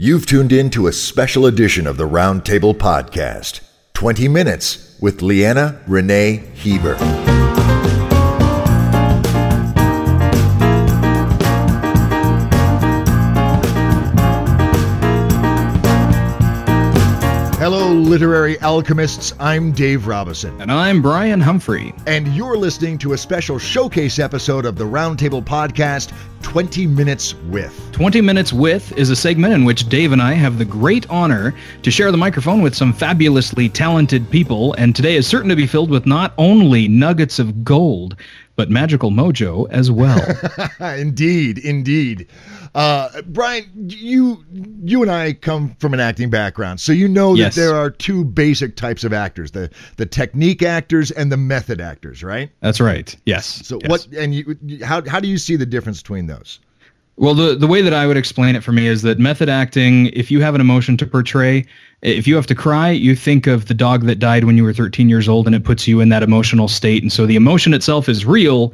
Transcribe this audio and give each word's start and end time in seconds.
You've 0.00 0.26
tuned 0.26 0.52
in 0.52 0.70
to 0.70 0.86
a 0.86 0.92
special 0.92 1.44
edition 1.44 1.84
of 1.88 1.96
the 1.96 2.06
Roundtable 2.06 2.72
Podcast 2.72 3.62
20 3.94 4.28
Minutes 4.28 4.96
with 5.00 5.22
Leanna 5.22 5.80
Renee 5.88 6.44
Hieber. 6.54 6.96
Literary 18.08 18.58
alchemists. 18.60 19.34
I'm 19.38 19.70
Dave 19.70 20.06
Robison. 20.06 20.58
And 20.62 20.72
I'm 20.72 21.02
Brian 21.02 21.40
Humphrey. 21.40 21.92
And 22.06 22.26
you're 22.28 22.56
listening 22.56 22.96
to 22.98 23.12
a 23.12 23.18
special 23.18 23.58
showcase 23.58 24.18
episode 24.18 24.64
of 24.64 24.76
the 24.76 24.84
Roundtable 24.84 25.44
Podcast 25.44 26.14
20 26.40 26.86
Minutes 26.86 27.34
With. 27.34 27.76
20 27.92 28.22
Minutes 28.22 28.50
With 28.50 28.96
is 28.96 29.10
a 29.10 29.16
segment 29.16 29.52
in 29.52 29.66
which 29.66 29.90
Dave 29.90 30.12
and 30.12 30.22
I 30.22 30.32
have 30.32 30.56
the 30.56 30.64
great 30.64 31.08
honor 31.10 31.54
to 31.82 31.90
share 31.90 32.10
the 32.10 32.16
microphone 32.16 32.62
with 32.62 32.74
some 32.74 32.94
fabulously 32.94 33.68
talented 33.68 34.30
people. 34.30 34.72
And 34.78 34.96
today 34.96 35.16
is 35.16 35.26
certain 35.26 35.50
to 35.50 35.56
be 35.56 35.66
filled 35.66 35.90
with 35.90 36.06
not 36.06 36.32
only 36.38 36.88
nuggets 36.88 37.38
of 37.38 37.62
gold, 37.62 38.16
but 38.56 38.70
magical 38.70 39.10
mojo 39.10 39.70
as 39.70 39.90
well. 39.90 40.18
indeed, 40.98 41.58
indeed. 41.58 42.26
Uh, 42.74 43.22
Brian, 43.26 43.64
you 43.74 44.44
you 44.84 45.02
and 45.02 45.10
I 45.10 45.32
come 45.32 45.74
from 45.78 45.94
an 45.94 46.00
acting 46.00 46.30
background, 46.30 46.80
so 46.80 46.92
you 46.92 47.08
know 47.08 47.32
that 47.32 47.38
Yes. 47.38 47.54
there 47.54 47.74
are 47.74 47.90
two 47.90 48.24
basic 48.24 48.76
types 48.76 49.04
of 49.04 49.12
actors: 49.12 49.52
the 49.52 49.70
the 49.96 50.06
technique 50.06 50.62
actors 50.62 51.10
and 51.10 51.32
the 51.32 51.36
method 51.36 51.80
actors, 51.80 52.22
right? 52.22 52.50
That's 52.60 52.80
right. 52.80 53.14
Yes. 53.26 53.66
So 53.66 53.78
Yes. 53.82 53.90
what 53.90 54.06
and 54.16 54.34
you 54.34 54.56
how 54.84 55.02
how 55.08 55.20
do 55.20 55.28
you 55.28 55.38
see 55.38 55.56
the 55.56 55.66
difference 55.66 56.02
between 56.02 56.26
those? 56.26 56.60
Well, 57.16 57.34
the, 57.34 57.56
the 57.56 57.66
way 57.66 57.82
that 57.82 57.92
I 57.92 58.06
would 58.06 58.16
explain 58.16 58.54
it 58.54 58.62
for 58.62 58.70
me 58.70 58.86
is 58.86 59.02
that 59.02 59.18
method 59.18 59.48
acting, 59.48 60.06
if 60.12 60.30
you 60.30 60.40
have 60.40 60.54
an 60.54 60.60
emotion 60.60 60.96
to 60.98 61.06
portray, 61.06 61.66
if 62.00 62.28
you 62.28 62.36
have 62.36 62.46
to 62.46 62.54
cry, 62.54 62.90
you 62.90 63.16
think 63.16 63.48
of 63.48 63.66
the 63.66 63.74
dog 63.74 64.04
that 64.04 64.20
died 64.20 64.44
when 64.44 64.56
you 64.56 64.62
were 64.62 64.72
13 64.72 65.08
years 65.08 65.28
old 65.28 65.46
and 65.46 65.56
it 65.56 65.64
puts 65.64 65.88
you 65.88 65.98
in 65.98 66.10
that 66.10 66.22
emotional 66.22 66.68
state. 66.68 67.02
And 67.02 67.12
so 67.12 67.26
the 67.26 67.34
emotion 67.34 67.74
itself 67.74 68.08
is 68.08 68.24
real. 68.24 68.72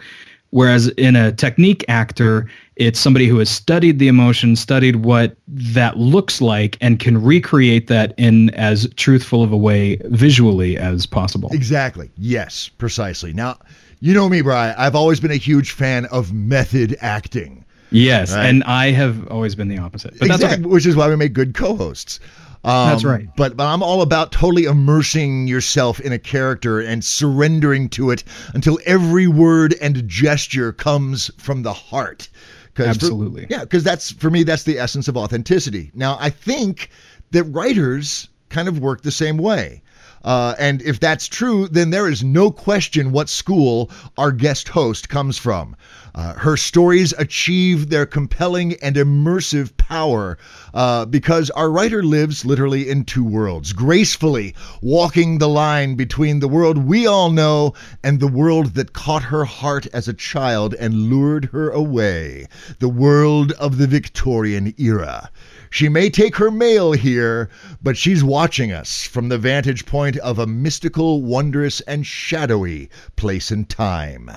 Whereas 0.51 0.89
in 0.89 1.17
a 1.17 1.33
technique 1.33 1.87
actor, 1.89 2.47
it's 2.77 2.99
somebody 2.99 3.27
who 3.27 3.39
has 3.39 3.49
studied 3.49 3.99
the 3.99 4.09
emotion, 4.09 4.57
studied 4.57 4.97
what 4.97 5.37
that 5.49 5.97
looks 5.97 6.41
like, 6.41 6.77
and 6.81 6.99
can 6.99 7.23
recreate 7.23 7.87
that 7.87 8.15
in 8.17 8.51
as 8.51 8.89
truthful 8.97 9.43
of 9.43 9.53
a 9.53 9.57
way 9.57 9.97
visually 10.07 10.77
as 10.77 11.07
possible. 11.07 11.51
Exactly. 11.53 12.11
Yes, 12.17 12.69
precisely. 12.69 13.33
Now, 13.33 13.59
you 14.01 14.13
know 14.13 14.29
me, 14.29 14.43
Brian. 14.43 14.75
I've 14.77 14.97
always 14.97 15.21
been 15.21 15.31
a 15.31 15.37
huge 15.37 15.71
fan 15.71 16.07
of 16.07 16.33
method 16.33 16.97
acting. 17.01 17.65
Yes. 17.91 18.35
Right. 18.35 18.47
And 18.47 18.65
I 18.65 18.91
have 18.91 19.29
always 19.29 19.55
been 19.55 19.69
the 19.69 19.79
opposite. 19.79 20.19
But 20.19 20.29
that's 20.29 20.43
okay. 20.43 20.61
Which 20.61 20.85
is 20.85 20.97
why 20.97 21.09
we 21.09 21.17
make 21.17 21.33
good 21.33 21.55
co-hosts. 21.55 22.19
Um, 22.65 22.89
That's 22.89 23.05
right. 23.05 23.29
But 23.37 23.57
but 23.57 23.67
I'm 23.67 23.83
all 23.83 24.01
about 24.01 24.33
totally 24.33 24.65
immersing 24.65 25.47
yourself 25.47 26.01
in 26.01 26.13
a 26.13 26.19
character 26.19 26.81
and 26.81 27.05
surrendering 27.05 27.91
to 27.91 28.11
it 28.11 28.25
until 28.55 28.79
every 28.87 29.27
word 29.27 29.75
and 29.83 30.09
gesture 30.09 30.73
comes 30.73 31.31
from 31.37 31.63
the 31.63 31.75
heart. 31.75 32.29
'Cause 32.75 32.87
for- 32.87 32.91
Absolutely. 32.91 33.47
yeah, 33.51 33.61
because 33.61 33.85
that's 33.85 34.11
for 34.11 34.31
me 34.31 34.43
that's 34.43 34.65
the 34.65 34.79
essence 34.79 35.09
of 35.09 35.17
authenticity. 35.17 35.91
Now 35.95 36.17
I 36.21 36.31
think 36.31 36.91
that 37.31 37.45
writers 37.45 38.29
kind 38.49 38.69
of 38.69 38.79
work 38.79 39.03
the 39.03 39.11
same 39.11 39.37
way. 39.39 39.81
Uh, 40.25 40.55
and 40.59 40.81
if 40.83 41.01
that's 41.01 41.27
true, 41.29 41.69
then 41.69 41.91
there 41.91 42.09
is 42.09 42.25
no 42.25 42.51
question 42.51 43.13
what 43.13 43.29
school 43.29 43.91
our 44.17 44.33
guest 44.33 44.69
host 44.69 45.09
comes 45.11 45.37
from. 45.37 45.77
Uh, 46.15 46.33
her 46.35 46.57
stories 46.57 47.13
achieve 47.19 47.89
their 47.91 48.07
compelling 48.07 48.75
and 48.75 48.95
immersive 48.95 49.77
power 49.77 50.39
uh, 50.73 51.05
because 51.05 51.51
our 51.51 51.71
writer 51.71 52.05
lives 52.05 52.45
literally 52.45 52.89
in 52.89 53.05
two 53.05 53.25
worlds, 53.25 53.73
gracefully 53.73 54.55
walking 54.81 55.39
the 55.39 55.49
line 55.49 55.97
between 55.97 56.39
the 56.39 56.47
world 56.47 56.79
we 56.79 57.05
all 57.05 57.31
know 57.31 57.75
and 58.05 58.21
the 58.21 58.29
world 58.29 58.75
that 58.75 58.93
caught 58.93 59.25
her 59.25 59.45
heart 59.45 59.87
as 59.93 60.07
a 60.07 60.15
child 60.15 60.73
and 60.75 61.11
lured 61.11 61.47
her 61.47 61.71
away 61.71 62.47
the 62.79 62.89
world 62.89 63.51
of 63.53 63.79
the 63.79 63.87
Victorian 63.89 64.73
era. 64.79 65.31
She 65.71 65.89
may 65.89 66.11
take 66.11 66.37
her 66.37 66.53
mail 66.53 66.93
here, 66.93 67.49
but 67.83 67.97
she's 67.97 68.23
watching 68.23 68.71
us 68.71 69.03
from 69.03 69.29
the 69.29 69.39
vantage 69.39 69.85
point 69.85 70.17
of 70.19 70.39
a 70.39 70.47
mystical, 70.47 71.23
wondrous, 71.23 71.81
and 71.81 72.07
shadowy 72.07 72.89
place 73.17 73.51
and 73.51 73.69
time. 73.69 74.31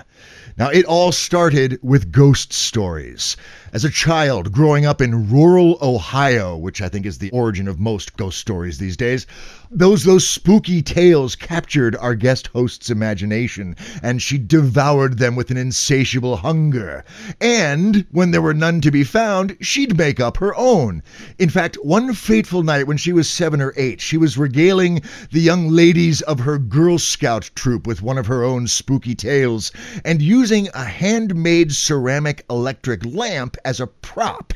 Now, 0.58 0.70
it 0.70 0.86
all 0.86 1.12
started 1.12 1.80
with 1.84 2.12
ghost 2.12 2.52
stories. 2.52 3.38
As 3.74 3.84
a 3.84 3.90
child 3.90 4.54
growing 4.54 4.86
up 4.86 5.02
in 5.02 5.30
rural 5.30 5.78
Ohio, 5.82 6.56
which 6.56 6.82
I 6.82 6.88
think 6.88 7.06
is 7.06 7.18
the 7.18 7.30
origin 7.32 7.68
of 7.68 7.78
most 7.78 8.16
ghost 8.16 8.38
stories 8.38 8.78
these 8.78 8.96
days, 8.96 9.28
those 9.70 10.06
those 10.06 10.26
spooky 10.26 10.82
tales 10.82 11.36
captured 11.36 11.94
our 11.98 12.16
guest 12.16 12.48
host's 12.54 12.90
imagination, 12.90 13.76
and 14.02 14.22
she 14.22 14.38
devoured 14.38 15.18
them 15.18 15.36
with 15.36 15.52
an 15.52 15.58
insatiable 15.58 16.38
hunger. 16.38 17.04
And 17.42 18.06
when 18.12 18.32
there 18.32 18.42
were 18.42 18.54
none 18.54 18.80
to 18.80 18.90
be 18.92 19.04
found, 19.04 19.58
she'd 19.60 19.98
make 19.98 20.22
up 20.22 20.38
her 20.38 20.56
own. 20.56 21.04
In 21.38 21.50
fact, 21.50 21.76
one 21.84 22.14
fateful 22.14 22.64
night 22.64 22.88
when 22.88 22.96
she 22.96 23.12
was 23.12 23.30
seven 23.30 23.60
or 23.60 23.74
eight, 23.76 24.00
she 24.00 24.16
was 24.16 24.38
regaling 24.38 25.02
the 25.32 25.42
young 25.42 25.68
ladies 25.68 26.22
of 26.22 26.40
her 26.40 26.58
Girl 26.58 26.98
Scout 26.98 27.52
troop 27.54 27.86
with 27.86 28.02
one 28.02 28.18
of 28.18 28.28
her 28.28 28.46
own 28.46 28.68
spooky 28.68 29.14
tales, 29.14 29.74
and 30.06 30.22
using 30.22 30.70
a 30.74 30.86
handmade 30.86 31.74
ceramic 31.74 32.46
electric 32.50 33.06
lamp 33.06 33.57
as 33.66 33.80
a 33.80 33.88
prop. 33.88 34.54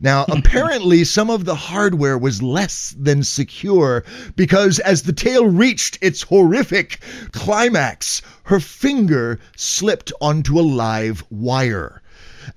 Now, 0.00 0.24
apparently, 0.28 1.02
some 1.02 1.28
of 1.28 1.44
the 1.44 1.56
hardware 1.56 2.16
was 2.16 2.40
less 2.40 2.94
than 2.96 3.24
secure 3.24 4.04
because 4.36 4.78
as 4.78 5.02
the 5.02 5.12
tale 5.12 5.46
reached 5.46 5.98
its 6.00 6.22
horrific 6.22 7.00
climax, 7.32 8.22
her 8.44 8.60
finger 8.60 9.40
slipped 9.56 10.12
onto 10.20 10.58
a 10.58 10.62
live 10.62 11.24
wire. 11.30 12.00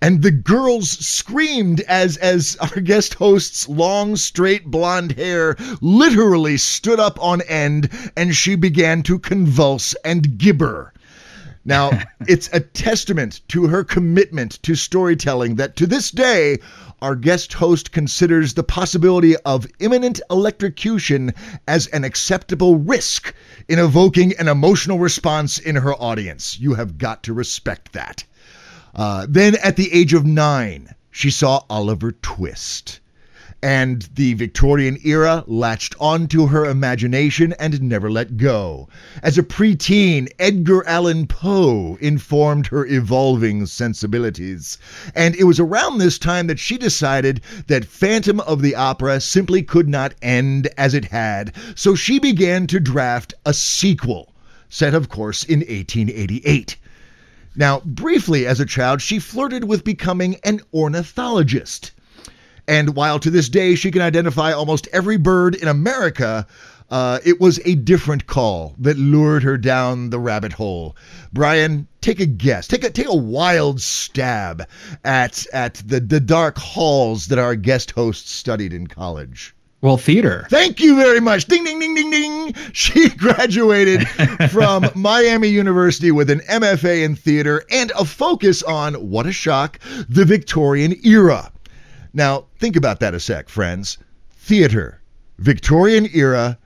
And 0.04 0.22
the 0.22 0.32
girls 0.32 0.92
screamed 0.92 1.82
as 1.82 2.16
as 2.18 2.58
our 2.60 2.80
guest 2.80 3.16
host's 3.16 3.68
long 3.68 4.16
straight 4.18 4.66
blonde 4.66 5.14
hair 5.14 5.56
literally 5.82 6.58
stood 6.58 7.00
up 7.00 7.22
on 7.22 7.42
end 7.42 7.90
and 8.16 8.36
she 8.36 8.56
began 8.56 9.02
to 9.04 9.18
convulse 9.18 9.96
and 10.06 10.38
gibber. 10.38 10.94
Now, 11.66 11.92
it's 12.28 12.50
a 12.54 12.60
testament 12.60 13.42
to 13.50 13.68
her 13.68 13.84
commitment 13.84 14.62
to 14.64 14.76
storytelling 14.76 15.56
that 15.56 15.76
to 15.78 15.88
this 15.88 16.12
day, 16.12 16.60
our 17.02 17.16
guest 17.16 17.54
host 17.54 17.92
considers 17.92 18.54
the 18.54 18.64
possibility 18.64 19.36
of 19.38 19.68
imminent 19.80 20.22
electrocution 20.30 21.34
as 21.68 21.88
an 21.88 22.04
acceptable 22.04 22.78
risk 22.78 23.34
in 23.68 23.80
evoking 23.80 24.34
an 24.38 24.48
emotional 24.48 25.00
response 25.00 25.58
in 25.58 25.76
her 25.76 25.94
audience. 25.96 26.60
You 26.60 26.76
have 26.76 26.98
got 26.98 27.24
to 27.24 27.34
respect 27.34 27.94
that. 27.94 28.24
Uh, 28.94 29.26
then, 29.28 29.56
at 29.64 29.78
the 29.78 29.92
age 29.94 30.14
of 30.14 30.26
nine, 30.26 30.94
she 31.10 31.32
saw 31.32 31.64
Oliver 31.70 32.12
Twist. 32.12 33.00
And 33.64 34.10
the 34.16 34.34
Victorian 34.34 34.98
era 35.04 35.44
latched 35.46 35.94
onto 36.00 36.48
her 36.48 36.66
imagination 36.66 37.54
and 37.60 37.80
never 37.80 38.10
let 38.10 38.38
go. 38.38 38.90
As 39.22 39.38
a 39.38 39.44
preteen, 39.44 40.28
Edgar 40.40 40.84
Allan 40.88 41.28
Poe 41.28 41.96
informed 42.02 42.66
her 42.68 42.88
evolving 42.88 43.68
sensibilities. 43.68 44.80
And 45.14 45.36
it 45.36 45.44
was 45.44 45.60
around 45.60 46.00
this 46.00 46.18
time 46.18 46.48
that 46.48 46.58
she 46.58 46.76
decided 46.76 47.42
that 47.68 47.86
Phantom 47.86 48.40
of 48.40 48.64
the 48.64 48.74
Opera 48.74 49.22
simply 49.22 49.62
could 49.62 49.88
not 49.88 50.16
end 50.24 50.68
as 50.76 50.96
it 50.96 51.06
had, 51.06 51.54
so 51.76 51.94
she 51.94 52.18
began 52.18 52.66
to 52.66 52.80
draft 52.80 53.36
a 53.46 53.54
sequel, 53.54 54.34
set, 54.70 54.96
of 54.96 55.10
course, 55.10 55.44
in 55.44 55.60
1888. 55.60 56.78
Now, 57.56 57.82
briefly 57.82 58.48
as 58.48 58.60
a 58.60 58.66
child, 58.66 59.04
she 59.04 59.20
flirted 59.20 59.66
with 59.66 59.84
becoming 59.84 60.38
an 60.44 60.62
ornithologist. 60.74 61.92
And 62.72 62.96
while 62.96 63.20
to 63.20 63.30
this 63.30 63.50
day 63.50 63.76
she 63.76 63.92
can 63.92 64.02
identify 64.02 64.54
almost 64.54 64.88
every 64.94 65.18
bird 65.18 65.56
in 65.56 65.68
America, 65.68 66.48
uh, 66.90 67.20
it 67.26 67.42
was 67.42 67.60
a 67.66 67.76
different 67.76 68.28
call 68.28 68.76
that 68.80 68.98
lured 68.98 69.44
her 69.44 69.58
down 69.58 70.10
the 70.10 70.20
rabbit 70.20 70.54
hole. 70.54 70.96
Brian, 71.34 71.86
take 72.00 72.22
a 72.22 72.26
guess. 72.26 72.68
Take 72.68 72.86
a 72.86 72.90
take 72.90 73.10
a 73.10 73.14
wild 73.14 73.82
stab 73.82 74.66
at 75.04 75.46
at 75.52 75.84
the, 75.86 76.00
the 76.00 76.22
dark 76.22 76.58
halls 76.58 77.28
that 77.28 77.38
our 77.38 77.58
guest 77.58 77.92
host 77.92 78.30
studied 78.30 78.72
in 78.72 78.88
college. 78.88 79.54
Well, 79.82 79.98
theater. 79.98 80.48
Thank 80.50 80.80
you 80.80 80.96
very 80.96 81.20
much. 81.20 81.48
Ding, 81.48 81.66
ding, 81.66 81.78
ding, 81.78 81.94
ding, 81.94 82.10
ding. 82.10 82.54
She 82.72 83.10
graduated 83.18 84.08
from 84.50 84.90
Miami 84.96 85.50
University 85.50 86.12
with 86.12 86.30
an 86.30 86.40
MFA 86.50 87.04
in 87.04 87.18
theater 87.18 87.66
and 87.70 87.92
a 88.00 88.06
focus 88.06 88.64
on, 88.64 88.94
what 88.94 89.26
a 89.26 89.34
shock, 89.34 89.78
the 90.08 90.24
Victorian 90.24 90.96
era. 91.04 91.52
Now, 92.14 92.46
think 92.60 92.76
about 92.76 93.00
that 93.00 93.14
a 93.14 93.20
sec, 93.20 93.48
friends. 93.48 93.98
Theater, 94.32 95.02
Victorian 95.40 96.10
era, 96.14 96.58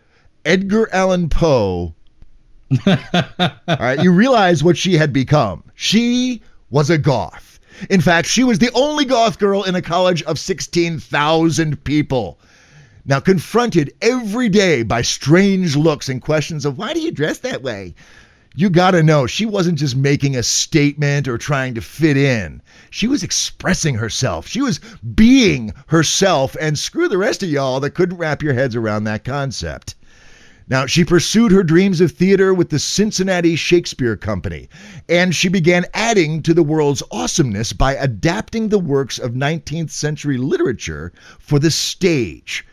Edgar 0.44 0.90
Allan 0.92 1.30
Poe. 1.30 1.94
All 2.88 2.98
right, 3.68 4.02
you 4.02 4.12
realize 4.12 4.64
what 4.64 4.78
she 4.78 4.96
had 4.96 5.14
become. 5.14 5.64
She 5.76 6.42
was 6.70 6.90
a 6.90 6.98
goth. 6.98 7.60
In 7.90 8.02
fact, 8.02 8.28
she 8.28 8.44
was 8.44 8.60
the 8.60 8.72
only 8.74 9.06
goth 9.06 9.38
girl 9.38 9.64
in 9.64 9.76
a 9.76 9.82
college 9.82 10.24
of 10.24 10.40
16,000 10.40 11.84
people. 11.84 12.40
Now, 13.06 13.20
confronted 13.20 13.94
every 14.02 14.50
day 14.50 14.82
by 14.82 15.04
strange 15.04 15.76
looks 15.76 16.10
and 16.10 16.22
questions 16.22 16.66
of 16.66 16.78
why 16.78 16.94
do 16.94 17.02
you 17.02 17.12
dress 17.12 17.40
that 17.40 17.62
way? 17.62 17.94
You 18.58 18.70
got 18.70 18.92
to 18.92 19.04
know 19.04 19.28
she 19.28 19.46
wasn't 19.46 19.80
just 19.80 19.98
making 19.98 20.38
a 20.38 20.44
statement 20.44 21.28
or 21.28 21.38
trying 21.38 21.74
to 21.76 21.82
fit 21.82 22.16
in. 22.16 22.62
She 22.90 23.06
was 23.06 23.22
expressing 23.22 23.96
herself. 23.96 24.48
She 24.48 24.62
was 24.62 24.80
being 25.14 25.74
herself, 25.88 26.56
and 26.62 26.80
screw 26.80 27.10
the 27.10 27.18
rest 27.18 27.44
of 27.44 27.50
y'all 27.50 27.82
that 27.82 27.90
couldn't 27.90 28.18
wrap 28.18 28.42
your 28.42 28.54
heads 28.54 28.74
around 28.74 29.04
that 29.04 29.26
concept. 29.26 29.96
Now, 30.70 30.86
she 30.86 31.04
pursued 31.04 31.52
her 31.52 31.64
dreams 31.64 32.00
of 32.00 32.14
theater 32.14 32.54
with 32.54 32.70
the 32.70 32.80
Cincinnati 32.80 33.58
Shakespeare 33.58 34.16
Company, 34.16 34.70
and 35.10 35.36
she 35.36 35.50
began 35.50 35.86
adding 35.94 36.42
to 36.44 36.54
the 36.54 36.64
world's 36.64 37.04
awesomeness 37.12 37.74
by 37.74 37.96
adapting 37.96 38.70
the 38.70 38.80
works 38.80 39.20
of 39.20 39.34
19th 39.34 39.92
century 39.92 40.38
literature 40.38 41.12
for 41.40 41.60
the 41.60 41.72
stage. 41.72 42.66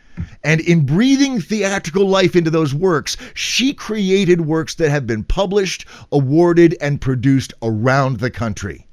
And 0.43 0.61
in 0.61 0.85
breathing 0.85 1.41
theatrical 1.41 2.07
life 2.07 2.35
into 2.35 2.51
those 2.51 2.73
works, 2.73 3.17
she 3.33 3.73
created 3.73 4.41
works 4.41 4.75
that 4.75 4.89
have 4.89 5.07
been 5.07 5.23
published, 5.23 5.85
awarded, 6.11 6.75
and 6.79 7.01
produced 7.01 7.53
around 7.61 8.19
the 8.19 8.29
country. 8.29 8.87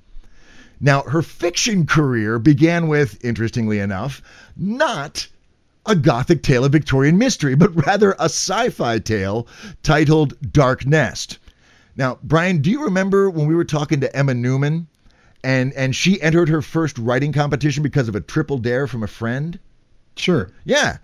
Now, 0.81 1.03
her 1.03 1.21
fiction 1.21 1.85
career 1.85 2.39
began 2.39 2.89
with, 2.89 3.23
interestingly 3.23 3.79
enough, 3.79 4.23
not 4.57 5.29
a 5.87 5.95
gothic 5.95 6.43
tale 6.43 6.65
of 6.65 6.73
Victorian 6.73 7.19
mystery, 7.19 7.55
but 7.55 7.87
rather 7.87 8.13
a 8.13 8.25
sci 8.25 8.71
fi 8.71 8.99
tale 8.99 9.47
titled 9.83 10.35
Dark 10.53 10.87
Nest. 10.87 11.39
Now, 11.97 12.19
Brian, 12.23 12.63
do 12.63 12.71
you 12.71 12.85
remember 12.85 13.29
when 13.29 13.47
we 13.47 13.55
were 13.55 13.65
talking 13.65 14.01
to 14.01 14.17
Emma 14.17 14.33
Newman 14.33 14.87
and, 15.43 15.73
and 15.75 15.95
she 15.95 16.21
entered 16.23 16.49
her 16.49 16.63
first 16.63 16.97
writing 16.99 17.33
competition 17.33 17.83
because 17.83 18.09
of 18.09 18.15
a 18.15 18.21
triple 18.21 18.59
dare 18.59 18.87
from 18.87 19.03
a 19.03 19.09
friend? 19.09 19.59
Sure. 20.21 20.51
Yeah. 20.65 20.99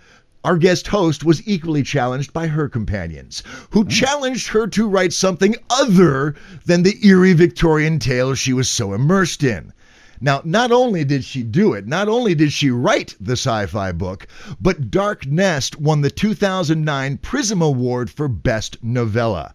Our 0.44 0.58
guest 0.58 0.88
host 0.88 1.24
was 1.24 1.42
equally 1.48 1.82
challenged 1.82 2.34
by 2.34 2.48
her 2.48 2.68
companions, 2.68 3.42
who 3.70 3.84
mm. 3.84 3.90
challenged 3.90 4.48
her 4.48 4.66
to 4.66 4.86
write 4.86 5.14
something 5.14 5.56
other 5.70 6.34
than 6.66 6.82
the 6.82 6.98
eerie 7.02 7.32
Victorian 7.32 7.98
tale 7.98 8.34
she 8.34 8.52
was 8.52 8.68
so 8.68 8.92
immersed 8.92 9.42
in. 9.42 9.72
Now, 10.20 10.42
not 10.44 10.70
only 10.70 11.02
did 11.02 11.24
she 11.24 11.42
do 11.42 11.72
it, 11.72 11.86
not 11.86 12.08
only 12.08 12.34
did 12.34 12.52
she 12.52 12.68
write 12.68 13.14
the 13.18 13.32
sci 13.32 13.64
fi 13.64 13.90
book, 13.90 14.26
but 14.60 14.90
Dark 14.90 15.26
Nest 15.26 15.80
won 15.80 16.02
the 16.02 16.10
2009 16.10 17.16
Prism 17.16 17.62
Award 17.62 18.10
for 18.10 18.28
Best 18.28 18.76
Novella. 18.82 19.54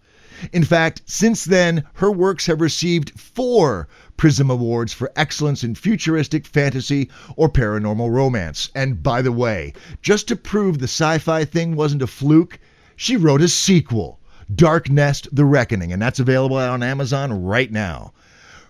In 0.52 0.64
fact, 0.64 1.04
since 1.06 1.46
then, 1.46 1.84
her 1.94 2.12
works 2.12 2.48
have 2.48 2.62
received 2.62 3.20
four 3.20 3.88
Prism 4.22 4.52
Awards 4.52 4.94
for 4.94 5.12
excellence 5.16 5.64
in 5.64 5.74
futuristic 5.74 6.46
fantasy 6.46 7.10
or 7.36 7.50
paranormal 7.50 8.12
romance. 8.12 8.70
And 8.76 9.02
by 9.02 9.24
the 9.24 9.32
way, 9.32 9.74
just 10.04 10.28
to 10.28 10.36
prove 10.36 10.78
the 10.78 10.84
sci 10.84 11.18
fi 11.18 11.44
thing 11.44 11.76
wasn't 11.76 12.04
a 12.04 12.06
fluke, 12.06 12.60
she 12.96 13.18
wrote 13.18 13.42
a 13.42 13.48
sequel, 13.48 14.20
Dark 14.54 14.92
Nest 14.92 15.28
The 15.32 15.44
Reckoning, 15.44 15.92
and 15.92 16.00
that's 16.00 16.20
available 16.20 16.58
on 16.58 16.84
Amazon 16.84 17.44
right 17.44 17.72
now. 17.72 18.14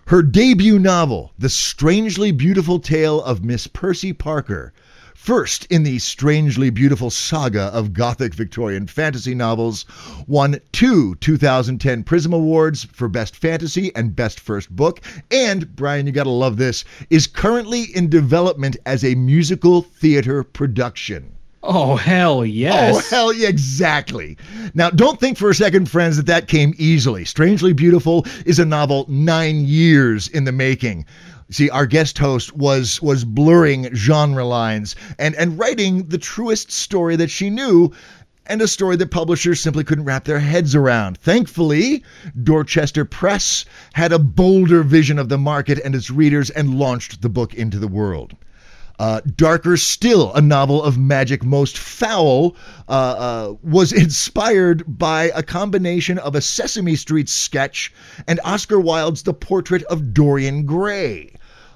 Her 0.06 0.22
debut 0.22 0.78
novel, 0.78 1.34
The 1.38 1.50
Strangely 1.50 2.32
Beautiful 2.32 2.78
Tale 2.78 3.22
of 3.22 3.44
Miss 3.44 3.66
Percy 3.66 4.14
Parker, 4.14 4.72
first 5.22 5.64
in 5.66 5.84
the 5.84 6.00
strangely 6.00 6.68
beautiful 6.68 7.08
saga 7.08 7.70
of 7.72 7.92
Gothic 7.92 8.34
Victorian 8.34 8.88
fantasy 8.88 9.36
novels, 9.36 9.86
won 10.26 10.58
two 10.72 11.14
2010 11.16 12.02
Prism 12.02 12.32
Awards 12.32 12.88
for 12.92 13.06
Best 13.08 13.36
Fantasy 13.36 13.94
and 13.94 14.16
Best 14.16 14.40
First 14.40 14.74
Book, 14.74 15.00
and, 15.30 15.76
Brian, 15.76 16.08
you 16.08 16.12
gotta 16.12 16.28
love 16.28 16.56
this, 16.56 16.84
is 17.08 17.28
currently 17.28 17.84
in 17.94 18.08
development 18.08 18.76
as 18.84 19.04
a 19.04 19.14
musical 19.14 19.82
theater 19.82 20.42
production. 20.42 21.30
Oh, 21.62 21.94
hell 21.94 22.44
yes. 22.44 22.96
Oh, 22.96 23.08
hell 23.08 23.32
yeah, 23.32 23.48
exactly. 23.48 24.36
Now, 24.74 24.90
don't 24.90 25.20
think 25.20 25.38
for 25.38 25.50
a 25.50 25.54
second, 25.54 25.88
friends, 25.88 26.16
that 26.16 26.26
that 26.26 26.48
came 26.48 26.74
easily. 26.76 27.24
Strangely 27.24 27.72
Beautiful 27.72 28.26
is 28.44 28.58
a 28.58 28.64
novel 28.64 29.06
nine 29.08 29.66
years 29.66 30.26
in 30.26 30.42
the 30.42 30.50
making. 30.50 31.06
See, 31.50 31.68
our 31.70 31.86
guest 31.86 32.18
host 32.18 32.56
was 32.56 33.00
was 33.02 33.24
blurring 33.24 33.94
genre 33.94 34.44
lines 34.44 34.96
and, 35.18 35.34
and 35.34 35.58
writing 35.58 36.08
the 36.08 36.18
truest 36.18 36.70
story 36.70 37.16
that 37.16 37.30
she 37.30 37.50
knew 37.50 37.92
and 38.46 38.60
a 38.60 38.68
story 38.68 38.96
that 38.96 39.10
publishers 39.10 39.60
simply 39.60 39.84
couldn't 39.84 40.04
wrap 40.04 40.24
their 40.24 40.40
heads 40.40 40.74
around. 40.74 41.18
Thankfully, 41.18 42.02
Dorchester 42.42 43.04
Press 43.04 43.64
had 43.92 44.12
a 44.12 44.18
bolder 44.18 44.82
vision 44.82 45.18
of 45.18 45.28
the 45.28 45.38
market 45.38 45.78
and 45.84 45.94
its 45.94 46.10
readers 46.10 46.50
and 46.50 46.78
launched 46.78 47.22
the 47.22 47.28
book 47.28 47.54
into 47.54 47.78
the 47.78 47.88
world. 47.88 48.34
Uh, 48.98 49.20
Darker 49.36 49.76
Still, 49.76 50.32
a 50.34 50.40
novel 50.40 50.82
of 50.82 50.98
magic 50.98 51.44
most 51.44 51.78
foul, 51.78 52.56
uh, 52.88 52.92
uh, 52.92 53.54
was 53.62 53.92
inspired 54.04 54.84
by 54.86 55.32
a 55.34 55.42
combination 55.42 56.18
of 56.18 56.34
a 56.34 56.40
Sesame 56.40 56.96
Street 56.96 57.28
sketch 57.28 57.92
and 58.26 58.40
Oscar 58.44 58.78
Wilde's 58.78 59.22
The 59.22 59.34
Portrait 59.34 59.82
of 59.84 60.12
Dorian 60.14 60.64
Gray. 60.64 61.32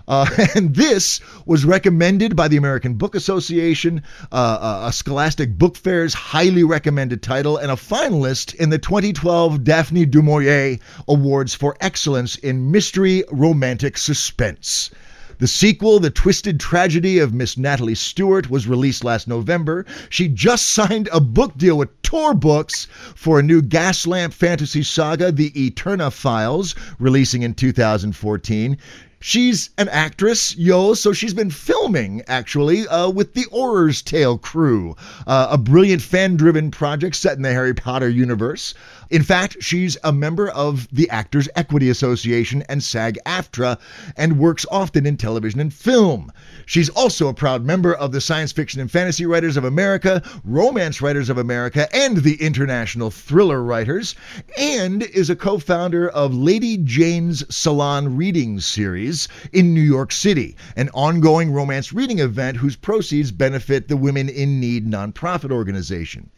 Uh, 0.08 0.26
and 0.54 0.74
this 0.74 1.20
was 1.46 1.64
recommended 1.64 2.36
by 2.36 2.48
the 2.48 2.56
American 2.56 2.94
Book 2.94 3.14
Association, 3.14 4.02
uh, 4.30 4.34
uh, 4.34 4.88
a 4.88 4.92
Scholastic 4.92 5.58
Book 5.58 5.76
Fair's 5.76 6.14
highly 6.14 6.64
recommended 6.64 7.22
title, 7.22 7.56
and 7.56 7.70
a 7.70 7.76
finalist 7.76 8.54
in 8.54 8.70
the 8.70 8.78
2012 8.78 9.64
Daphne 9.64 10.06
du 10.06 10.22
Maurier 10.22 10.78
Awards 11.08 11.54
for 11.54 11.76
Excellence 11.80 12.36
in 12.36 12.70
Mystery 12.70 13.24
Romantic 13.32 13.98
Suspense. 13.98 14.90
The 15.38 15.46
sequel, 15.46 16.00
The 16.00 16.08
Twisted 16.08 16.58
Tragedy 16.58 17.18
of 17.18 17.34
Miss 17.34 17.58
Natalie 17.58 17.94
Stewart, 17.94 18.48
was 18.48 18.66
released 18.66 19.04
last 19.04 19.28
November. 19.28 19.84
She 20.08 20.28
just 20.28 20.66
signed 20.66 21.10
a 21.12 21.20
book 21.20 21.58
deal 21.58 21.76
with 21.76 22.00
Tor 22.00 22.32
Books 22.32 22.86
for 23.14 23.38
a 23.38 23.42
new 23.42 23.60
Gaslamp 23.60 24.32
fantasy 24.32 24.82
saga, 24.82 25.30
The 25.30 25.52
Eterna 25.54 26.10
Files, 26.10 26.74
releasing 26.98 27.42
in 27.42 27.52
2014. 27.52 28.78
She's 29.20 29.70
an 29.76 29.88
actress, 29.88 30.56
yo, 30.56 30.94
so 30.94 31.12
she's 31.12 31.34
been 31.34 31.50
filming 31.50 32.22
actually 32.28 32.86
uh, 32.86 33.10
with 33.10 33.34
the 33.34 33.46
Auror's 33.50 34.00
Tale 34.00 34.38
crew, 34.38 34.94
uh, 35.26 35.48
a 35.50 35.58
brilliant 35.58 36.00
fan 36.00 36.36
driven 36.36 36.70
project 36.70 37.16
set 37.16 37.36
in 37.36 37.42
the 37.42 37.52
Harry 37.52 37.74
Potter 37.74 38.08
universe. 38.08 38.72
In 39.08 39.22
fact, 39.22 39.58
she's 39.60 39.96
a 40.02 40.12
member 40.12 40.48
of 40.48 40.88
the 40.90 41.08
Actors 41.10 41.48
Equity 41.54 41.88
Association 41.88 42.62
and 42.68 42.82
SAG 42.82 43.18
AFTRA 43.24 43.78
and 44.16 44.38
works 44.38 44.66
often 44.68 45.06
in 45.06 45.16
television 45.16 45.60
and 45.60 45.72
film. 45.72 46.32
She's 46.64 46.88
also 46.88 47.28
a 47.28 47.34
proud 47.34 47.64
member 47.64 47.94
of 47.94 48.10
the 48.10 48.20
Science 48.20 48.50
Fiction 48.50 48.80
and 48.80 48.90
Fantasy 48.90 49.24
Writers 49.24 49.56
of 49.56 49.64
America, 49.64 50.22
Romance 50.42 51.00
Writers 51.00 51.30
of 51.30 51.38
America, 51.38 51.88
and 51.94 52.16
the 52.18 52.34
International 52.42 53.12
Thriller 53.12 53.62
Writers, 53.62 54.16
and 54.58 55.04
is 55.04 55.30
a 55.30 55.36
co 55.36 55.58
founder 55.58 56.08
of 56.08 56.34
Lady 56.34 56.76
Jane's 56.78 57.44
Salon 57.54 58.16
Reading 58.16 58.58
Series 58.58 59.28
in 59.52 59.72
New 59.72 59.80
York 59.80 60.10
City, 60.10 60.56
an 60.74 60.90
ongoing 60.94 61.52
romance 61.52 61.92
reading 61.92 62.18
event 62.18 62.56
whose 62.56 62.74
proceeds 62.74 63.30
benefit 63.30 63.86
the 63.86 63.96
Women 63.96 64.28
in 64.28 64.58
Need 64.58 64.90
nonprofit 64.90 65.52
organization. 65.52 66.30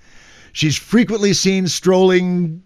She's 0.52 0.76
frequently 0.76 1.32
seen 1.32 1.68
strolling 1.68 2.62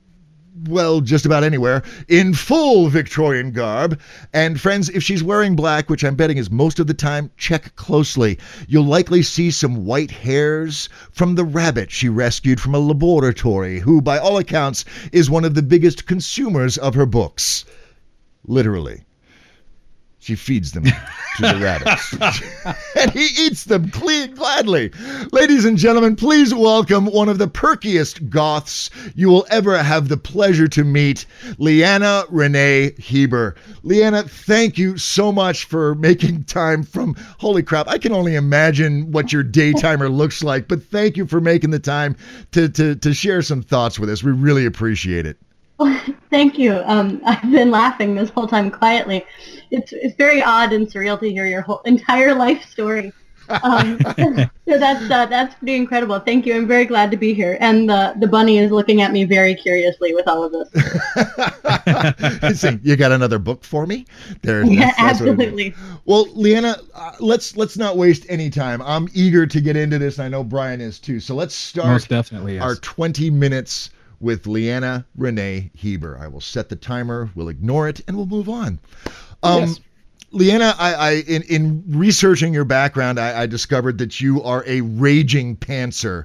well, 0.69 1.01
just 1.01 1.27
about 1.27 1.45
anywhere, 1.45 1.83
in 2.09 2.35
full 2.35 2.89
Victorian 2.89 3.53
garb. 3.53 3.99
And 4.33 4.61
friends, 4.61 4.89
if 4.91 5.03
she's 5.03 5.23
wearing 5.23 5.57
black, 5.57 5.89
which 5.91 6.05
I'm 6.05 6.15
betting 6.15 6.37
is 6.37 6.51
most 6.51 6.79
of 6.79 6.87
the 6.87 6.95
time, 6.95 7.31
check 7.37 7.75
closely. 7.77 8.39
You'll 8.69 8.85
likely 8.85 9.23
see 9.23 9.51
some 9.51 9.85
white 9.85 10.11
hairs 10.11 10.89
from 11.11 11.35
the 11.35 11.45
rabbit 11.45 11.91
she 11.91 12.09
rescued 12.09 12.61
from 12.61 12.75
a 12.75 12.79
laboratory, 12.79 13.81
who, 13.81 14.01
by 14.01 14.19
all 14.19 14.39
accounts, 14.39 14.85
is 15.11 15.31
one 15.31 15.45
of 15.45 15.55
the 15.55 15.63
biggest 15.63 16.07
consumers 16.07 16.79
of 16.79 16.95
her 16.95 17.07
books. 17.07 17.65
Literally. 18.47 19.05
She 20.23 20.37
feeds 20.37 20.71
them 20.71 20.85
to 20.85 20.93
the 21.41 21.59
rabbits. 21.61 22.13
and 22.97 23.11
he 23.11 23.27
eats 23.45 23.65
them 23.65 23.91
clean 23.91 24.37
gladly. 24.37 24.93
Ladies 25.33 25.65
and 25.65 25.77
gentlemen, 25.77 26.15
please 26.15 26.55
welcome 26.55 27.07
one 27.07 27.29
of 27.29 27.39
the 27.39 27.49
perkiest 27.49 28.31
goths 28.31 28.89
you 29.17 29.29
will 29.29 29.45
ever 29.51 29.83
have 29.83 30.09
the 30.09 30.17
pleasure 30.17 30.69
to 30.69 30.85
meet, 30.85 31.27
Leanna 31.59 32.23
Renee 32.31 32.93
Hieber. 33.01 33.57
Leanna, 33.83 34.23
thank 34.23 34.79
you 34.79 34.97
so 34.97 35.33
much 35.33 35.65
for 35.65 35.97
making 35.97 36.45
time 36.45 36.85
from 36.85 37.17
holy 37.39 37.65
crap. 37.65 37.89
I 37.89 37.99
can 37.99 38.13
only 38.13 38.37
imagine 38.37 39.11
what 39.11 39.33
your 39.33 39.43
daytimer 39.43 40.09
looks 40.17 40.45
like, 40.45 40.69
but 40.69 40.85
thank 40.85 41.17
you 41.17 41.27
for 41.27 41.41
making 41.41 41.71
the 41.71 41.81
time 41.81 42.15
to 42.53 42.69
to 42.69 42.95
to 42.95 43.13
share 43.13 43.43
some 43.43 43.61
thoughts 43.61 43.99
with 43.99 44.09
us. 44.09 44.23
We 44.23 44.31
really 44.31 44.67
appreciate 44.67 45.27
it. 45.27 45.37
thank 46.31 46.59
you. 46.59 46.83
Um, 46.85 47.21
I've 47.25 47.51
been 47.51 47.71
laughing 47.71 48.15
this 48.15 48.31
whole 48.31 48.47
time 48.47 48.71
quietly. 48.71 49.25
It's 49.71 49.93
it's 49.93 50.17
very 50.17 50.43
odd 50.43 50.73
and 50.73 50.87
surreal 50.87 51.19
to 51.21 51.31
hear 51.31 51.47
your 51.47 51.63
whole 51.63 51.81
entire 51.85 52.35
life 52.35 52.65
story. 52.65 53.13
Um, 53.49 53.99
so 54.69 54.79
that's 54.79 55.11
uh, 55.11 55.27
that's 55.27 55.55
pretty 55.57 55.75
incredible. 55.75 56.19
Thank 56.21 56.47
you. 56.47 56.55
I'm 56.55 56.67
very 56.67 56.85
glad 56.85 57.11
to 57.11 57.17
be 57.17 57.35
here. 57.35 57.57
And 57.61 57.89
the 57.89 58.15
the 58.19 58.27
bunny 58.27 58.59
is 58.59 58.71
looking 58.71 59.03
at 59.03 59.13
me 59.13 59.25
very 59.25 59.55
curiously 59.55 60.15
with 60.15 60.29
all 60.29 60.45
of 60.45 60.53
this. 60.53 60.69
Saying, 62.61 62.81
you 62.83 62.97
got 62.97 63.13
another 63.13 63.39
book 63.39 63.65
for 63.65 63.87
me? 63.87 64.07
There, 64.43 64.65
yeah, 64.65 64.87
that's, 64.87 64.97
that's 64.97 65.21
absolutely. 65.21 65.75
Well, 66.05 66.27
Leanna, 66.33 66.77
uh, 66.95 67.13
let's 67.21 67.57
let's 67.57 67.77
not 67.77 67.97
waste 67.97 68.27
any 68.29 68.51
time. 68.51 68.83
I'm 68.83 69.09
eager 69.13 69.47
to 69.47 69.61
get 69.61 69.77
into 69.77 69.99
this, 69.99 70.19
and 70.19 70.25
I 70.25 70.29
know 70.29 70.45
Brian 70.45 70.81
is 70.81 70.99
too. 70.99 71.21
So 71.21 71.35
let's 71.35 71.55
start. 71.55 71.89
Most 71.89 72.09
definitely, 72.09 72.55
yes. 72.55 72.63
our 72.63 72.77
20 72.77 73.31
minutes 73.31 73.91
with 74.23 74.47
Leanna 74.47 75.05
Renee 75.17 75.71
Hieber. 75.77 76.19
I 76.19 76.29
will 76.29 76.41
set 76.41 76.69
the 76.69 76.77
timer. 76.77 77.29
We'll 77.35 77.49
ignore 77.49 77.89
it, 77.89 78.01
and 78.07 78.17
we'll 78.17 78.27
move 78.27 78.49
on. 78.49 78.79
Um, 79.43 79.61
yes. 79.61 79.81
Leanna, 80.31 80.75
I, 80.79 80.95
I 80.95 81.11
in, 81.27 81.43
in 81.43 81.85
researching 81.89 82.55
your 82.55 82.65
background, 82.65 83.21
I, 83.21 83.43
I 83.43 83.47
discovered 83.47 83.99
that 83.99 84.21
you 84.21 84.43
are 84.43 84.65
a 84.67 84.81
raging 84.81 85.57
pantser. 85.57 86.25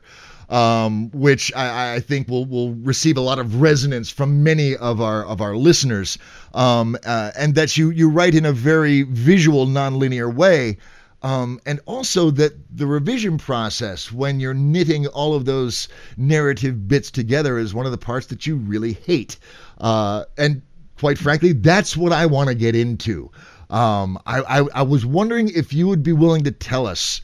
Um, 0.50 1.12
which 1.12 1.54
I, 1.54 1.96
I, 1.96 2.00
think 2.00 2.30
will 2.30 2.46
will 2.46 2.74
receive 2.76 3.18
a 3.18 3.22
lot 3.22 3.38
of 3.38 3.60
resonance 3.60 4.10
from 4.10 4.44
many 4.44 4.78
of 4.78 5.02
our 5.02 5.26
of 5.26 5.42
our 5.42 5.58
listeners, 5.58 6.18
um, 6.54 6.96
uh, 7.06 7.32
and 7.38 7.54
that 7.56 7.76
you 7.76 7.90
you 7.90 8.10
write 8.10 8.34
in 8.34 8.46
a 8.46 8.54
very 8.54 9.02
visual, 9.02 9.68
nonlinear 9.68 10.34
way, 10.34 10.78
um, 11.24 11.60
and 11.66 11.80
also 11.86 12.32
that 12.32 12.54
the 12.76 12.88
revision 12.88 13.38
process 13.38 14.12
when 14.12 14.40
you're 14.40 14.54
knitting 14.54 15.08
all 15.08 15.34
of 15.34 15.46
those 15.46 15.88
narrative 16.16 16.88
bits 16.88 17.10
together 17.12 17.58
is 17.58 17.74
one 17.74 17.86
of 17.86 17.92
the 17.92 17.98
parts 17.98 18.28
that 18.28 18.46
you 18.46 18.56
really 18.56 18.94
hate, 18.94 19.38
uh, 19.80 20.26
and 20.38 20.62
quite 21.00 21.18
frankly, 21.18 21.54
that's 21.54 21.96
what 21.96 22.12
I 22.12 22.26
want 22.26 22.50
to 22.50 22.56
get 22.56 22.76
into. 22.76 23.32
Um, 23.70 24.18
I, 24.26 24.42
I, 24.42 24.68
I, 24.76 24.82
was 24.82 25.06
wondering 25.06 25.50
if 25.54 25.74
you 25.74 25.88
would 25.90 26.02
be 26.02 26.14
willing 26.14 26.44
to 26.46 26.52
tell 26.52 26.88
us. 26.88 27.22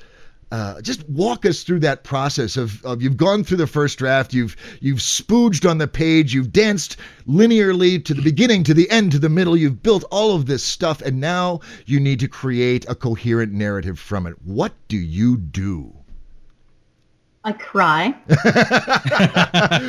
Uh, 0.54 0.80
just 0.82 1.10
walk 1.10 1.48
us 1.48 1.64
through 1.64 1.80
that 1.80 2.04
process 2.04 2.58
of, 2.58 2.86
of 2.86 3.02
you've 3.02 3.18
gone 3.18 3.44
through 3.44 3.58
the 3.58 3.66
first 3.66 3.98
draft, 3.98 4.36
you've 4.36 4.56
you've 4.82 5.00
spooged 5.00 5.68
on 5.68 5.80
the 5.80 5.88
page, 5.88 6.32
you've 6.32 6.52
danced 6.52 6.96
linearly 7.28 8.06
to 8.06 8.14
the 8.14 8.22
beginning, 8.22 8.64
to 8.64 8.72
the 8.72 8.88
end, 8.92 9.12
to 9.12 9.18
the 9.18 9.30
middle, 9.30 9.58
you've 9.58 9.82
built 9.82 10.04
all 10.12 10.36
of 10.36 10.46
this 10.46 10.64
stuff, 10.64 11.02
and 11.02 11.20
now 11.20 11.60
you 11.88 12.00
need 12.00 12.20
to 12.20 12.28
create 12.28 12.86
a 12.88 12.94
coherent 12.94 13.52
narrative 13.52 13.98
from 13.98 14.28
it. 14.28 14.36
What 14.44 14.74
do 14.90 14.98
you 14.98 15.38
do? 15.38 15.92
I 17.44 17.54
cry. 17.54 18.14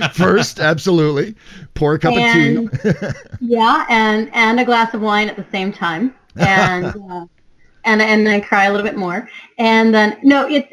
First, 0.14 0.60
absolutely. 0.60 1.34
Pour 1.74 1.92
a 1.92 1.98
cup 1.98 2.14
and, 2.14 2.70
of 2.72 2.80
tea. 2.80 3.08
yeah, 3.42 3.84
and 3.90 4.30
and 4.32 4.58
a 4.58 4.64
glass 4.64 4.94
of 4.94 5.02
wine 5.02 5.28
at 5.28 5.36
the 5.36 5.44
same 5.52 5.74
time 5.74 6.14
and 6.36 6.86
uh, 7.10 7.26
and 7.84 8.02
and 8.02 8.28
I 8.28 8.40
cry 8.40 8.64
a 8.64 8.72
little 8.72 8.86
bit 8.86 8.96
more. 8.96 9.28
And 9.58 9.94
then 9.94 10.18
no, 10.22 10.48
it's 10.48 10.72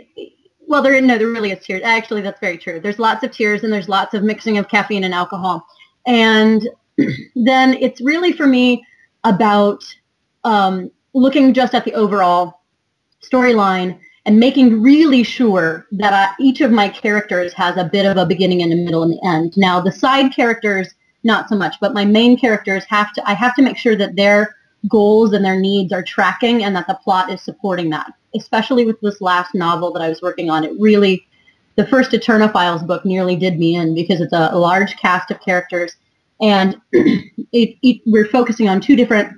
well, 0.68 0.82
there 0.82 1.00
no, 1.02 1.18
there 1.18 1.28
really 1.28 1.52
is 1.52 1.64
tears. 1.66 1.82
Actually, 1.84 2.22
that's 2.22 2.40
very 2.40 2.58
true. 2.58 2.80
There's 2.80 3.00
lots 3.00 3.24
of 3.24 3.32
tears 3.32 3.64
and 3.64 3.74
there's 3.74 3.90
lots 3.90 4.14
of 4.14 4.24
mixing 4.24 4.58
of 4.58 4.70
caffeine 4.70 5.04
and 5.04 5.14
alcohol. 5.14 5.66
And 6.08 6.68
then 7.36 7.74
it's 7.74 8.00
really 8.02 8.32
for 8.32 8.48
me 8.48 8.86
about 9.24 9.84
um, 10.44 10.90
looking 11.14 11.54
just 11.54 11.76
at 11.76 11.86
the 11.86 11.94
overall 11.94 12.62
storyline 13.22 14.00
and 14.26 14.40
making 14.40 14.82
really 14.82 15.24
sure 15.24 15.88
that 15.92 16.14
I, 16.14 16.34
each 16.40 16.62
of 16.62 16.72
my 16.72 16.88
characters 16.88 17.54
has 17.54 17.76
a 17.78 17.90
bit 17.92 18.06
of 18.06 18.18
a 18.18 18.26
beginning 18.26 18.62
and 18.62 18.72
a 18.72 18.76
middle 18.76 19.04
and 19.04 19.14
the 19.14 19.28
end. 19.28 19.54
Now, 19.58 19.82
the 19.82 19.92
side 19.92 20.34
characters, 20.34 20.94
not 21.24 21.50
so 21.50 21.56
much, 21.56 21.76
but 21.82 21.94
my 21.94 22.06
main 22.06 22.38
characters 22.38 22.84
have 22.86 23.14
to, 23.14 23.30
I 23.30 23.34
have 23.34 23.56
to 23.56 23.62
make 23.62 23.78
sure 23.78 23.96
that 23.96 24.16
they're 24.16 24.56
goals 24.88 25.34
and 25.34 25.44
their 25.44 25.60
needs 25.60 25.94
are 25.94 26.04
tracking 26.04 26.64
and 26.64 26.76
that 26.76 26.88
the 26.88 27.00
plot 27.04 27.32
is 27.32 27.42
supporting 27.42 27.90
that. 27.90 28.12
Especially 28.36 28.86
with 28.86 29.00
this 29.02 29.22
last 29.22 29.54
novel 29.54 29.92
that 29.94 30.02
I 30.02 30.10
was 30.10 30.22
working 30.22 30.50
on, 30.50 30.64
it 30.64 30.72
really, 30.80 31.28
the 31.76 31.88
first 31.88 32.14
Eterna 32.14 32.50
Files 32.50 32.84
book 32.84 33.06
nearly 33.06 33.36
did 33.36 33.60
me 33.60 33.76
in 33.76 33.94
because 33.94 34.22
it's 34.22 34.34
a, 34.34 34.56
large 34.56 34.96
cast 34.98 35.32
of 35.32 35.42
characters 35.42 35.96
and 36.42 36.80
it, 36.92 37.78
it, 37.82 38.02
we're 38.06 38.28
focusing 38.28 38.70
on 38.70 38.82
two 38.82 38.96
different 38.96 39.38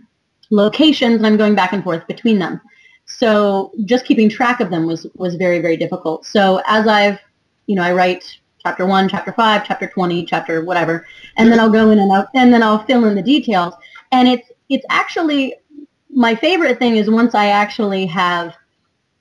locations 0.50 1.16
and 1.16 1.28
I'm 1.28 1.38
going 1.38 1.56
back 1.56 1.74
and 1.74 1.84
forth 1.84 2.06
between 2.08 2.40
them. 2.40 2.62
So 3.06 3.72
just 3.86 4.06
keeping 4.06 4.30
track 4.30 4.60
of 4.60 4.70
them 4.70 4.86
was, 4.86 5.08
was 5.16 5.36
very, 5.36 5.60
very 5.60 5.76
difficult. 5.76 6.26
So 6.26 6.62
as 6.68 6.88
I've, 6.88 7.20
you 7.66 7.76
know, 7.76 7.84
I 7.84 7.92
write 7.92 8.38
chapter 8.64 8.86
one, 8.86 9.10
chapter 9.10 9.34
five, 9.34 9.66
chapter 9.66 9.88
20, 9.88 10.26
chapter 10.26 10.64
whatever, 10.64 11.06
and 11.38 11.52
then 11.52 11.60
I'll 11.60 11.70
go 11.70 11.90
in 11.92 12.00
and 12.00 12.12
out, 12.12 12.28
and 12.34 12.54
then 12.54 12.64
I'll 12.64 12.84
fill 12.86 13.06
in 13.06 13.16
the 13.16 13.22
details. 13.22 13.74
And 14.12 14.28
it's, 14.28 14.50
it's 14.70 14.86
actually 14.90 15.56
my 16.10 16.36
favorite 16.36 16.80
thing 16.80 16.96
is 16.96 17.10
once 17.10 17.34
I 17.36 17.48
actually 17.48 18.06
have 18.08 18.56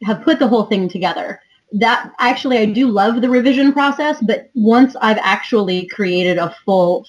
have 0.05 0.23
put 0.23 0.39
the 0.39 0.49
whole 0.49 0.65
thing 0.65 0.89
together. 0.89 1.41
That 1.73 2.13
actually 2.19 2.59
I 2.59 2.67
do 2.67 2.89
love 2.89 3.21
the 3.21 3.31
revision 3.31 3.73
process, 3.73 4.19
but 4.27 4.51
once 4.55 4.95
I've 5.01 5.19
actually 5.23 5.87
created 5.87 6.39
a 6.39 6.55
full 6.65 7.07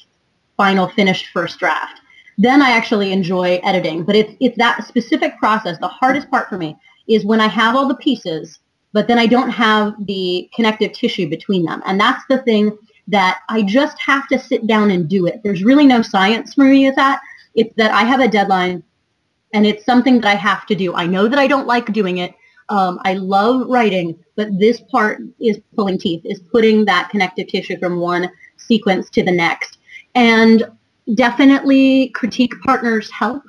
final 0.55 0.87
finished 0.87 1.27
first 1.33 1.59
draft, 1.59 1.99
then 2.37 2.61
I 2.61 2.71
actually 2.71 3.11
enjoy 3.11 3.59
editing. 3.63 4.03
But 4.03 4.15
it's 4.15 4.33
it's 4.39 4.57
that 4.57 4.87
specific 4.87 5.37
process. 5.37 5.77
The 5.79 5.87
hardest 5.87 6.29
part 6.29 6.49
for 6.49 6.57
me 6.57 6.77
is 7.07 7.25
when 7.25 7.41
I 7.41 7.47
have 7.47 7.75
all 7.75 7.87
the 7.87 7.95
pieces, 7.95 8.59
but 8.93 9.07
then 9.07 9.19
I 9.19 9.25
don't 9.25 9.49
have 9.49 9.93
the 10.05 10.49
connective 10.55 10.93
tissue 10.93 11.29
between 11.29 11.65
them. 11.65 11.81
And 11.85 11.99
that's 11.99 12.23
the 12.29 12.41
thing 12.43 12.77
that 13.07 13.41
I 13.49 13.63
just 13.63 13.99
have 13.99 14.27
to 14.29 14.39
sit 14.39 14.65
down 14.65 14.91
and 14.91 15.09
do 15.09 15.25
it. 15.25 15.41
There's 15.43 15.63
really 15.63 15.85
no 15.85 16.01
science 16.01 16.53
for 16.53 16.63
me 16.63 16.85
with 16.85 16.95
that. 16.95 17.19
It's 17.55 17.73
that 17.77 17.91
I 17.91 18.03
have 18.03 18.19
a 18.19 18.27
deadline 18.27 18.83
and 19.53 19.65
it's 19.65 19.85
something 19.85 20.19
that 20.21 20.27
I 20.27 20.35
have 20.35 20.65
to 20.67 20.75
do. 20.75 20.93
I 20.95 21.05
know 21.05 21.27
that 21.27 21.39
I 21.39 21.47
don't 21.47 21.67
like 21.67 21.93
doing 21.93 22.17
it. 22.17 22.33
Um, 22.69 22.99
I 23.05 23.13
love 23.13 23.67
writing, 23.67 24.17
but 24.35 24.47
this 24.57 24.81
part 24.91 25.21
is 25.39 25.59
pulling 25.75 25.99
teeth, 25.99 26.21
is 26.25 26.39
putting 26.39 26.85
that 26.85 27.09
connective 27.09 27.47
tissue 27.47 27.77
from 27.77 27.99
one 27.99 28.31
sequence 28.57 29.09
to 29.11 29.23
the 29.23 29.31
next. 29.31 29.77
And 30.15 30.63
definitely 31.15 32.09
critique 32.09 32.53
partners 32.63 33.11
help. 33.11 33.43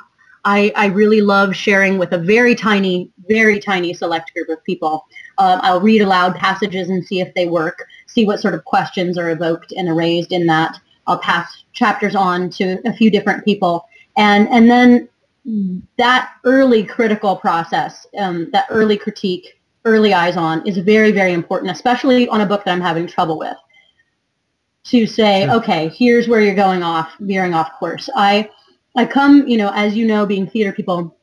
I, 0.45 0.73
I 0.77 0.87
really 0.87 1.23
love 1.23 1.57
sharing 1.57 1.97
with 1.97 2.13
a 2.13 2.19
very 2.19 2.55
tiny, 2.55 3.11
very 3.29 3.59
tiny 3.59 3.95
select 3.95 4.35
group 4.35 4.51
of 4.51 4.63
people. 4.65 5.07
Um, 5.39 5.61
I'll 5.63 5.81
read 5.81 6.03
aloud 6.03 6.35
passages 6.37 6.91
and 6.91 7.05
see 7.05 7.21
if 7.21 7.33
they 7.35 7.47
work, 7.47 7.87
see 8.07 8.27
what 8.27 8.41
sort 8.41 8.55
of 8.55 8.65
questions 8.67 9.17
are 9.17 9.31
evoked 9.31 9.73
and 9.73 9.97
raised 9.97 10.33
in 10.33 10.47
that. 10.49 10.79
I'll 11.07 11.19
pass 11.19 11.65
chapters 11.73 12.15
on 12.15 12.51
to 12.51 12.79
a 12.87 12.93
few 12.93 13.11
different 13.11 13.45
people 13.45 13.89
and 14.17 14.49
and 14.49 14.71
then 14.71 15.09
that 15.99 16.33
early 16.45 16.85
critical 16.85 17.37
process, 17.37 18.07
um, 18.19 18.51
that 18.53 18.67
early 18.71 18.97
critique, 18.97 19.61
early 19.85 20.15
eyes 20.15 20.37
on, 20.37 20.67
is 20.67 20.79
very 20.79 21.13
very 21.13 21.33
important, 21.33 21.71
especially 21.71 22.29
on 22.29 22.41
a 22.41 22.47
book 22.47 22.65
that 22.65 22.73
I'm 22.73 22.81
having 22.81 23.07
trouble 23.07 23.39
with. 23.39 23.57
To 24.89 25.07
say, 25.07 25.45
sure. 25.45 25.55
okay, 25.57 25.89
here's 25.89 26.29
where 26.29 26.43
you're 26.43 26.55
going 26.55 26.83
off, 26.83 27.15
veering 27.21 27.55
off 27.55 27.73
course. 27.79 28.11
I 28.15 28.51
I 28.97 29.07
come, 29.07 29.47
you 29.49 29.57
know, 29.57 29.73
as 29.75 29.97
you 29.97 30.07
know, 30.07 30.25
being 30.27 30.47
theater 30.47 30.73
people, 30.73 31.17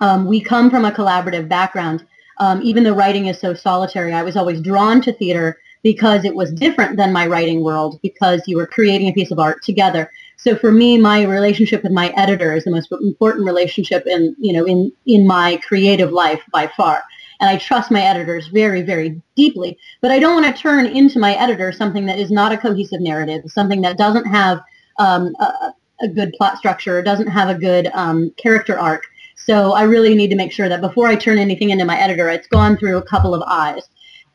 um, 0.00 0.26
we 0.26 0.40
come 0.40 0.70
from 0.70 0.84
a 0.84 0.92
collaborative 0.92 1.48
background. 1.48 2.06
Um, 2.40 2.60
even 2.62 2.84
though 2.84 2.94
writing 2.94 3.26
is 3.26 3.38
so 3.40 3.52
solitary, 3.52 4.12
I 4.12 4.22
was 4.22 4.36
always 4.36 4.60
drawn 4.60 5.00
to 5.02 5.12
theater 5.12 5.58
because 5.82 6.24
it 6.24 6.34
was 6.34 6.52
different 6.52 6.96
than 6.96 7.12
my 7.12 7.26
writing 7.26 7.62
world 7.62 7.98
because 8.02 8.42
you 8.46 8.56
were 8.56 8.66
creating 8.66 9.08
a 9.08 9.12
piece 9.12 9.30
of 9.30 9.38
art 9.38 9.62
together. 9.62 10.10
So 10.38 10.54
for 10.54 10.70
me, 10.70 10.98
my 10.98 11.24
relationship 11.24 11.82
with 11.82 11.90
my 11.90 12.10
editor 12.16 12.54
is 12.54 12.64
the 12.64 12.70
most 12.70 12.92
important 12.92 13.44
relationship 13.44 14.06
in, 14.06 14.36
you 14.38 14.52
know, 14.52 14.64
in, 14.64 14.92
in 15.04 15.26
my 15.26 15.56
creative 15.66 16.12
life 16.12 16.40
by 16.52 16.68
far. 16.68 17.02
And 17.40 17.50
I 17.50 17.56
trust 17.56 17.90
my 17.90 18.02
editors 18.02 18.46
very, 18.46 18.82
very 18.82 19.20
deeply. 19.34 19.76
But 20.00 20.12
I 20.12 20.20
don't 20.20 20.40
want 20.40 20.54
to 20.54 20.62
turn 20.62 20.86
into 20.86 21.18
my 21.18 21.34
editor 21.34 21.72
something 21.72 22.06
that 22.06 22.20
is 22.20 22.30
not 22.30 22.52
a 22.52 22.56
cohesive 22.56 23.00
narrative, 23.00 23.42
something 23.48 23.80
that 23.82 23.98
doesn't 23.98 24.26
have 24.26 24.60
um, 24.98 25.34
a, 25.40 25.74
a, 26.02 26.08
good 26.08 26.32
plot 26.34 26.56
structure, 26.58 27.02
doesn't 27.02 27.28
have 27.28 27.48
a 27.48 27.58
good 27.58 27.88
um, 27.92 28.30
character 28.36 28.78
arc. 28.78 29.04
So 29.34 29.72
I 29.72 29.82
really 29.82 30.14
need 30.14 30.30
to 30.30 30.36
make 30.36 30.52
sure 30.52 30.68
that 30.68 30.80
before 30.80 31.08
I 31.08 31.16
turn 31.16 31.38
anything 31.38 31.70
into 31.70 31.84
my 31.84 31.98
editor, 31.98 32.28
it's 32.28 32.48
gone 32.48 32.76
through 32.76 32.98
a 32.98 33.02
couple 33.02 33.34
of 33.34 33.42
eyes. 33.46 33.82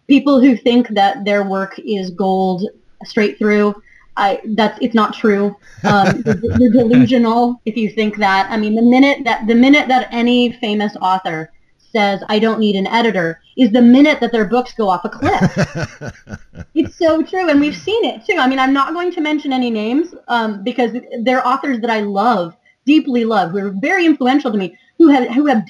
People 0.08 0.42
who 0.42 0.58
think 0.58 0.90
that 0.90 1.24
their 1.24 1.44
work 1.44 1.80
is 1.80 2.10
gold 2.12 2.68
straight 3.06 3.38
through, 3.38 3.74
I 4.18 4.42
that's 4.56 4.78
it's 4.82 4.96
not 4.96 5.14
true. 5.14 5.56
Um, 5.84 6.24
you're, 6.60 6.72
delusional 6.72 7.62
if 7.66 7.76
you 7.76 7.90
think 7.90 8.18
that. 8.18 8.50
I 8.50 8.58
mean, 8.58 8.76
the 8.76 8.82
minute 8.82 9.24
that 9.26 9.48
the 9.48 9.56
minute 9.56 9.88
that 9.88 10.08
any 10.12 10.52
famous 10.54 10.96
author 11.02 11.52
says 11.78 12.24
I 12.30 12.40
don't 12.40 12.60
need 12.60 12.76
an 12.76 12.88
editor 12.88 13.40
is 13.56 13.72
the 13.72 13.82
minute 13.82 14.20
that 14.20 14.32
their 14.32 14.46
books 14.46 14.74
go 14.74 14.90
off 14.90 15.06
a 15.06 15.10
cliff. 15.10 16.66
it's 16.76 16.96
so 16.98 17.22
true, 17.22 17.50
and 17.50 17.60
we've 17.60 17.76
seen 17.76 18.04
it 18.06 18.26
too. 18.26 18.38
I 18.40 18.48
mean, 18.48 18.60
I'm 18.60 18.74
not 18.74 18.94
going 18.94 19.12
to 19.12 19.22
mention 19.22 19.54
any 19.54 19.70
names 19.70 20.14
um, 20.28 20.64
because 20.64 20.92
they're 21.22 21.46
authors 21.48 21.80
that 21.82 21.90
I 21.90 22.02
love, 22.02 22.56
deeply 22.86 23.26
love, 23.26 23.52
who 23.52 23.60
are 23.60 23.74
very 23.80 24.06
influential 24.06 24.52
to 24.52 24.58
me, 24.58 24.78
who 24.98 25.10
have 25.10 25.28
who 25.30 25.46
have 25.48 25.64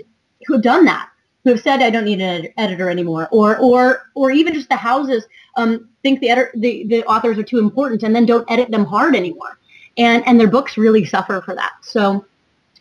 who 0.47 0.53
have 0.53 0.63
done 0.63 0.85
that 0.85 1.09
who 1.43 1.51
have 1.51 1.61
said 1.61 1.81
I 1.81 1.89
don't 1.89 2.05
need 2.05 2.21
an 2.21 2.45
ed- 2.45 2.53
editor 2.57 2.89
anymore, 2.89 3.27
or 3.31 3.57
or 3.57 4.03
or 4.15 4.31
even 4.31 4.53
just 4.53 4.69
the 4.69 4.75
houses 4.75 5.25
um, 5.55 5.89
think 6.01 6.19
the, 6.19 6.49
the 6.55 6.85
the 6.85 7.05
authors 7.05 7.37
are 7.37 7.43
too 7.43 7.59
important 7.59 8.03
and 8.03 8.15
then 8.15 8.25
don't 8.25 8.49
edit 8.49 8.71
them 8.71 8.85
hard 8.85 9.15
anymore, 9.15 9.57
and 9.97 10.25
and 10.27 10.39
their 10.39 10.47
books 10.47 10.77
really 10.77 11.05
suffer 11.05 11.41
for 11.41 11.55
that. 11.55 11.73
So 11.81 12.25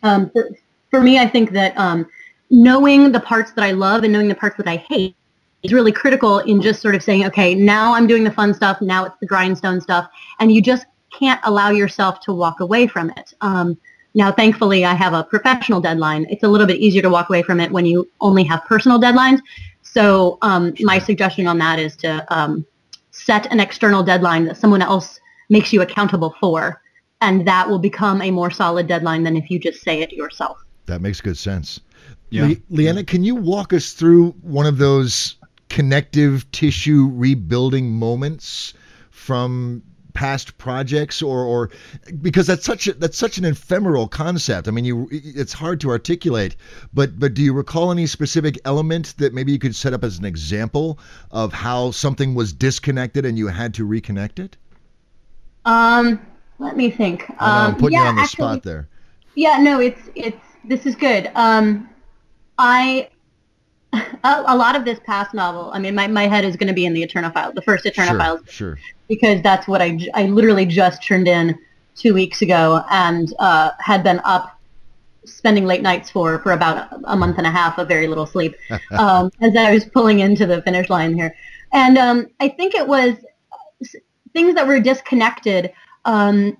um, 0.03 0.29
for, 0.29 0.49
for 0.89 1.01
me, 1.01 1.19
I 1.19 1.27
think 1.27 1.51
that 1.51 1.77
um, 1.77 2.05
knowing 2.49 3.11
the 3.11 3.19
parts 3.19 3.51
that 3.53 3.63
I 3.63 3.71
love 3.71 4.03
and 4.03 4.13
knowing 4.13 4.27
the 4.27 4.35
parts 4.35 4.57
that 4.57 4.67
I 4.67 4.77
hate 4.77 5.15
is 5.63 5.73
really 5.73 5.91
critical 5.91 6.39
in 6.39 6.61
just 6.61 6.81
sort 6.81 6.93
of 6.93 7.01
saying, 7.01 7.25
okay, 7.25 7.55
now 7.55 7.93
I'm 7.93 8.05
doing 8.05 8.23
the 8.23 8.31
fun 8.31 8.53
stuff. 8.53 8.81
Now 8.81 9.05
it's 9.05 9.15
the 9.19 9.25
grindstone 9.25 9.81
stuff. 9.81 10.07
And 10.39 10.53
you 10.53 10.61
just 10.61 10.85
can't 11.17 11.39
allow 11.45 11.69
yourself 11.69 12.19
to 12.21 12.33
walk 12.33 12.59
away 12.59 12.85
from 12.85 13.09
it. 13.11 13.33
Um, 13.41 13.77
now, 14.13 14.31
thankfully, 14.31 14.85
I 14.85 14.93
have 14.93 15.13
a 15.13 15.23
professional 15.23 15.81
deadline. 15.81 16.27
It's 16.29 16.43
a 16.43 16.47
little 16.47 16.67
bit 16.67 16.79
easier 16.79 17.01
to 17.01 17.09
walk 17.09 17.29
away 17.29 17.41
from 17.41 17.59
it 17.59 17.71
when 17.71 17.85
you 17.85 18.07
only 18.21 18.43
have 18.43 18.63
personal 18.65 18.99
deadlines. 18.99 19.39
So 19.93 20.39
um, 20.41 20.73
my 20.79 20.97
suggestion 20.97 21.45
on 21.45 21.59
that 21.59 21.77
is 21.77 21.95
to 21.97 22.25
um, 22.33 22.65
set 23.11 23.45
an 23.51 23.59
external 23.59 24.01
deadline 24.01 24.45
that 24.45 24.57
someone 24.57 24.81
else 24.81 25.19
makes 25.49 25.71
you 25.71 25.83
accountable 25.83 26.35
for, 26.39 26.81
and 27.21 27.47
that 27.47 27.69
will 27.69 27.77
become 27.77 28.19
a 28.23 28.31
more 28.31 28.49
solid 28.49 28.87
deadline 28.87 29.21
than 29.21 29.37
if 29.37 29.51
you 29.51 29.59
just 29.59 29.83
say 29.83 30.01
it 30.01 30.11
yourself. 30.11 30.57
That 30.87 31.01
makes 31.01 31.21
good 31.21 31.37
sense. 31.37 31.79
Yeah. 32.31 32.47
Le- 32.47 32.55
Leanna, 32.71 33.03
can 33.03 33.23
you 33.23 33.35
walk 33.35 33.71
us 33.71 33.93
through 33.93 34.31
one 34.41 34.65
of 34.65 34.79
those 34.79 35.35
connective 35.69 36.51
tissue 36.51 37.11
rebuilding 37.13 37.91
moments 37.91 38.73
from 39.11 39.83
past 40.13 40.57
projects 40.57 41.21
or 41.21 41.43
or 41.43 41.69
because 42.21 42.47
that's 42.47 42.65
such 42.65 42.87
a, 42.87 42.93
that's 42.93 43.17
such 43.17 43.37
an 43.37 43.45
ephemeral 43.45 44.07
concept. 44.07 44.67
I 44.67 44.71
mean, 44.71 44.85
you 44.85 45.07
it's 45.11 45.53
hard 45.53 45.79
to 45.81 45.89
articulate. 45.89 46.55
But 46.93 47.19
but 47.19 47.33
do 47.33 47.41
you 47.41 47.53
recall 47.53 47.91
any 47.91 48.05
specific 48.07 48.57
element 48.65 49.15
that 49.17 49.33
maybe 49.33 49.51
you 49.51 49.59
could 49.59 49.75
set 49.75 49.93
up 49.93 50.03
as 50.03 50.17
an 50.19 50.25
example 50.25 50.99
of 51.31 51.53
how 51.53 51.91
something 51.91 52.35
was 52.35 52.53
disconnected 52.53 53.25
and 53.25 53.37
you 53.37 53.47
had 53.47 53.73
to 53.75 53.87
reconnect 53.87 54.39
it? 54.39 54.57
Um, 55.65 56.19
let 56.59 56.75
me 56.77 56.89
think. 56.91 57.23
I 57.29 57.33
know, 57.33 57.37
I'm 57.39 57.73
Um, 57.73 57.75
putting 57.79 57.93
yeah, 57.97 58.03
you 58.03 58.09
on 58.09 58.15
the 58.15 58.21
actually- 58.21 58.35
spot 58.43 58.63
there. 58.63 58.87
Yeah, 59.35 59.57
no, 59.57 59.79
it's 59.79 60.01
it's 60.15 60.37
this 60.63 60.85
is 60.85 60.95
good. 60.95 61.31
Um, 61.35 61.89
I 62.59 63.09
a, 63.93 64.43
a 64.47 64.57
lot 64.57 64.75
of 64.75 64.85
this 64.85 64.99
past 65.05 65.33
novel. 65.33 65.71
I 65.73 65.79
mean, 65.79 65.95
my, 65.95 66.07
my 66.07 66.27
head 66.27 66.45
is 66.45 66.55
going 66.55 66.67
to 66.67 66.73
be 66.73 66.85
in 66.85 66.93
the 66.93 67.03
Eterna 67.03 67.31
File, 67.31 67.53
the 67.53 67.61
first 67.61 67.85
Eterna 67.85 68.17
File, 68.17 68.37
Sure, 68.45 68.75
sure. 68.75 68.79
because 69.07 69.41
that's 69.41 69.67
what 69.67 69.81
I, 69.81 69.99
I 70.13 70.25
literally 70.25 70.65
just 70.65 71.03
turned 71.03 71.27
in 71.27 71.57
two 71.95 72.13
weeks 72.13 72.41
ago 72.41 72.83
and 72.89 73.33
uh, 73.39 73.71
had 73.79 74.03
been 74.03 74.19
up 74.23 74.59
spending 75.25 75.65
late 75.65 75.81
nights 75.81 76.09
for 76.09 76.39
for 76.39 76.51
about 76.51 76.89
a 77.05 77.15
month 77.15 77.37
and 77.37 77.47
a 77.47 77.51
half 77.51 77.77
of 77.77 77.87
very 77.87 78.07
little 78.07 78.25
sleep 78.25 78.55
um, 78.91 79.31
as 79.41 79.55
I 79.55 79.71
was 79.71 79.85
pulling 79.85 80.19
into 80.19 80.45
the 80.45 80.61
finish 80.63 80.89
line 80.89 81.13
here, 81.13 81.33
and 81.71 81.97
um, 81.97 82.27
I 82.39 82.49
think 82.49 82.75
it 82.75 82.87
was 82.87 83.15
things 84.33 84.55
that 84.55 84.67
were 84.67 84.79
disconnected. 84.79 85.71
Um, 86.05 86.57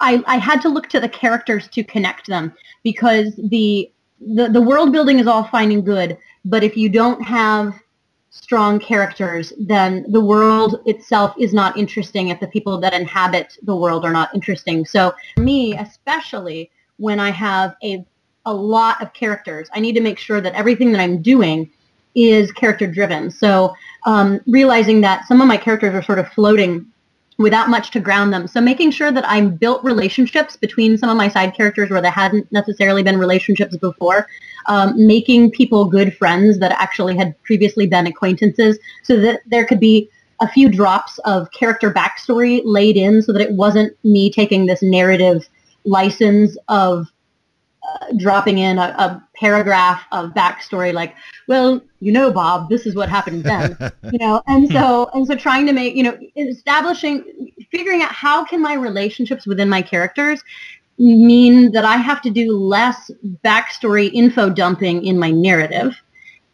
I, 0.00 0.22
I 0.26 0.38
had 0.38 0.60
to 0.62 0.68
look 0.68 0.88
to 0.88 1.00
the 1.00 1.08
characters 1.08 1.68
to 1.68 1.84
connect 1.84 2.26
them 2.26 2.52
because 2.82 3.34
the, 3.36 3.90
the 4.20 4.48
the 4.48 4.60
world 4.60 4.92
building 4.92 5.18
is 5.18 5.26
all 5.26 5.44
fine 5.44 5.70
and 5.70 5.84
good, 5.84 6.18
but 6.44 6.62
if 6.62 6.76
you 6.76 6.88
don't 6.88 7.22
have 7.22 7.74
strong 8.30 8.80
characters, 8.80 9.52
then 9.58 10.04
the 10.10 10.20
world 10.20 10.80
itself 10.86 11.34
is 11.38 11.54
not 11.54 11.76
interesting 11.78 12.28
if 12.28 12.40
the 12.40 12.48
people 12.48 12.78
that 12.80 12.92
inhabit 12.92 13.56
the 13.62 13.76
world 13.76 14.04
are 14.04 14.12
not 14.12 14.34
interesting. 14.34 14.84
So 14.84 15.14
for 15.36 15.42
me, 15.42 15.76
especially 15.76 16.70
when 16.96 17.20
I 17.20 17.30
have 17.30 17.76
a 17.82 18.04
a 18.46 18.52
lot 18.52 19.00
of 19.00 19.12
characters, 19.14 19.68
I 19.72 19.80
need 19.80 19.94
to 19.94 20.02
make 20.02 20.18
sure 20.18 20.40
that 20.40 20.52
everything 20.54 20.92
that 20.92 21.00
I'm 21.00 21.22
doing 21.22 21.70
is 22.14 22.52
character 22.52 22.86
driven. 22.86 23.30
So 23.30 23.74
um, 24.04 24.40
realizing 24.46 25.00
that 25.00 25.26
some 25.26 25.40
of 25.40 25.48
my 25.48 25.56
characters 25.56 25.94
are 25.94 26.02
sort 26.02 26.18
of 26.18 26.28
floating 26.28 26.86
without 27.38 27.68
much 27.68 27.90
to 27.90 28.00
ground 28.00 28.32
them. 28.32 28.46
So 28.46 28.60
making 28.60 28.92
sure 28.92 29.10
that 29.10 29.26
I 29.28 29.40
built 29.40 29.82
relationships 29.82 30.56
between 30.56 30.96
some 30.96 31.10
of 31.10 31.16
my 31.16 31.28
side 31.28 31.54
characters 31.54 31.90
where 31.90 32.00
there 32.00 32.10
hadn't 32.10 32.50
necessarily 32.52 33.02
been 33.02 33.18
relationships 33.18 33.76
before, 33.76 34.28
um, 34.66 34.94
making 35.06 35.50
people 35.50 35.84
good 35.84 36.16
friends 36.16 36.58
that 36.60 36.72
actually 36.72 37.16
had 37.16 37.40
previously 37.42 37.86
been 37.86 38.06
acquaintances 38.06 38.78
so 39.02 39.20
that 39.20 39.40
there 39.46 39.64
could 39.64 39.80
be 39.80 40.08
a 40.40 40.48
few 40.48 40.68
drops 40.68 41.18
of 41.20 41.50
character 41.52 41.92
backstory 41.92 42.60
laid 42.64 42.96
in 42.96 43.22
so 43.22 43.32
that 43.32 43.42
it 43.42 43.52
wasn't 43.52 43.96
me 44.04 44.30
taking 44.30 44.66
this 44.66 44.82
narrative 44.82 45.48
license 45.84 46.56
of 46.68 47.06
dropping 48.16 48.58
in 48.58 48.78
a, 48.78 48.82
a 48.98 49.28
paragraph 49.36 50.02
of 50.12 50.30
backstory 50.30 50.92
like, 50.92 51.14
well, 51.48 51.80
you 52.00 52.12
know, 52.12 52.30
Bob, 52.30 52.68
this 52.68 52.86
is 52.86 52.94
what 52.94 53.08
happened 53.08 53.44
then, 53.44 53.76
you 54.12 54.18
know, 54.18 54.42
and 54.46 54.68
so 54.70 55.10
and 55.14 55.26
so 55.26 55.34
trying 55.34 55.66
to 55.66 55.72
make, 55.72 55.94
you 55.94 56.02
know, 56.02 56.18
establishing, 56.36 57.52
figuring 57.70 58.02
out 58.02 58.12
how 58.12 58.44
can 58.44 58.60
my 58.60 58.74
relationships 58.74 59.46
within 59.46 59.68
my 59.68 59.82
characters 59.82 60.42
mean 60.98 61.72
that 61.72 61.84
I 61.84 61.96
have 61.96 62.22
to 62.22 62.30
do 62.30 62.56
less 62.56 63.10
backstory 63.44 64.10
info 64.12 64.48
dumping 64.50 65.04
in 65.04 65.18
my 65.18 65.30
narrative 65.30 66.00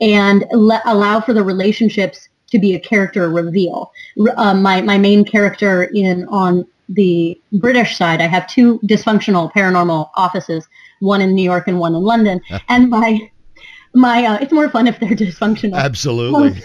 and 0.01 0.45
le- 0.53 0.83
allow 0.87 1.21
for 1.21 1.35
the 1.35 1.43
relationships 1.43 2.29
to 2.51 2.59
be 2.59 2.75
a 2.75 2.81
character 2.81 3.29
reveal. 3.29 3.93
R- 4.19 4.35
uh, 4.37 4.55
my 4.55 4.81
my 4.81 4.99
main 4.99 5.25
character 5.25 5.85
in 5.95 6.27
on 6.29 6.67
the 6.89 7.41
British 7.53 7.97
side, 7.97 8.21
I 8.21 8.27
have 8.27 8.49
two 8.49 8.81
dysfunctional 8.81 9.53
paranormal 9.53 10.11
offices, 10.17 10.67
one 11.01 11.21
in 11.21 11.35
New 11.35 11.43
York 11.43 11.69
and 11.69 11.79
one 11.79 11.95
in 11.95 12.03
London, 12.03 12.41
and 12.69 12.89
my 12.89 13.31
my 13.95 14.25
uh, 14.25 14.39
it's 14.41 14.53
more 14.53 14.69
fun 14.69 14.87
if 14.87 15.01
they're 15.01 15.11
dysfunctional. 15.11 15.75
Absolutely. 15.75 16.61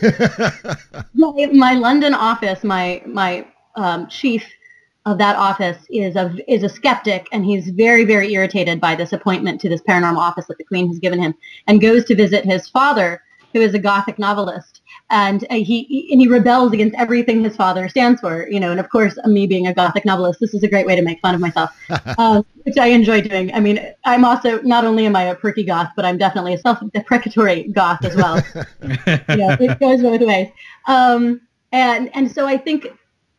my, 1.14 1.48
my 1.48 1.74
London 1.74 2.14
office, 2.14 2.64
my 2.64 3.02
my 3.06 3.48
um, 3.76 4.08
chief 4.08 4.46
of 5.06 5.18
that 5.18 5.36
office 5.36 5.78
is 5.90 6.16
a 6.16 6.36
is 6.48 6.64
a 6.64 6.70
skeptic, 6.70 7.28
and 7.32 7.46
he's 7.46 7.70
very 7.70 8.06
very 8.06 8.32
irritated 8.34 8.80
by 8.80 8.96
this 8.96 9.14
appointment 9.14 9.60
to 9.62 9.70
this 9.70 9.82
paranormal 9.82 10.18
office 10.18 10.46
that 10.48 10.58
the 10.58 10.64
Queen 10.64 10.88
has 10.88 11.00
given 11.00 11.20
him, 11.20 11.34
and 11.68 11.82
goes 11.82 12.06
to 12.06 12.16
visit 12.16 12.46
his 12.46 12.70
father, 12.70 13.22
who 13.54 13.62
is 13.62 13.74
a 13.74 13.80
Gothic 13.80 14.20
novelist, 14.20 14.75
and 15.10 15.46
uh, 15.50 15.56
he 15.56 16.10
and 16.12 16.20
he 16.20 16.28
rebels 16.28 16.74
against 16.74 16.96
everything 16.96 17.44
his 17.44 17.56
father 17.56 17.88
stands 17.90 18.22
for, 18.22 18.48
you 18.50 18.60
know. 18.60 18.72
And 18.72 18.80
of 18.80 18.90
course, 18.90 19.18
me 19.26 19.46
being 19.46 19.68
a 19.68 19.74
Gothic 19.74 20.06
novelist, 20.06 20.40
this 20.40 20.54
is 20.54 20.64
a 20.64 20.68
great 20.68 20.86
way 20.86 20.96
to 20.96 21.02
make 21.02 21.20
fun 21.22 21.36
of 21.36 21.42
myself, 21.42 21.70
um, 22.18 22.46
which 22.64 22.78
I 22.78 22.88
enjoy 22.88 23.22
doing. 23.22 23.54
I 23.54 23.60
mean, 23.60 23.80
I'm 24.06 24.26
also 24.26 24.62
not 24.64 24.84
only 24.84 25.06
am 25.06 25.16
I 25.16 25.24
a 25.24 25.36
perky 25.36 25.64
goth, 25.64 25.92
but 25.96 26.06
I'm 26.06 26.18
definitely 26.18 26.56
a 26.56 26.58
self-deprecatory 26.58 27.72
goth 27.72 28.04
as 28.04 28.16
well 28.16 28.38
you 28.84 29.38
know, 29.38 29.58
it 29.60 29.80
goes 29.80 30.02
both 30.02 30.22
ways. 30.22 30.50
Um, 30.88 31.42
and 31.72 32.10
and 32.16 32.32
so 32.32 32.48
I 32.48 32.58
think 32.58 32.88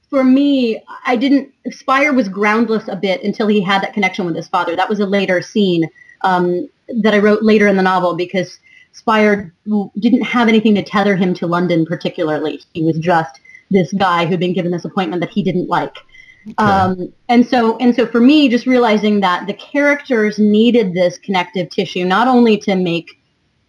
for 0.09 0.23
me, 0.23 0.83
I 1.05 1.17
didn't. 1.17 1.53
Spire 1.71 2.13
was 2.13 2.29
groundless 2.29 2.89
a 2.89 2.97
bit 2.97 3.23
until 3.23 3.49
he 3.49 3.61
had 3.61 3.83
that 3.83 3.93
connection 3.93 4.25
with 4.25 4.37
his 4.37 4.49
father. 4.49 4.77
That 4.77 4.89
was 4.89 5.01
a 5.01 5.07
later 5.07 5.43
scene 5.43 5.89
um, 6.23 6.69
that 7.03 7.15
I 7.15 7.19
wrote 7.19 7.43
later 7.43 7.67
in 7.67 7.77
the 7.77 7.83
novel 7.83 8.15
because 8.15 8.59
Spire 8.97 9.55
didn't 9.99 10.23
have 10.23 10.49
anything 10.49 10.75
to 10.75 10.83
tether 10.83 11.17
him 11.17 11.35
to 11.35 11.47
London 11.47 11.85
particularly. 11.85 12.63
He 12.73 12.83
was 12.83 12.99
just 12.99 13.41
this 13.71 13.93
guy 13.93 14.27
who'd 14.27 14.41
been 14.41 14.55
given 14.55 14.71
this 14.71 14.85
appointment 14.85 15.21
that 15.21 15.31
he 15.31 15.43
didn't 15.43 15.69
like. 15.69 15.97
Um, 16.59 17.13
and 17.29 17.47
so 17.47 17.77
and 17.79 17.95
so 17.95 18.07
for 18.07 18.21
me, 18.21 18.49
just 18.49 18.67
realizing 18.67 19.21
that 19.21 19.47
the 19.47 19.55
characters 19.55 20.39
needed 20.39 20.95
this 20.95 21.19
connective 21.19 21.71
tissue 21.71 22.05
not 22.05 22.29
only 22.29 22.57
to 22.59 22.77
make 22.77 23.21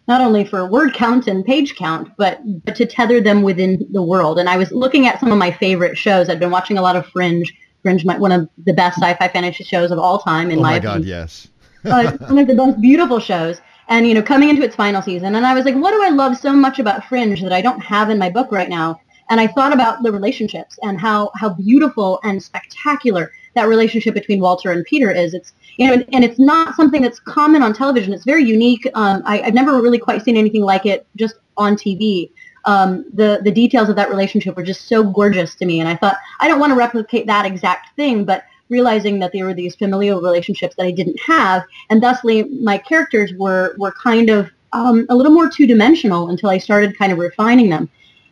not 0.07 0.21
only 0.21 0.45
for 0.45 0.65
word 0.65 0.93
count 0.93 1.27
and 1.27 1.43
page 1.43 1.75
count, 1.75 2.09
but, 2.17 2.39
but 2.63 2.75
to 2.77 2.85
tether 2.85 3.19
them 3.19 3.41
within 3.41 3.85
the 3.91 4.01
world. 4.01 4.39
And 4.39 4.47
I 4.47 4.55
was 4.55 4.71
looking 4.71 5.05
at 5.05 5.19
some 5.19 5.31
of 5.31 5.37
my 5.37 5.51
favorite 5.51 5.97
shows. 5.97 6.29
I've 6.29 6.39
been 6.39 6.51
watching 6.51 6.77
a 6.77 6.81
lot 6.81 6.95
of 6.95 7.05
Fringe. 7.07 7.53
Fringe, 7.83 8.05
my, 8.05 8.17
one 8.17 8.31
of 8.31 8.47
the 8.65 8.73
best 8.73 8.99
sci-fi 8.99 9.27
fantasy 9.27 9.65
shows 9.65 9.91
of 9.91 9.99
all 9.99 10.19
time, 10.19 10.49
in 10.49 10.59
oh 10.59 10.61
my, 10.61 10.71
my 10.73 10.79
God, 10.79 10.89
opinion. 11.01 11.09
yes. 11.09 11.49
uh, 11.85 12.17
one 12.27 12.37
of 12.37 12.47
the 12.47 12.55
most 12.55 12.79
beautiful 12.79 13.19
shows. 13.19 13.59
And 13.89 14.07
you 14.07 14.13
know, 14.13 14.21
coming 14.21 14.49
into 14.49 14.63
its 14.63 14.75
final 14.75 15.01
season, 15.01 15.35
and 15.35 15.45
I 15.45 15.53
was 15.53 15.65
like, 15.65 15.75
what 15.75 15.91
do 15.91 16.03
I 16.03 16.09
love 16.09 16.37
so 16.37 16.53
much 16.53 16.79
about 16.79 17.05
Fringe 17.05 17.41
that 17.41 17.53
I 17.53 17.61
don't 17.61 17.79
have 17.79 18.09
in 18.09 18.17
my 18.17 18.29
book 18.29 18.51
right 18.51 18.69
now? 18.69 18.99
And 19.29 19.39
I 19.39 19.47
thought 19.47 19.73
about 19.73 20.03
the 20.03 20.11
relationships 20.11 20.77
and 20.83 20.99
how 20.99 21.31
how 21.35 21.49
beautiful 21.49 22.19
and 22.23 22.41
spectacular 22.41 23.31
that 23.55 23.67
relationship 23.67 24.13
between 24.13 24.39
Walter 24.39 24.71
and 24.71 24.85
Peter 24.85 25.11
is. 25.11 25.33
It's 25.33 25.53
you 25.77 25.87
know, 25.87 25.93
and, 25.93 26.05
and 26.13 26.23
it's 26.23 26.39
not 26.39 26.75
something 26.75 27.01
that's 27.01 27.19
common 27.19 27.61
on 27.61 27.73
television. 27.73 28.13
It's 28.13 28.25
very 28.25 28.43
unique. 28.43 28.87
Um, 28.93 29.21
I, 29.25 29.41
I've 29.41 29.53
never 29.53 29.81
really 29.81 29.99
quite 29.99 30.23
seen 30.23 30.37
anything 30.37 30.63
like 30.63 30.85
it 30.85 31.05
just 31.15 31.35
on 31.55 31.75
TV. 31.75 32.29
Um, 32.65 33.05
the 33.13 33.39
the 33.43 33.51
details 33.51 33.87
of 33.87 33.95
that 33.95 34.09
relationship 34.09 34.57
were 34.57 34.63
just 34.63 34.87
so 34.87 35.03
gorgeous 35.03 35.55
to 35.55 35.65
me, 35.65 35.79
and 35.79 35.87
I 35.87 35.95
thought 35.95 36.17
I 36.41 36.47
don't 36.47 36.59
want 36.59 36.71
to 36.71 36.75
replicate 36.75 37.27
that 37.27 37.45
exact 37.45 37.95
thing, 37.95 38.25
but 38.25 38.43
realizing 38.69 39.19
that 39.19 39.31
there 39.31 39.45
were 39.45 39.53
these 39.53 39.75
familial 39.75 40.21
relationships 40.21 40.75
that 40.75 40.85
I 40.85 40.91
didn't 40.91 41.19
have, 41.21 41.63
and 41.89 42.01
thusly 42.01 42.43
my 42.43 42.77
characters 42.77 43.33
were 43.33 43.75
were 43.77 43.91
kind 43.91 44.29
of 44.29 44.49
um, 44.73 45.05
a 45.09 45.15
little 45.15 45.31
more 45.31 45.49
two 45.49 45.67
dimensional 45.67 46.29
until 46.29 46.49
I 46.49 46.57
started 46.57 46.97
kind 46.97 47.11
of 47.11 47.17
refining 47.17 47.69
them, 47.69 47.89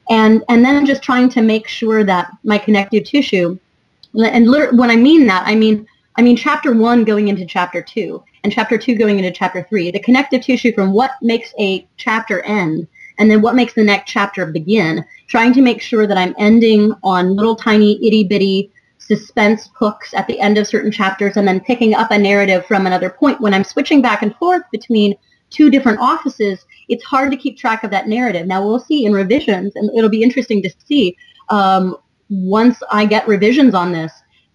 and 0.09 0.43
and 0.49 0.63
then 0.63 0.85
just 0.85 1.01
trying 1.01 1.29
to 1.29 1.41
make 1.41 1.67
sure 1.67 2.03
that 2.03 2.31
my 2.43 2.57
connective 2.57 3.05
tissue, 3.05 3.57
and 4.13 4.47
lit- 4.47 4.73
when 4.73 4.89
I 4.89 4.95
mean 4.95 5.27
that, 5.27 5.43
I 5.47 5.55
mean 5.55 5.87
I 6.17 6.21
mean 6.21 6.35
chapter 6.35 6.73
one 6.73 7.03
going 7.03 7.27
into 7.27 7.45
chapter 7.45 7.81
two, 7.81 8.23
and 8.43 8.51
chapter 8.51 8.77
two 8.77 8.95
going 8.95 9.17
into 9.19 9.31
chapter 9.31 9.65
three, 9.69 9.91
the 9.91 9.99
connective 9.99 10.41
tissue 10.41 10.73
from 10.73 10.93
what 10.93 11.11
makes 11.21 11.53
a 11.59 11.87
chapter 11.97 12.41
end 12.43 12.87
and 13.17 13.29
then 13.31 13.41
what 13.41 13.55
makes 13.55 13.73
the 13.73 13.83
next 13.83 14.11
chapter 14.11 14.45
begin, 14.45 15.05
trying 15.27 15.53
to 15.53 15.61
make 15.61 15.81
sure 15.81 16.07
that 16.07 16.17
I'm 16.17 16.35
ending 16.37 16.93
on 17.03 17.35
little 17.35 17.55
tiny 17.55 17.95
itty 18.05 18.23
bitty 18.25 18.71
suspense 19.05 19.69
hooks 19.77 20.13
at 20.13 20.27
the 20.27 20.39
end 20.39 20.57
of 20.57 20.67
certain 20.67 20.91
chapters 20.91 21.37
and 21.37 21.47
then 21.47 21.59
picking 21.59 21.93
up 21.93 22.11
a 22.11 22.17
narrative 22.17 22.65
from 22.65 22.87
another 22.87 23.09
point 23.09 23.39
when 23.39 23.53
I'm 23.53 23.63
switching 23.63 24.01
back 24.01 24.21
and 24.21 24.35
forth 24.37 24.63
between 24.71 25.15
two 25.51 25.69
different 25.69 25.99
offices 25.99 26.65
it's 26.89 27.03
hard 27.03 27.31
to 27.31 27.37
keep 27.37 27.57
track 27.57 27.83
of 27.83 27.91
that 27.91 28.07
narrative. 28.07 28.47
Now 28.47 28.65
we'll 28.65 28.79
see 28.79 29.05
in 29.05 29.13
revisions, 29.13 29.75
and 29.75 29.89
it'll 29.97 30.09
be 30.09 30.23
interesting 30.23 30.61
to 30.63 30.69
see 30.85 31.17
um, 31.49 31.97
once 32.29 32.81
I 32.91 33.05
get 33.05 33.27
revisions 33.27 33.73
on 33.73 33.91
this. 33.91 34.11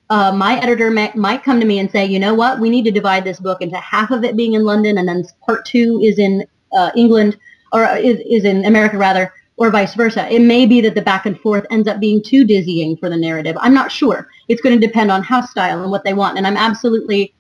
Uh, 0.08 0.32
my 0.32 0.60
editor 0.60 0.90
may, 0.90 1.12
might 1.14 1.44
come 1.44 1.60
to 1.60 1.66
me 1.66 1.78
and 1.78 1.88
say, 1.90 2.04
you 2.04 2.18
know 2.18 2.34
what, 2.34 2.58
we 2.58 2.68
need 2.68 2.84
to 2.84 2.90
divide 2.90 3.22
this 3.22 3.38
book 3.38 3.62
into 3.62 3.76
half 3.76 4.10
of 4.10 4.24
it 4.24 4.36
being 4.36 4.54
in 4.54 4.64
London, 4.64 4.98
and 4.98 5.08
then 5.08 5.24
part 5.46 5.64
two 5.64 6.00
is 6.02 6.18
in 6.18 6.44
uh, 6.72 6.90
England, 6.96 7.38
or 7.72 7.84
is, 7.96 8.18
is 8.28 8.44
in 8.44 8.64
America 8.64 8.98
rather, 8.98 9.32
or 9.56 9.70
vice 9.70 9.94
versa. 9.94 10.28
It 10.32 10.40
may 10.40 10.66
be 10.66 10.80
that 10.80 10.96
the 10.96 11.02
back 11.02 11.26
and 11.26 11.38
forth 11.38 11.64
ends 11.70 11.86
up 11.86 12.00
being 12.00 12.22
too 12.22 12.44
dizzying 12.44 12.96
for 12.96 13.08
the 13.08 13.16
narrative. 13.16 13.56
I'm 13.60 13.74
not 13.74 13.92
sure. 13.92 14.28
It's 14.50 14.60
going 14.60 14.78
to 14.78 14.84
depend 14.84 15.12
on 15.12 15.22
house 15.22 15.50
style 15.50 15.80
and 15.80 15.92
what 15.92 16.02
they 16.02 16.12
want, 16.12 16.36
and 16.36 16.46
I'm 16.46 16.56
absolutely 16.56 17.32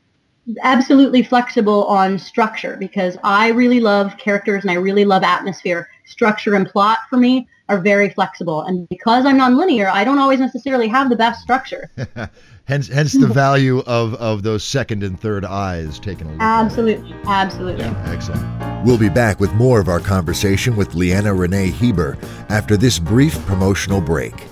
absolutely 0.62 1.22
flexible 1.22 1.84
on 1.84 2.18
structure 2.18 2.76
because 2.78 3.16
I 3.22 3.48
really 3.48 3.80
love 3.80 4.16
characters 4.16 4.62
and 4.62 4.70
I 4.70 4.74
really 4.74 5.04
love 5.04 5.22
atmosphere. 5.22 5.88
Structure 6.06 6.54
and 6.54 6.68
plot 6.68 6.98
for 7.08 7.16
me 7.16 7.48
are 7.68 7.80
very 7.80 8.10
flexible. 8.10 8.62
And 8.62 8.88
because 8.88 9.26
I'm 9.26 9.38
nonlinear, 9.38 9.90
I 9.90 10.04
don't 10.04 10.18
always 10.18 10.40
necessarily 10.40 10.88
have 10.88 11.08
the 11.08 11.16
best 11.16 11.42
structure. 11.42 11.90
hence 12.64 12.88
hence 12.88 13.12
the 13.12 13.26
value 13.26 13.80
of, 13.80 14.14
of 14.14 14.42
those 14.42 14.64
second 14.64 15.02
and 15.02 15.18
third 15.18 15.44
eyes 15.44 15.98
taken 15.98 16.28
a 16.28 16.32
look 16.32 16.40
Absolutely. 16.40 17.14
Absolutely. 17.26 17.84
Yeah. 17.84 18.04
Excellent. 18.06 18.84
We'll 18.84 18.98
be 18.98 19.08
back 19.08 19.40
with 19.40 19.52
more 19.54 19.80
of 19.80 19.88
our 19.88 20.00
conversation 20.00 20.76
with 20.76 20.94
Leanna 20.94 21.34
Renee 21.34 21.70
Hieber 21.70 22.22
after 22.48 22.76
this 22.76 22.98
brief 22.98 23.34
promotional 23.46 24.00
break. 24.00 24.49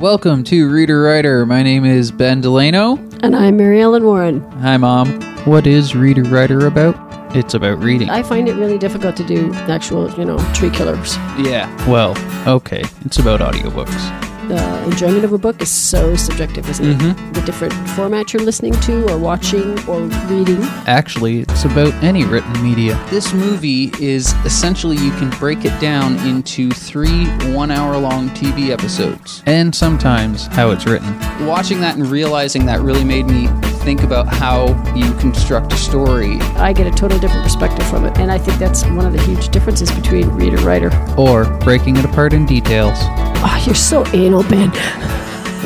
Welcome 0.00 0.44
to 0.44 0.70
Reader 0.70 1.02
Writer. 1.02 1.44
My 1.44 1.62
name 1.62 1.84
is 1.84 2.10
Ben 2.10 2.40
Delano. 2.40 2.96
And 3.22 3.36
I'm 3.36 3.58
Mary 3.58 3.82
Ellen 3.82 4.04
Warren. 4.04 4.40
Hi, 4.62 4.78
Mom. 4.78 5.20
What 5.44 5.66
is 5.66 5.94
Reader 5.94 6.22
Writer 6.22 6.66
about? 6.66 6.96
It's 7.36 7.52
about 7.52 7.82
reading. 7.82 8.08
I 8.08 8.22
find 8.22 8.48
it 8.48 8.54
really 8.54 8.78
difficult 8.78 9.14
to 9.16 9.24
do 9.26 9.52
actual, 9.54 10.10
you 10.12 10.24
know, 10.24 10.38
tree 10.54 10.70
killers. 10.70 11.16
yeah, 11.38 11.68
well, 11.86 12.16
okay. 12.48 12.82
It's 13.04 13.18
about 13.18 13.40
audiobooks. 13.40 14.29
The 14.50 14.82
enjoyment 14.84 15.24
of 15.24 15.32
a 15.32 15.38
book 15.38 15.62
is 15.62 15.70
so 15.70 16.16
subjective, 16.16 16.68
isn't 16.68 16.84
it? 16.84 16.98
Mhm. 16.98 17.34
The 17.34 17.40
different 17.42 17.72
format 17.90 18.32
you're 18.32 18.42
listening 18.42 18.72
to, 18.80 19.08
or 19.08 19.16
watching, 19.16 19.78
or 19.86 20.00
reading. 20.28 20.66
Actually, 20.88 21.42
it's 21.42 21.64
about 21.64 21.94
any 22.02 22.24
written 22.24 22.60
media. 22.60 22.98
This 23.10 23.32
movie 23.32 23.92
is 24.00 24.34
essentially 24.44 24.96
you 24.96 25.12
can 25.12 25.30
break 25.38 25.64
it 25.64 25.78
down 25.80 26.16
into 26.26 26.68
three 26.72 27.26
one 27.54 27.70
hour 27.70 27.96
long 27.96 28.28
TV 28.30 28.72
episodes, 28.72 29.40
and 29.46 29.72
sometimes 29.72 30.48
how 30.48 30.70
it's 30.70 30.84
written. 30.84 31.14
Watching 31.46 31.80
that 31.82 31.94
and 31.94 32.10
realizing 32.10 32.66
that 32.66 32.80
really 32.80 33.04
made 33.04 33.26
me 33.28 33.48
think 33.90 34.04
about 34.04 34.28
how 34.28 34.68
you 34.94 35.12
construct 35.14 35.72
a 35.72 35.76
story 35.76 36.38
I 36.58 36.72
get 36.72 36.86
a 36.86 36.92
totally 36.92 37.18
different 37.18 37.42
perspective 37.42 37.84
from 37.88 38.04
it, 38.04 38.16
and 38.18 38.30
I 38.30 38.38
think 38.38 38.56
that's 38.60 38.84
one 38.84 39.04
of 39.04 39.12
the 39.12 39.20
huge 39.22 39.48
differences 39.48 39.90
between 39.90 40.28
reader 40.28 40.58
writer. 40.58 40.92
or 41.18 41.46
breaking 41.58 41.96
it 41.96 42.04
apart 42.04 42.32
in 42.32 42.46
details. 42.46 42.96
Oh, 43.42 43.62
you're 43.66 43.74
so 43.74 44.06
anal, 44.12 44.44
Ben. 44.44 44.70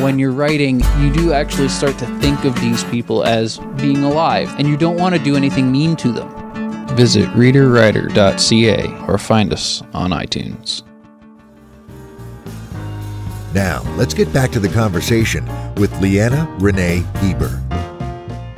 when 0.01 0.17
you're 0.17 0.31
writing, 0.31 0.81
you 0.99 1.13
do 1.13 1.33
actually 1.33 1.67
start 1.67 1.99
to 1.99 2.07
think 2.19 2.45
of 2.45 2.59
these 2.61 2.83
people 2.85 3.23
as 3.23 3.59
being 3.77 4.03
alive, 4.03 4.51
and 4.57 4.67
you 4.67 4.75
don't 4.75 4.97
want 4.97 5.13
to 5.13 5.21
do 5.21 5.35
anything 5.35 5.71
mean 5.71 5.95
to 5.97 6.11
them. 6.11 6.27
Visit 6.95 7.29
readerwriter.ca 7.29 9.05
or 9.07 9.19
find 9.19 9.53
us 9.53 9.83
on 9.93 10.09
iTunes. 10.09 10.81
Now, 13.53 13.83
let's 13.97 14.15
get 14.15 14.33
back 14.33 14.49
to 14.53 14.59
the 14.59 14.69
conversation 14.69 15.45
with 15.75 16.01
Leanna 16.01 16.51
Renee 16.59 17.03
Hieber. 17.21 17.64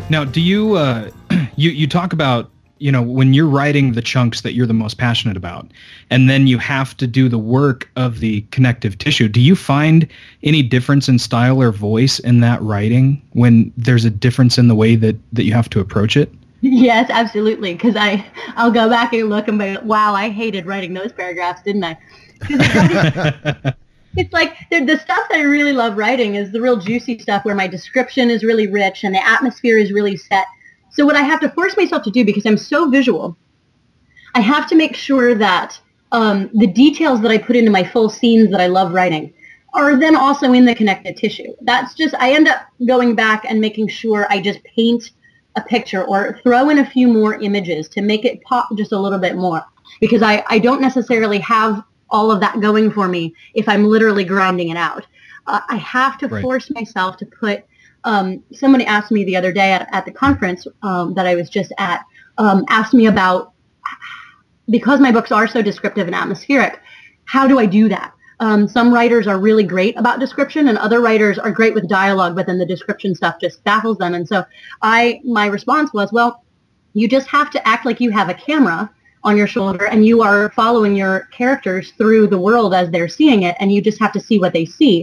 Now, 0.09 0.23
do 0.23 0.39
you 0.39 0.75
uh, 0.75 1.11
you 1.55 1.69
you 1.71 1.87
talk 1.87 2.13
about 2.13 2.49
you 2.79 2.91
know 2.91 3.01
when 3.01 3.33
you're 3.33 3.47
writing 3.47 3.91
the 3.93 4.01
chunks 4.01 4.41
that 4.41 4.53
you're 4.53 4.67
the 4.67 4.73
most 4.73 4.97
passionate 4.97 5.35
about, 5.35 5.69
and 6.09 6.29
then 6.29 6.47
you 6.47 6.57
have 6.59 6.95
to 6.97 7.07
do 7.07 7.27
the 7.27 7.37
work 7.37 7.89
of 7.95 8.19
the 8.19 8.41
connective 8.51 8.97
tissue. 8.97 9.27
Do 9.27 9.41
you 9.41 9.55
find 9.55 10.07
any 10.43 10.63
difference 10.63 11.09
in 11.09 11.19
style 11.19 11.61
or 11.61 11.71
voice 11.71 12.19
in 12.19 12.39
that 12.39 12.61
writing 12.61 13.21
when 13.33 13.73
there's 13.75 14.05
a 14.05 14.09
difference 14.09 14.57
in 14.57 14.69
the 14.69 14.75
way 14.75 14.95
that 14.95 15.17
that 15.33 15.43
you 15.43 15.53
have 15.53 15.69
to 15.71 15.79
approach 15.79 16.15
it? 16.15 16.31
Yes, 16.61 17.09
absolutely. 17.11 17.73
Because 17.73 17.95
I, 17.95 18.25
I'll 18.55 18.71
go 18.71 18.89
back 18.89 19.13
and 19.13 19.29
look 19.29 19.47
and 19.47 19.59
be, 19.59 19.77
wow, 19.83 20.15
I 20.15 20.29
hated 20.29 20.65
writing 20.65 20.95
those 20.95 21.11
paragraphs, 21.11 21.61
didn't 21.61 21.83
I? 21.83 23.73
it's 24.17 24.34
like 24.34 24.58
the, 24.71 24.84
the 24.84 24.97
stuff 24.97 25.30
that 25.30 25.39
I 25.39 25.43
really 25.43 25.73
love 25.73 25.97
writing 25.97 26.36
is 26.36 26.51
the 26.51 26.60
real 26.60 26.77
juicy 26.77 27.19
stuff 27.19 27.45
where 27.45 27.56
my 27.56 27.67
description 27.67 28.30
is 28.30 28.43
really 28.43 28.67
rich 28.67 29.03
and 29.03 29.13
the 29.13 29.25
atmosphere 29.25 29.77
is 29.77 29.91
really 29.91 30.17
set. 30.17 30.45
So 30.91 31.06
what 31.06 31.15
I 31.15 31.21
have 31.21 31.39
to 31.41 31.49
force 31.49 31.77
myself 31.77 32.03
to 32.03 32.12
do 32.12 32.25
because 32.25 32.45
I'm 32.45 32.58
so 32.58 32.89
visual, 32.89 33.38
I 34.34 34.41
have 34.41 34.67
to 34.69 34.75
make 34.75 34.95
sure 34.95 35.36
that 35.36 35.80
um, 36.12 36.49
the 36.53 36.67
details 36.67 37.21
that 37.21 37.32
I 37.32 37.38
put 37.38 37.56
into 37.56 37.71
my 37.71 37.84
full 37.84 38.10
scenes 38.10 38.49
that 38.51 38.62
I 38.62 38.67
love 38.67 38.93
writing 38.93 39.34
are 39.73 39.97
then 39.99 40.15
also 40.15 40.53
in 40.53 40.65
the 40.65 40.73
connective 40.73 41.15
tissue. 41.15 41.53
That's 41.62 41.93
just 41.93 42.15
I 42.15 42.34
end 42.34 42.47
up 42.47 42.67
going 42.88 43.13
back 43.13 43.45
and 43.47 43.62
making 43.62 43.89
sure 43.89 44.25
I 44.30 44.41
just 44.41 44.63
paint 44.63 45.12
a 45.56 45.62
picture 45.62 46.03
or 46.03 46.39
throw 46.43 46.69
in 46.69 46.80
a 46.80 46.86
few 46.86 47.08
more 47.08 47.36
images 47.36 47.88
to 47.89 48.01
make 48.01 48.25
it 48.25 48.41
pop 48.43 48.69
just 48.75 48.91
a 48.91 48.99
little 48.99 49.19
bit 49.19 49.36
more 49.36 49.63
because 49.99 50.21
I, 50.21 50.43
I 50.47 50.60
don't 50.60 50.82
necessarily 50.82 51.39
have 51.39 51.84
all 52.09 52.31
of 52.31 52.39
that 52.39 52.59
going 52.61 52.91
for 52.91 53.07
me 53.07 53.33
if 53.53 53.67
I'm 53.67 53.85
literally 53.85 54.23
grinding 54.23 54.69
it 54.69 54.77
out. 54.77 55.05
Uh, 55.47 55.61
I 55.69 55.77
have 55.77 56.17
to 56.19 56.27
Right. 56.27 56.41
force 56.41 56.69
myself 56.71 57.17
to 57.17 57.25
put. 57.25 57.63
Um, 58.03 58.43
somebody 58.53 58.85
asked 58.85 59.11
me 59.11 59.23
the 59.23 59.35
other 59.35 59.51
day 59.51 59.71
at, 59.71 59.87
at 59.91 60.05
the 60.05 60.11
conference 60.11 60.67
um, 60.83 61.13
that 61.15 61.25
I 61.25 61.35
was 61.35 61.49
just 61.49 61.71
at, 61.77 62.01
um, 62.37 62.65
asked 62.69 62.93
me 62.93 63.07
about 63.07 63.53
because 64.69 64.99
my 64.99 65.11
books 65.11 65.31
are 65.31 65.47
so 65.47 65.61
descriptive 65.61 66.07
and 66.07 66.15
atmospheric. 66.15 66.79
How 67.25 67.47
do 67.47 67.59
I 67.59 67.65
do 67.65 67.89
that? 67.89 68.13
Um, 68.39 68.67
some 68.67 68.93
writers 68.93 69.25
are 69.25 69.39
really 69.39 69.63
great 69.63 69.97
about 69.97 70.19
description, 70.19 70.67
and 70.67 70.77
other 70.77 71.01
writers 71.01 71.39
are 71.39 71.51
great 71.51 71.73
with 71.73 71.89
dialogue, 71.89 72.35
but 72.35 72.45
then 72.45 72.59
the 72.59 72.65
description 72.65 73.15
stuff 73.15 73.37
just 73.41 73.63
baffles 73.63 73.97
them. 73.97 74.13
And 74.13 74.27
so, 74.27 74.45
I 74.81 75.21
my 75.23 75.47
response 75.47 75.91
was, 75.93 76.11
well, 76.11 76.43
you 76.93 77.07
just 77.07 77.27
have 77.27 77.49
to 77.51 77.67
act 77.67 77.85
like 77.85 77.99
you 77.99 78.11
have 78.11 78.29
a 78.29 78.33
camera 78.33 78.91
on 79.27 79.35
your 79.37 79.47
shoulder 79.55 79.85
and 79.87 80.05
you 80.05 80.21
are 80.21 80.49
following 80.51 80.95
your 80.95 81.15
characters 81.39 81.91
through 81.97 82.27
the 82.27 82.37
world 82.47 82.73
as 82.73 82.89
they're 82.91 83.09
seeing 83.19 83.43
it 83.43 83.55
and 83.59 83.71
you 83.73 83.81
just 83.81 83.99
have 83.99 84.13
to 84.13 84.21
see 84.27 84.37
what 84.39 84.53
they 84.53 84.65
see 84.79 84.95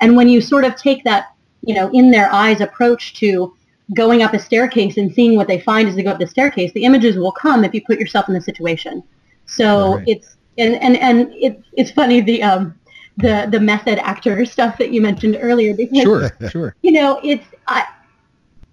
and 0.00 0.16
when 0.16 0.28
you 0.28 0.40
sort 0.40 0.64
of 0.64 0.74
take 0.74 1.04
that 1.04 1.22
you 1.68 1.74
know 1.74 1.88
in 1.92 2.10
their 2.10 2.28
eyes 2.32 2.60
approach 2.60 3.14
to 3.14 3.54
going 3.94 4.22
up 4.22 4.34
a 4.34 4.38
staircase 4.38 4.96
and 5.00 5.14
seeing 5.14 5.36
what 5.36 5.46
they 5.46 5.60
find 5.60 5.88
as 5.88 5.94
they 5.94 6.02
go 6.02 6.10
up 6.10 6.18
the 6.18 6.26
staircase 6.26 6.72
the 6.72 6.84
images 6.84 7.16
will 7.16 7.32
come 7.32 7.64
if 7.64 7.72
you 7.72 7.80
put 7.90 7.98
yourself 8.00 8.28
in 8.28 8.34
the 8.34 8.40
situation 8.40 9.02
so 9.46 9.94
Right. 9.94 10.08
it's 10.08 10.36
and 10.58 10.74
and 10.86 10.96
and 10.96 11.32
it's 11.34 11.62
it's 11.80 11.90
funny 11.92 12.20
the 12.20 12.42
um 12.42 12.74
the 13.18 13.48
the 13.50 13.60
method 13.60 13.98
actor 13.98 14.44
stuff 14.56 14.76
that 14.78 14.90
you 14.90 15.00
mentioned 15.00 15.38
earlier 15.40 15.72
because 15.74 16.02
Sure, 16.02 16.30
sure. 16.50 16.74
you 16.82 16.92
know, 16.92 17.20
it's 17.22 17.46
I 17.66 17.86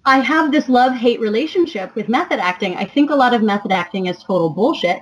I 0.06 0.20
have 0.20 0.52
this 0.52 0.68
love-hate 0.68 1.20
relationship 1.20 1.94
with 1.96 2.08
method 2.08 2.38
acting. 2.38 2.76
I 2.76 2.84
think 2.84 3.10
a 3.10 3.14
lot 3.14 3.34
of 3.34 3.42
method 3.42 3.72
acting 3.72 4.06
is 4.06 4.22
total 4.22 4.48
bullshit. 4.48 5.00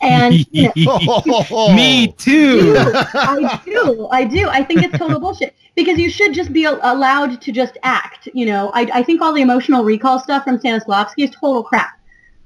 And 0.00 0.46
you 0.52 0.70
know, 0.76 1.74
Me 1.74 2.12
too. 2.12 2.74
I 3.14 3.60
do. 3.64 4.08
I 4.12 4.24
do. 4.24 4.48
I 4.48 4.62
think 4.62 4.84
it's 4.84 4.96
total 4.96 5.18
bullshit 5.18 5.56
because 5.74 5.98
you 5.98 6.08
should 6.08 6.32
just 6.32 6.52
be 6.52 6.66
al- 6.66 6.80
allowed 6.82 7.42
to 7.42 7.52
just 7.52 7.76
act. 7.82 8.28
You 8.32 8.46
know, 8.46 8.70
I, 8.74 8.88
I 8.94 9.02
think 9.02 9.20
all 9.20 9.32
the 9.32 9.42
emotional 9.42 9.84
recall 9.84 10.20
stuff 10.20 10.44
from 10.44 10.58
Stanislavski 10.58 11.24
is 11.24 11.30
total 11.30 11.64
crap. 11.64 11.98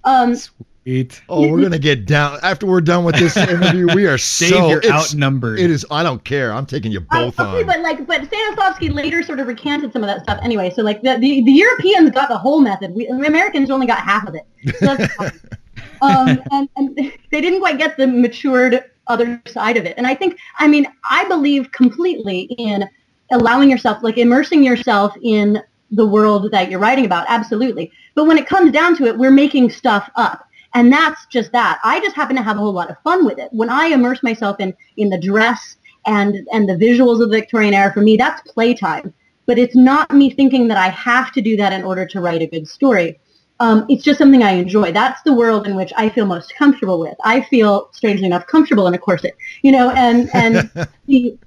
Um, 0.05 0.35
Sweet. 0.83 1.23
Oh, 1.29 1.49
we're 1.49 1.63
gonna 1.63 1.79
get 1.79 2.07
down 2.07 2.41
after 2.43 2.67
we're 2.67 2.81
done 2.81 3.05
with 3.05 3.15
this 3.15 3.37
interview. 3.49 3.87
We 3.95 4.07
are 4.07 4.19
so 4.19 4.69
you're 4.69 4.85
outnumbered. 4.91 5.61
It 5.61 5.71
is. 5.71 5.87
I 5.91 6.03
don't 6.03 6.25
care. 6.25 6.53
I'm 6.53 6.67
taking 6.67 6.91
you 6.91 7.07
I- 7.11 7.25
both 7.25 7.39
okay, 7.39 7.61
on. 7.61 7.67
but 7.67 7.81
like, 7.81 8.07
but 8.07 8.23
Stanislavski 8.23 8.93
later 8.93 9.23
sort 9.23 9.39
of 9.39 9.47
recanted 9.47 9.93
some 9.93 10.03
of 10.03 10.09
that 10.09 10.25
stuff 10.25 10.41
anyway. 10.43 10.71
So 10.71 10.83
like, 10.83 11.03
the 11.03 11.19
the, 11.19 11.43
the 11.45 11.53
Europeans 11.53 12.11
got 12.11 12.29
the 12.29 12.39
whole 12.39 12.61
method. 12.61 12.95
We 12.95 13.07
the 13.07 13.27
Americans 13.27 13.71
only 13.71 13.87
got 13.87 13.99
half 14.01 14.27
of 14.27 14.35
it. 14.35 14.47
So 14.79 14.97
um, 16.03 16.43
and 16.51 16.69
and 16.77 16.97
they 17.31 17.41
didn't 17.41 17.61
quite 17.61 17.79
get 17.79 17.97
the 17.97 18.09
matured 18.09 18.85
other 19.07 19.41
side 19.47 19.77
of 19.77 19.85
it. 19.85 19.95
And 19.97 20.07
I 20.07 20.15
think, 20.15 20.39
I 20.59 20.67
mean, 20.67 20.87
I 21.09 21.27
believe 21.29 21.71
completely 21.73 22.43
in 22.59 22.89
allowing 23.31 23.71
yourself, 23.71 24.03
like 24.03 24.19
immersing 24.19 24.63
yourself 24.63 25.15
in 25.23 25.63
the 25.91 26.07
world 26.07 26.51
that 26.53 26.71
you're 26.71 26.81
writing 26.81 27.05
about. 27.05 27.27
Absolutely. 27.29 27.93
But 28.15 28.25
when 28.25 28.39
it 28.39 28.47
comes 28.47 28.73
down 28.73 28.97
to 28.97 29.07
it, 29.07 29.17
we're 29.17 29.31
making 29.31 29.71
stuff 29.71 30.11
up. 30.17 30.49
And 30.75 30.93
that's 30.93 31.27
just 31.27 31.53
that. 31.53 31.81
I 31.85 32.01
just 32.01 32.17
happen 32.17 32.37
to 32.37 32.43
have 32.43 32.57
a 32.57 32.61
whole 32.61 32.73
lot 32.73 32.91
of 32.91 32.97
fun 33.03 33.25
with 33.25 33.39
it. 33.39 33.49
When 33.53 33.69
I 33.69 33.87
immerse 33.87 34.23
myself 34.23 34.59
in, 34.59 34.75
in 34.97 35.11
the 35.11 35.19
dress 35.19 35.77
and, 36.07 36.47
and 36.53 36.69
the 36.69 36.75
visuals 36.75 37.23
of 37.23 37.31
the 37.31 37.37
Victorian 37.39 37.75
era, 37.75 37.93
for 37.93 38.01
me, 38.01 38.17
that's 38.17 38.41
playtime. 38.53 39.13
But 39.47 39.59
it's 39.59 39.77
not 39.77 40.11
me 40.13 40.31
thinking 40.31 40.69
that 40.69 40.79
I 40.79 40.89
have 40.89 41.33
to 41.33 41.41
do 41.41 41.57
that 41.57 41.73
in 41.73 41.85
order 41.85 42.07
to 42.07 42.21
write 42.21 42.43
a 42.43 42.47
good 42.47 42.67
story. 42.67 43.19
Um, 43.61 43.87
it's 43.89 44.03
just 44.03 44.19
something 44.19 44.43
I 44.43 44.53
enjoy. 44.53 44.93
That's 44.93 45.23
the 45.23 45.33
world 45.33 45.67
in 45.67 45.77
which 45.77 45.93
I 45.97 46.09
feel 46.09 46.27
most 46.27 46.55
comfortable 46.57 46.99
with. 46.99 47.15
I 47.25 47.43
feel, 47.43 47.91
strangely 47.93 48.27
enough, 48.27 48.47
comfortable 48.47 48.87
in 48.87 48.95
a 48.95 48.99
corset, 48.99 49.37
you 49.63 49.73
know, 49.73 49.91
and, 49.91 50.31
and 50.35 50.71
the, 51.07 51.39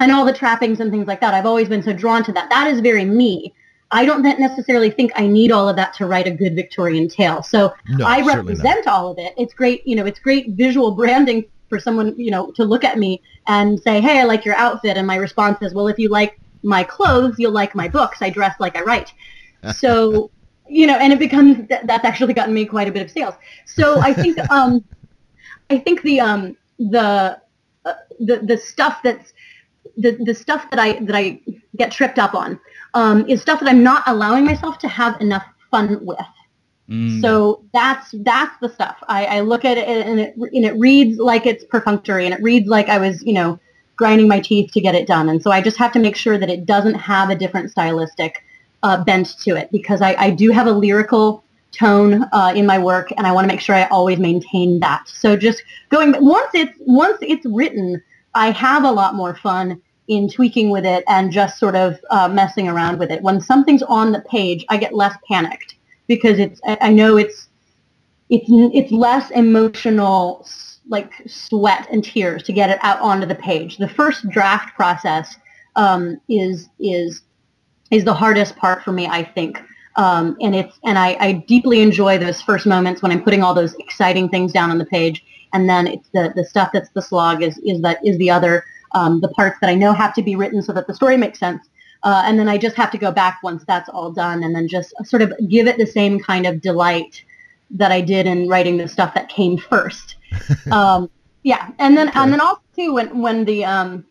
and 0.00 0.10
all 0.10 0.24
the 0.24 0.32
trappings 0.32 0.80
and 0.80 0.90
things 0.90 1.06
like 1.06 1.20
that. 1.20 1.34
I've 1.34 1.46
always 1.46 1.68
been 1.68 1.82
so 1.82 1.92
drawn 1.92 2.24
to 2.24 2.32
that. 2.32 2.48
That 2.50 2.66
is 2.66 2.80
very 2.80 3.04
me. 3.04 3.54
I 3.92 4.04
don't 4.04 4.22
necessarily 4.22 4.90
think 4.90 5.10
I 5.16 5.26
need 5.26 5.50
all 5.50 5.68
of 5.68 5.76
that 5.76 5.94
to 5.94 6.06
write 6.06 6.26
a 6.26 6.30
good 6.30 6.54
Victorian 6.54 7.08
tale. 7.08 7.42
So 7.42 7.74
No, 7.88 8.06
I 8.06 8.20
represent 8.22 8.86
all 8.86 9.10
of 9.10 9.18
it. 9.18 9.34
It's 9.36 9.52
great, 9.52 9.86
you 9.86 9.96
know, 9.96 10.06
it's 10.06 10.20
great 10.20 10.50
visual 10.50 10.92
branding 10.92 11.44
for 11.68 11.80
someone, 11.80 12.14
you 12.16 12.30
know, 12.30 12.52
to 12.52 12.64
look 12.64 12.84
at 12.84 12.98
me 12.98 13.20
and 13.46 13.80
say, 13.80 14.00
"Hey, 14.00 14.20
I 14.20 14.24
like 14.24 14.44
your 14.44 14.56
outfit." 14.56 14.96
And 14.96 15.06
my 15.06 15.16
response 15.16 15.58
is, 15.62 15.74
"Well, 15.74 15.88
if 15.88 15.98
you 15.98 16.08
like 16.08 16.38
my 16.62 16.84
clothes, 16.84 17.36
you'll 17.38 17.52
like 17.52 17.74
my 17.74 17.88
books. 17.88 18.22
I 18.22 18.30
dress 18.30 18.54
like 18.60 18.76
I 18.76 18.82
write." 18.82 19.12
So, 19.74 20.30
you 20.70 20.86
know, 20.86 20.96
and 20.96 21.12
it 21.12 21.18
becomes 21.18 21.68
that, 21.68 21.86
that's 21.86 22.06
actually 22.06 22.32
gotten 22.32 22.54
me 22.54 22.64
quite 22.64 22.88
a 22.88 22.92
bit 22.92 23.02
of 23.02 23.10
sales. 23.10 23.34
So 23.66 24.00
I 24.00 24.14
think 24.14 24.38
um 24.50 24.82
I 25.68 25.78
think 25.78 26.00
the 26.02 26.18
um 26.20 26.56
the 26.78 27.38
uh, 27.84 27.94
the 28.18 28.38
the 28.38 28.56
stuff 28.56 29.00
that's 29.04 29.34
the 29.96 30.12
the 30.24 30.34
stuff 30.34 30.70
that 30.70 30.78
I 30.78 30.98
that 31.00 31.14
I 31.14 31.40
get 31.76 31.92
tripped 31.92 32.18
up 32.18 32.34
on 32.34 32.58
um, 32.94 33.28
is 33.28 33.40
stuff 33.40 33.60
that 33.60 33.68
I'm 33.68 33.82
not 33.82 34.02
allowing 34.06 34.44
myself 34.44 34.78
to 34.78 34.88
have 34.88 35.20
enough 35.20 35.44
fun 35.70 36.04
with. 36.04 36.18
Mm. 36.88 37.20
So 37.20 37.64
that's 37.72 38.14
that's 38.20 38.56
the 38.60 38.68
stuff. 38.68 38.96
I, 39.08 39.24
I 39.26 39.40
look 39.40 39.64
at 39.64 39.78
it 39.78 39.86
and 39.86 40.18
it 40.18 40.34
and 40.36 40.64
it 40.64 40.76
reads 40.76 41.18
like 41.18 41.46
it's 41.46 41.64
perfunctory 41.64 42.24
and 42.24 42.34
it 42.34 42.42
reads 42.42 42.68
like 42.68 42.88
I 42.88 42.98
was 42.98 43.22
you 43.22 43.32
know 43.32 43.60
grinding 43.96 44.26
my 44.26 44.40
teeth 44.40 44.72
to 44.72 44.80
get 44.80 44.94
it 44.94 45.06
done. 45.06 45.28
And 45.28 45.42
so 45.42 45.50
I 45.50 45.60
just 45.60 45.76
have 45.76 45.92
to 45.92 45.98
make 45.98 46.16
sure 46.16 46.38
that 46.38 46.48
it 46.48 46.64
doesn't 46.64 46.94
have 46.94 47.28
a 47.28 47.34
different 47.34 47.70
stylistic 47.70 48.42
uh, 48.82 49.04
bent 49.04 49.38
to 49.40 49.56
it 49.56 49.70
because 49.70 50.00
I, 50.00 50.14
I 50.14 50.30
do 50.30 50.50
have 50.50 50.66
a 50.66 50.72
lyrical 50.72 51.44
tone 51.70 52.24
uh, 52.32 52.52
in 52.56 52.64
my 52.64 52.78
work 52.78 53.12
and 53.16 53.26
I 53.26 53.32
want 53.32 53.44
to 53.44 53.48
make 53.48 53.60
sure 53.60 53.74
I 53.74 53.84
always 53.84 54.18
maintain 54.18 54.80
that. 54.80 55.06
So 55.06 55.36
just 55.36 55.62
going 55.90 56.14
once 56.18 56.50
it's 56.54 56.72
once 56.80 57.18
it's 57.20 57.44
written, 57.46 58.02
I 58.34 58.50
have 58.50 58.84
a 58.84 58.90
lot 58.90 59.14
more 59.14 59.34
fun 59.36 59.80
in 60.10 60.28
tweaking 60.28 60.70
with 60.70 60.84
it 60.84 61.04
and 61.06 61.30
just 61.30 61.58
sort 61.58 61.76
of 61.76 61.98
uh, 62.10 62.28
messing 62.28 62.68
around 62.68 62.98
with 62.98 63.12
it. 63.12 63.22
When 63.22 63.40
something's 63.40 63.84
on 63.84 64.10
the 64.10 64.20
page, 64.22 64.66
I 64.68 64.76
get 64.76 64.92
less 64.92 65.16
panicked 65.30 65.76
because 66.08 66.40
it's 66.40 66.60
I, 66.64 66.92
know 66.92 67.16
it's 67.16 67.48
it's 68.28 68.46
it's 68.48 68.90
less 68.90 69.30
emotional 69.30 70.46
like 70.88 71.12
sweat 71.28 71.86
and 71.92 72.02
tears 72.02 72.42
to 72.42 72.52
get 72.52 72.70
it 72.70 72.80
out 72.82 72.98
onto 72.98 73.24
the 73.24 73.36
page. 73.36 73.76
The 73.76 73.88
first 73.88 74.28
draft 74.28 74.74
process 74.74 75.36
um, 75.76 76.20
is 76.28 76.68
is 76.80 77.22
is 77.92 78.04
the 78.04 78.14
hardest 78.14 78.56
part 78.56 78.82
for 78.82 78.90
me, 78.90 79.06
I 79.06 79.22
think. 79.22 79.62
Um, 79.94 80.36
and 80.40 80.56
it's 80.56 80.76
and 80.82 80.98
I, 80.98 81.16
I 81.20 81.32
deeply 81.46 81.82
enjoy 81.82 82.18
those 82.18 82.42
first 82.42 82.66
moments 82.66 83.00
when 83.00 83.12
I'm 83.12 83.22
putting 83.22 83.44
all 83.44 83.54
those 83.54 83.74
exciting 83.74 84.28
things 84.28 84.52
down 84.52 84.72
on 84.72 84.78
the 84.78 84.86
page, 84.86 85.24
and 85.52 85.68
then 85.68 85.86
it's 85.86 86.08
the 86.12 86.32
the 86.34 86.44
stuff 86.44 86.70
that's 86.72 86.90
the 86.90 87.02
slog 87.02 87.44
is 87.44 87.58
is 87.58 87.80
that 87.82 88.04
is 88.04 88.18
the 88.18 88.30
other 88.30 88.64
um, 88.92 89.20
the 89.20 89.28
parts 89.28 89.58
that 89.60 89.70
I 89.70 89.74
know 89.74 89.92
have 89.92 90.14
to 90.14 90.22
be 90.22 90.36
written 90.36 90.62
so 90.62 90.72
that 90.72 90.86
the 90.86 90.94
story 90.94 91.16
makes 91.16 91.38
sense. 91.38 91.68
Uh, 92.02 92.22
and 92.24 92.38
then 92.38 92.48
I 92.48 92.56
just 92.56 92.76
have 92.76 92.90
to 92.92 92.98
go 92.98 93.12
back 93.12 93.40
once 93.42 93.62
that's 93.66 93.88
all 93.88 94.10
done 94.10 94.42
and 94.42 94.54
then 94.54 94.66
just 94.68 94.94
sort 95.04 95.22
of 95.22 95.32
give 95.48 95.66
it 95.66 95.76
the 95.76 95.86
same 95.86 96.18
kind 96.18 96.46
of 96.46 96.60
delight 96.60 97.22
that 97.70 97.92
I 97.92 98.00
did 98.00 98.26
in 98.26 98.48
writing 98.48 98.76
the 98.78 98.88
stuff 98.88 99.14
that 99.14 99.28
came 99.28 99.58
first. 99.58 100.16
um, 100.72 101.10
yeah, 101.42 101.70
and 101.78 101.96
then 101.96 102.10
and 102.14 102.32
then 102.32 102.40
also 102.40 102.60
too 102.76 102.94
when 102.94 103.20
when 103.20 103.44
the 103.44 103.64
um, 103.64 104.04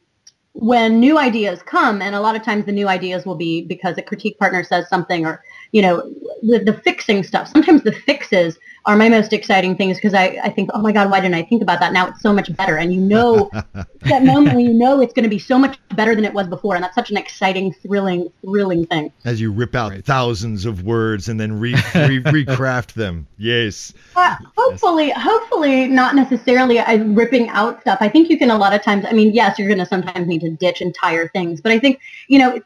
when 0.54 1.00
new 1.00 1.18
ideas 1.18 1.62
come, 1.64 2.02
and 2.02 2.16
a 2.16 2.22
lot 2.22 2.36
of 2.36 2.44
times 2.44 2.66
the 2.66 2.72
new 2.72 2.88
ideas 2.88 3.26
will 3.26 3.36
be 3.36 3.62
because 3.62 3.98
a 3.98 4.02
critique 4.02 4.38
partner 4.40 4.64
says 4.64 4.88
something, 4.90 5.26
or 5.26 5.44
you 5.72 5.82
know, 5.82 6.02
the, 6.42 6.60
the 6.60 6.74
fixing 6.74 7.24
stuff. 7.24 7.48
Sometimes 7.48 7.84
the 7.84 7.92
fixes 7.92 8.58
are 8.86 8.96
my 8.96 9.10
most 9.10 9.34
exciting 9.34 9.76
things 9.76 9.98
because 9.98 10.14
I, 10.14 10.40
I 10.44 10.50
think, 10.50 10.70
oh 10.74 10.82
my 10.82 10.92
God, 10.92 11.12
why 11.12 11.20
didn't 11.20 11.36
I 11.36 11.44
think 11.44 11.62
about 11.62 11.80
that? 11.80 11.94
Now 11.94 12.08
it's 12.08 12.22
so 12.22 12.34
much 12.34 12.56
better. 12.56 12.78
And 12.78 12.94
you 12.94 13.02
know, 13.02 13.52
that 14.02 14.24
moment 14.24 14.56
when 14.56 14.66
you 14.66 14.74
know 14.74 15.02
it's 15.02 15.14
going 15.14 15.24
to 15.24 15.30
be 15.30 15.38
so 15.38 15.60
much 15.60 15.78
better 15.96 16.16
than 16.16 16.26
it 16.26 16.34
was 16.34 16.48
before. 16.48 16.76
And 16.76 16.84
that's 16.84 16.96
such 16.96 17.12
an 17.12 17.18
exciting, 17.18 17.74
thrilling, 17.74 18.32
thrilling 18.42 18.86
thing. 18.88 19.12
As 19.26 19.40
you 19.42 19.52
rip 19.52 19.76
out 19.76 19.94
thousands 20.06 20.66
of 20.66 20.84
words 20.84 21.30
and 21.30 21.40
then 21.40 21.60
re, 21.60 21.74
re, 21.96 22.22
recraft 22.24 22.94
them. 22.94 23.28
Yes. 23.38 23.94
Uh, 24.16 24.36
hopefully, 24.58 25.12
hopefully 25.12 25.88
not 25.88 26.16
necessarily 26.16 26.80
uh, 26.80 27.04
ripping 27.04 27.50
out 27.50 27.82
stuff. 27.82 28.00
I 28.02 28.10
think 28.10 28.30
you 28.30 28.38
can 28.38 28.50
a 28.50 28.58
lot 28.58 28.74
of 28.74 28.82
times, 28.82 29.06
I 29.08 29.12
mean, 29.12 29.34
yes, 29.34 29.60
you're 29.60 29.68
going 29.68 29.80
to 29.80 29.86
sometimes 29.86 30.28
need 30.28 30.42
to 30.42 30.50
ditch 30.50 30.82
entire 30.82 31.28
things, 31.28 31.62
but 31.62 31.72
I 31.72 31.80
think, 31.80 32.00
you 32.28 32.40
know, 32.40 32.60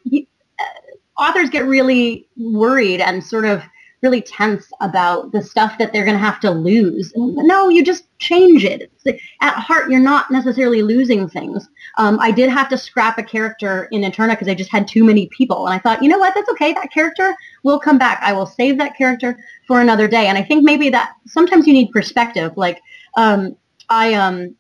authors 1.18 1.50
get 1.50 1.66
really 1.66 2.28
worried 2.38 3.02
and 3.02 3.24
sort 3.24 3.46
of 3.46 3.64
really 4.04 4.22
tense 4.22 4.70
about 4.82 5.32
the 5.32 5.42
stuff 5.42 5.78
that 5.78 5.94
they're 5.94 6.04
going 6.04 6.18
to 6.18 6.24
have 6.24 6.40
to 6.42 6.52
lose. 6.52 7.14
No, 7.16 7.70
you 7.70 7.84
just 7.84 8.06
change 8.20 8.66
it. 8.66 8.92
At 9.42 9.54
heart, 9.54 9.90
you're 9.90 10.02
not 10.02 10.30
necessarily 10.30 10.82
losing 10.82 11.28
things. 11.30 11.70
Um, 11.98 12.20
I 12.20 12.30
did 12.30 12.50
have 12.50 12.68
to 12.70 12.78
scrap 12.78 13.18
a 13.18 13.24
character 13.24 13.88
in 13.92 14.04
Eterna 14.04 14.34
because 14.34 14.50
I 14.50 14.56
just 14.56 14.72
had 14.72 14.90
too 14.90 15.06
many 15.06 15.28
people. 15.28 15.66
And 15.66 15.74
I 15.74 15.80
thought, 15.80 16.04
you 16.04 16.10
know 16.10 16.20
what? 16.20 16.36
That's 16.36 16.50
okay. 16.50 16.74
That 16.74 16.92
character 16.92 17.34
will 17.64 17.80
come 17.80 17.98
back. 17.98 18.20
I 18.22 18.34
will 18.34 18.46
save 18.46 18.78
that 18.78 18.98
character 18.98 19.38
for 19.68 19.80
another 19.80 20.10
day. 20.10 20.28
And 20.28 20.38
I 20.38 20.44
think 20.44 20.66
maybe 20.66 20.90
that 20.90 21.14
sometimes 21.26 21.66
you 21.66 21.74
need 21.74 21.92
perspective. 21.92 22.52
Like 22.58 22.82
um, 23.16 23.56
I 23.90 24.16
um, 24.16 24.54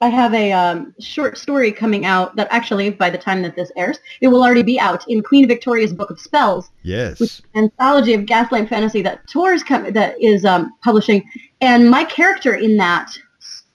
I 0.00 0.08
have 0.08 0.32
a 0.32 0.52
um, 0.52 0.94
short 1.00 1.36
story 1.38 1.72
coming 1.72 2.06
out 2.06 2.36
that 2.36 2.46
actually, 2.50 2.90
by 2.90 3.10
the 3.10 3.18
time 3.18 3.42
that 3.42 3.56
this 3.56 3.72
airs, 3.76 3.98
it 4.20 4.28
will 4.28 4.44
already 4.44 4.62
be 4.62 4.78
out 4.78 5.04
in 5.08 5.22
Queen 5.22 5.48
Victoria's 5.48 5.92
Book 5.92 6.10
of 6.10 6.20
Spells. 6.20 6.70
Yes. 6.84 7.18
Which 7.18 7.42
anthology 7.56 8.14
of 8.14 8.24
gaslight 8.24 8.68
fantasy 8.68 9.02
that 9.02 9.26
Tor 9.26 9.52
is 9.52 9.64
com- 9.64 9.92
that 9.92 10.20
is 10.22 10.44
um, 10.44 10.72
publishing, 10.84 11.28
and 11.60 11.90
my 11.90 12.04
character 12.04 12.54
in 12.54 12.76
that 12.76 13.18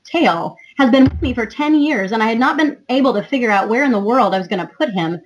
tale 0.05 0.55
has 0.77 0.89
been 0.89 1.03
with 1.03 1.21
me 1.21 1.33
for 1.33 1.45
ten 1.45 1.75
years, 1.75 2.13
and 2.13 2.23
I 2.23 2.27
had 2.27 2.39
not 2.39 2.55
been 2.55 2.77
able 2.87 3.13
to 3.13 3.23
figure 3.23 3.51
out 3.51 3.67
where 3.67 3.83
in 3.83 3.91
the 3.91 3.99
world 3.99 4.33
I 4.33 4.37
was 4.37 4.47
going 4.47 4.65
to 4.65 4.73
put 4.73 4.91
him, 4.91 5.19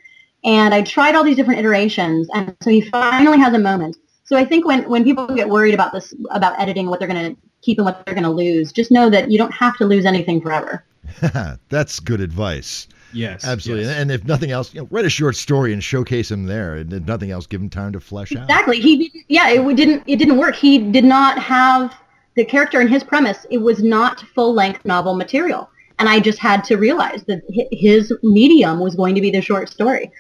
and 0.44 0.74
I 0.74 0.82
tried 0.82 1.14
all 1.14 1.24
these 1.24 1.36
different 1.36 1.60
iterations, 1.60 2.28
and 2.34 2.56
so 2.62 2.72
he 2.72 2.82
finally 2.82 3.38
has 3.38 3.54
a 3.54 3.60
moment. 3.60 3.98
So 4.24 4.36
I 4.36 4.44
think 4.44 4.66
when, 4.66 4.90
when 4.90 5.06
people 5.06 5.26
get 5.28 5.48
worried 5.48 5.74
about 5.74 5.94
this, 5.94 6.14
about 6.32 6.60
editing, 6.60 6.90
what 6.90 7.00
they're 7.00 7.08
going 7.08 7.36
to 7.36 7.42
keep 7.62 7.78
and 7.78 7.86
what 7.86 8.06
they're 8.06 8.16
going 8.16 8.24
to 8.24 8.30
lose, 8.30 8.72
just 8.72 8.92
know 8.92 9.10
that 9.10 9.32
you 9.32 9.38
don't 9.38 9.54
have 9.54 9.78
to 9.78 9.86
lose 9.86 10.06
anything 10.06 10.42
forever. 10.42 10.84
That's 11.70 12.00
good 12.00 12.22
advice. 12.22 12.88
Yes, 13.14 13.46
absolutely. 13.46 13.86
yes. 13.86 13.98
And 13.98 14.12
if 14.12 14.26
nothing 14.26 14.52
else, 14.52 14.74
you 14.74 14.82
know, 14.82 14.88
write 14.92 15.06
a 15.06 15.10
short 15.10 15.36
story 15.36 15.74
and 15.74 15.84
showcase 15.84 16.30
him 16.30 16.46
there. 16.46 16.76
And 16.76 16.92
if 16.92 17.04
nothing 17.04 17.32
else, 17.32 17.48
give 17.48 17.62
him 17.62 17.70
time 17.70 17.94
to 17.94 18.00
flesh 18.00 18.36
out. 18.36 18.44
Exactly. 18.44 18.80
He. 18.80 19.26
Yeah, 19.28 19.50
it 19.50 19.76
didn't. 19.76 20.04
It 20.08 20.18
didn't 20.18 20.38
work. 20.38 20.56
He 20.56 20.78
did 20.92 21.06
not 21.06 21.40
have 21.40 21.96
the 22.36 22.46
character 22.46 22.80
and 22.80 22.90
his 22.90 23.04
premise. 23.04 23.46
It 23.50 23.60
was 23.60 23.82
not 23.82 24.22
full 24.36 24.54
length 24.54 24.86
novel 24.86 25.16
material, 25.16 25.70
and 26.00 26.10
I 26.10 26.20
just 26.20 26.40
had 26.40 26.64
to 26.66 26.76
realize 26.76 27.24
that 27.24 27.42
his 27.72 28.14
medium 28.24 28.80
was 28.80 28.96
going 28.96 29.16
to 29.16 29.22
be 29.22 29.32
the 29.32 29.42
short 29.42 29.70
story. 29.70 30.12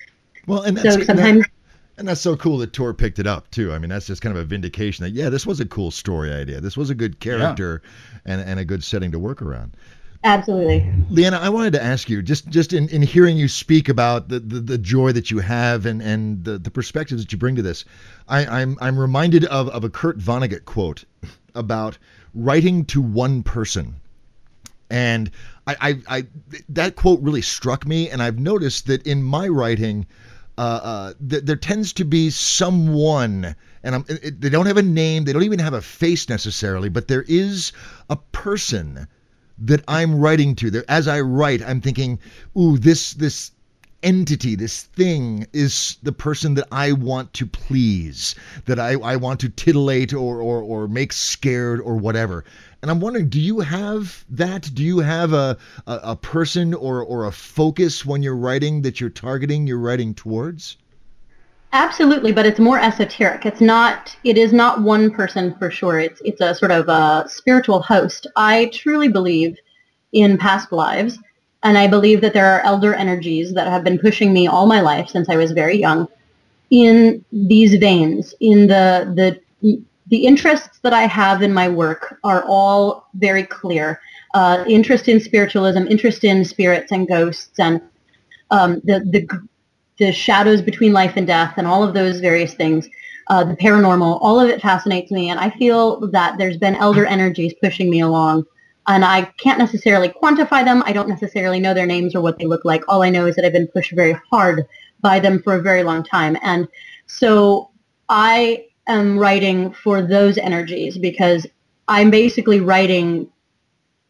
Well, 0.47 0.61
and 0.61 0.79
so 0.79 0.91
sometimes. 1.01 1.43
That, 1.43 1.51
and 1.97 2.07
that's 2.07 2.21
so 2.21 2.35
cool 2.35 2.57
that 2.59 2.73
Tor 2.73 2.93
picked 2.93 3.19
it 3.19 3.27
up 3.27 3.49
too. 3.51 3.73
I 3.73 3.79
mean, 3.79 3.89
that's 3.89 4.07
just 4.07 4.21
kind 4.21 4.35
of 4.35 4.41
a 4.41 4.45
vindication 4.45 5.03
that 5.03 5.11
yeah, 5.11 5.29
this 5.29 5.45
was 5.45 5.59
a 5.59 5.65
cool 5.65 5.91
story 5.91 6.31
idea. 6.31 6.61
This 6.61 6.77
was 6.77 6.89
a 6.89 6.95
good 6.95 7.19
character 7.19 7.81
yeah. 7.83 8.33
and, 8.33 8.41
and 8.49 8.59
a 8.59 8.65
good 8.65 8.83
setting 8.83 9.11
to 9.11 9.19
work 9.19 9.41
around. 9.41 9.75
Absolutely. 10.23 10.91
Leanna, 11.09 11.37
I 11.37 11.49
wanted 11.49 11.73
to 11.73 11.83
ask 11.83 12.09
you, 12.09 12.21
just 12.21 12.49
just 12.49 12.73
in, 12.73 12.89
in 12.89 13.01
hearing 13.01 13.37
you 13.37 13.47
speak 13.47 13.87
about 13.87 14.29
the, 14.29 14.39
the, 14.39 14.59
the 14.59 14.77
joy 14.77 15.11
that 15.11 15.31
you 15.31 15.39
have 15.39 15.85
and, 15.85 16.01
and 16.01 16.43
the, 16.43 16.57
the 16.57 16.71
perspectives 16.71 17.23
that 17.23 17.31
you 17.31 17.37
bring 17.37 17.55
to 17.55 17.61
this, 17.61 17.85
I, 18.27 18.45
I'm 18.45 18.77
I'm 18.81 18.97
reminded 18.97 19.45
of, 19.45 19.69
of 19.69 19.83
a 19.83 19.89
Kurt 19.89 20.17
Vonnegut 20.17 20.65
quote 20.65 21.05
about 21.55 21.97
writing 22.33 22.85
to 22.85 23.01
one 23.01 23.43
person. 23.43 23.95
And 24.89 25.31
I, 25.67 25.75
I, 25.81 26.17
I 26.17 26.27
that 26.69 26.95
quote 26.95 27.21
really 27.21 27.41
struck 27.41 27.85
me, 27.85 28.09
and 28.09 28.21
I've 28.21 28.39
noticed 28.39 28.87
that 28.87 29.05
in 29.05 29.21
my 29.21 29.47
writing, 29.47 30.05
uh, 30.57 30.61
uh, 30.61 31.13
th- 31.29 31.43
there 31.43 31.55
tends 31.55 31.93
to 31.93 32.03
be 32.03 32.29
someone, 32.29 33.55
and 33.83 34.09
it, 34.09 34.41
they 34.41 34.49
don't 34.49 34.65
have 34.65 34.77
a 34.77 34.83
name, 34.83 35.23
they 35.23 35.33
don't 35.33 35.43
even 35.43 35.59
have 35.59 35.73
a 35.73 35.81
face 35.81 36.29
necessarily, 36.29 36.89
but 36.89 37.07
there 37.07 37.25
is 37.27 37.71
a 38.09 38.15
person 38.15 39.07
that 39.59 39.83
I'm 39.87 40.15
writing 40.15 40.55
to. 40.55 40.71
There, 40.71 40.85
as 40.87 41.07
I 41.07 41.21
write, 41.21 41.61
I'm 41.61 41.81
thinking, 41.81 42.19
"Ooh, 42.57 42.77
this 42.77 43.13
this 43.13 43.51
entity, 44.03 44.55
this 44.55 44.83
thing, 44.83 45.47
is 45.53 45.97
the 46.03 46.11
person 46.11 46.53
that 46.55 46.67
I 46.71 46.91
want 46.91 47.33
to 47.33 47.45
please, 47.45 48.35
that 48.65 48.79
I, 48.79 48.93
I 48.93 49.15
want 49.15 49.39
to 49.41 49.49
titillate 49.49 50.13
or, 50.13 50.41
or 50.41 50.61
or 50.61 50.87
make 50.87 51.13
scared 51.13 51.81
or 51.81 51.97
whatever." 51.97 52.43
And 52.81 52.91
I'm 52.91 52.99
wondering, 52.99 53.27
do 53.27 53.39
you 53.39 53.59
have 53.61 54.23
that? 54.29 54.69
Do 54.73 54.83
you 54.83 54.99
have 54.99 55.33
a, 55.33 55.57
a, 55.87 55.99
a 56.03 56.15
person 56.15 56.73
or, 56.73 57.01
or 57.01 57.25
a 57.25 57.31
focus 57.31 58.05
when 58.05 58.21
you're 58.21 58.35
writing 58.35 58.83
that 58.83 59.01
you're 59.01 59.09
targeting, 59.09 59.65
you're 59.65 59.79
writing 59.79 60.13
towards? 60.13 60.77
Absolutely, 61.73 62.31
but 62.31 62.45
it's 62.45 62.59
more 62.59 62.79
esoteric. 62.79 63.45
It's 63.45 63.61
not. 63.61 64.15
It 64.23 64.37
is 64.37 64.53
not 64.53 64.81
one 64.81 65.11
person 65.11 65.53
for 65.55 65.69
sure. 65.69 65.99
It's 65.99 66.21
it's 66.23 66.39
a 66.39 66.55
sort 66.55 66.71
of 66.71 66.87
a 66.87 67.25
spiritual 67.27 67.81
host. 67.81 68.27
I 68.35 68.69
truly 68.73 69.09
believe 69.09 69.57
in 70.13 70.37
past 70.37 70.71
lives, 70.71 71.19
and 71.63 71.77
I 71.77 71.87
believe 71.87 72.21
that 72.21 72.33
there 72.33 72.45
are 72.45 72.61
elder 72.61 72.93
energies 72.93 73.53
that 73.53 73.67
have 73.67 73.83
been 73.83 73.99
pushing 73.99 74.33
me 74.33 74.47
all 74.47 74.67
my 74.67 74.81
life 74.81 75.09
since 75.09 75.29
I 75.29 75.35
was 75.35 75.51
very 75.51 75.77
young, 75.77 76.07
in 76.69 77.23
these 77.31 77.75
veins. 77.75 78.33
In 78.39 78.67
the 78.67 79.39
the 79.61 79.81
the 80.09 80.25
interests 80.25 80.79
that 80.83 80.93
I 80.93 81.01
have 81.01 81.41
in 81.41 81.53
my 81.53 81.67
work 81.67 82.17
are 82.23 82.43
all 82.47 83.07
very 83.15 83.43
clear. 83.43 83.99
Uh, 84.33 84.63
interest 84.67 85.07
in 85.07 85.19
spiritualism, 85.19 85.87
interest 85.87 86.23
in 86.23 86.45
spirits 86.45 86.91
and 86.91 87.07
ghosts, 87.07 87.59
and 87.59 87.81
um, 88.51 88.81
the 88.83 88.99
the 89.11 89.27
the 89.97 90.11
shadows 90.11 90.61
between 90.61 90.93
life 90.93 91.13
and 91.15 91.25
death 91.27 91.55
and 91.57 91.65
all 91.67 91.83
of 91.83 91.93
those 91.93 92.19
various 92.19 92.53
things, 92.53 92.87
uh, 93.29 93.43
the 93.43 93.55
paranormal, 93.55 94.19
all 94.21 94.39
of 94.39 94.49
it 94.49 94.61
fascinates 94.61 95.11
me. 95.11 95.29
And 95.29 95.39
I 95.39 95.49
feel 95.49 96.07
that 96.11 96.37
there's 96.37 96.57
been 96.57 96.75
elder 96.75 97.05
energies 97.05 97.53
pushing 97.61 97.89
me 97.89 98.01
along. 98.01 98.45
And 98.87 99.03
I 99.03 99.23
can't 99.37 99.59
necessarily 99.59 100.09
quantify 100.09 100.63
them. 100.63 100.81
I 100.85 100.93
don't 100.93 101.09
necessarily 101.09 101.59
know 101.59 101.73
their 101.73 101.85
names 101.85 102.15
or 102.15 102.21
what 102.21 102.39
they 102.39 102.45
look 102.45 102.63
like. 102.63 102.83
All 102.87 103.03
I 103.03 103.09
know 103.09 103.25
is 103.25 103.35
that 103.35 103.45
I've 103.45 103.53
been 103.53 103.67
pushed 103.67 103.91
very 103.91 104.15
hard 104.31 104.65
by 105.01 105.19
them 105.19 105.41
for 105.43 105.55
a 105.55 105.61
very 105.61 105.83
long 105.83 106.03
time. 106.03 106.37
And 106.41 106.67
so 107.05 107.69
I 108.09 108.65
am 108.87 109.19
writing 109.19 109.73
for 109.73 110.01
those 110.01 110.37
energies 110.37 110.97
because 110.97 111.45
I'm 111.87 112.09
basically 112.09 112.61
writing 112.61 113.29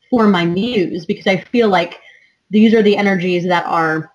for 0.09 0.27
my 0.27 0.45
muse 0.45 1.05
because 1.05 1.27
I 1.27 1.37
feel 1.37 1.69
like 1.69 1.99
these 2.49 2.73
are 2.73 2.81
the 2.81 2.95
energies 2.95 3.45
that 3.45 3.65
are 3.65 4.11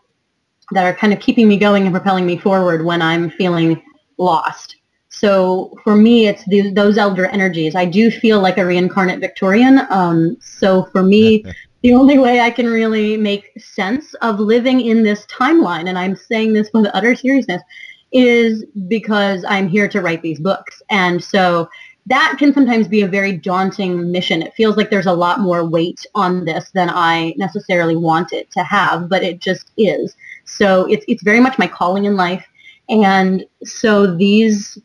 that 0.71 0.85
are 0.85 0.95
kind 0.95 1.13
of 1.13 1.21
keeping 1.21 1.49
me 1.49 1.59
going 1.59 1.85
and 1.85 1.93
propelling 1.93 2.25
me 2.25 2.39
forward 2.39 2.85
when 2.85 3.03
I'm 3.03 3.31
feeling 3.31 3.83
lost. 4.17 4.77
So 5.23 5.79
for 5.85 5.95
me, 5.95 6.27
it's 6.27 6.45
the, 6.47 6.73
those 6.73 6.99
elder 6.99 7.27
energies. 7.27 7.77
I 7.77 7.85
do 7.85 8.11
feel 8.11 8.41
like 8.41 8.59
a 8.59 8.67
reincarnate 8.67 9.21
Victorian. 9.21 9.83
Um, 9.89 10.37
so 10.41 10.87
for 10.87 11.05
me, 11.05 11.45
the 11.83 11.95
only 11.95 12.19
way 12.19 12.41
I 12.41 12.51
can 12.51 12.67
really 12.67 13.17
make 13.17 13.53
sense 13.57 14.15
of 14.15 14.41
living 14.41 14.81
in 14.81 15.05
this 15.05 15.25
timeline, 15.27 15.89
and 15.89 15.97
I'm 15.97 16.17
saying 16.17 16.55
this 16.55 16.71
with 16.75 16.91
utter 16.93 17.15
seriousness, 17.15 17.63
is 18.11 18.65
because 18.89 19.45
I'm 19.49 19.69
here 19.69 19.87
to 19.91 20.01
write 20.01 20.23
these 20.23 20.41
books. 20.41 20.83
And 20.91 21.23
so 21.23 21.69
that 22.07 22.35
can 22.37 22.53
sometimes 22.53 22.89
be 22.89 23.03
a 23.03 23.09
very 23.09 23.37
daunting 23.37 24.11
mission. 24.11 24.43
It 24.43 24.55
feels 24.55 24.77
like 24.77 24.91
there's 24.91 25.07
a 25.07 25.13
lot 25.13 25.39
more 25.39 25.65
weight 25.65 26.05
on 26.17 26.47
this 26.47 26.73
than 26.73 26.91
I 26.91 27.33
necessarily 27.37 27.95
want 27.95 28.33
it 28.33 28.51
to 28.51 28.65
have, 28.65 29.09
but 29.09 29.23
it 29.23 29.39
just 29.39 29.71
is. 29.79 30.17
So 30.47 30.85
it's 30.91 31.05
it's 31.07 31.23
very 31.23 31.39
much 31.39 31.61
my 31.61 31.69
calling 31.69 32.07
in 32.07 32.17
life. 32.17 32.45
And 32.89 33.45
so 33.63 34.17
these 34.17 34.81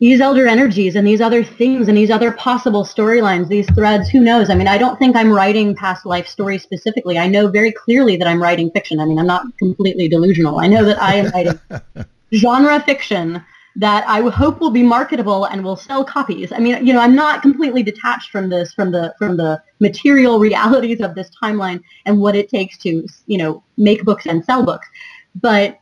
these 0.00 0.20
elder 0.20 0.46
energies 0.46 0.96
and 0.96 1.06
these 1.06 1.20
other 1.20 1.44
things 1.44 1.86
and 1.86 1.96
these 1.96 2.10
other 2.10 2.32
possible 2.32 2.84
storylines, 2.84 3.48
these 3.48 3.70
threads, 3.72 4.08
who 4.08 4.18
knows? 4.18 4.48
I 4.48 4.54
mean, 4.54 4.66
I 4.66 4.78
don't 4.78 4.98
think 4.98 5.14
I'm 5.14 5.30
writing 5.30 5.76
past 5.76 6.06
life 6.06 6.26
stories 6.26 6.62
specifically. 6.62 7.18
I 7.18 7.28
know 7.28 7.48
very 7.48 7.70
clearly 7.70 8.16
that 8.16 8.26
I'm 8.26 8.42
writing 8.42 8.70
fiction. 8.70 8.98
I 8.98 9.04
mean, 9.04 9.18
I'm 9.18 9.26
not 9.26 9.46
completely 9.58 10.08
delusional. 10.08 10.58
I 10.58 10.68
know 10.68 10.84
that 10.86 11.00
I 11.02 11.16
am 11.16 11.30
writing 11.30 11.60
genre 12.32 12.80
fiction 12.80 13.44
that 13.76 14.04
I 14.08 14.20
hope 14.30 14.60
will 14.60 14.70
be 14.70 14.82
marketable 14.82 15.44
and 15.44 15.62
will 15.62 15.76
sell 15.76 16.02
copies. 16.02 16.50
I 16.50 16.58
mean, 16.58 16.84
you 16.84 16.92
know, 16.92 17.00
I'm 17.00 17.14
not 17.14 17.42
completely 17.42 17.82
detached 17.82 18.30
from 18.30 18.48
this, 18.48 18.72
from 18.72 18.90
the 18.90 19.14
from 19.18 19.36
the 19.36 19.62
material 19.80 20.38
realities 20.48 21.00
of 21.00 21.14
this 21.14 21.30
timeline 21.42 21.82
and 22.06 22.20
what 22.20 22.34
it 22.34 22.48
takes 22.48 22.78
to, 22.78 23.06
you 23.26 23.38
know, 23.38 23.62
make 23.76 24.04
books 24.04 24.26
and 24.26 24.44
sell 24.44 24.64
books. 24.64 24.88
But 25.34 25.78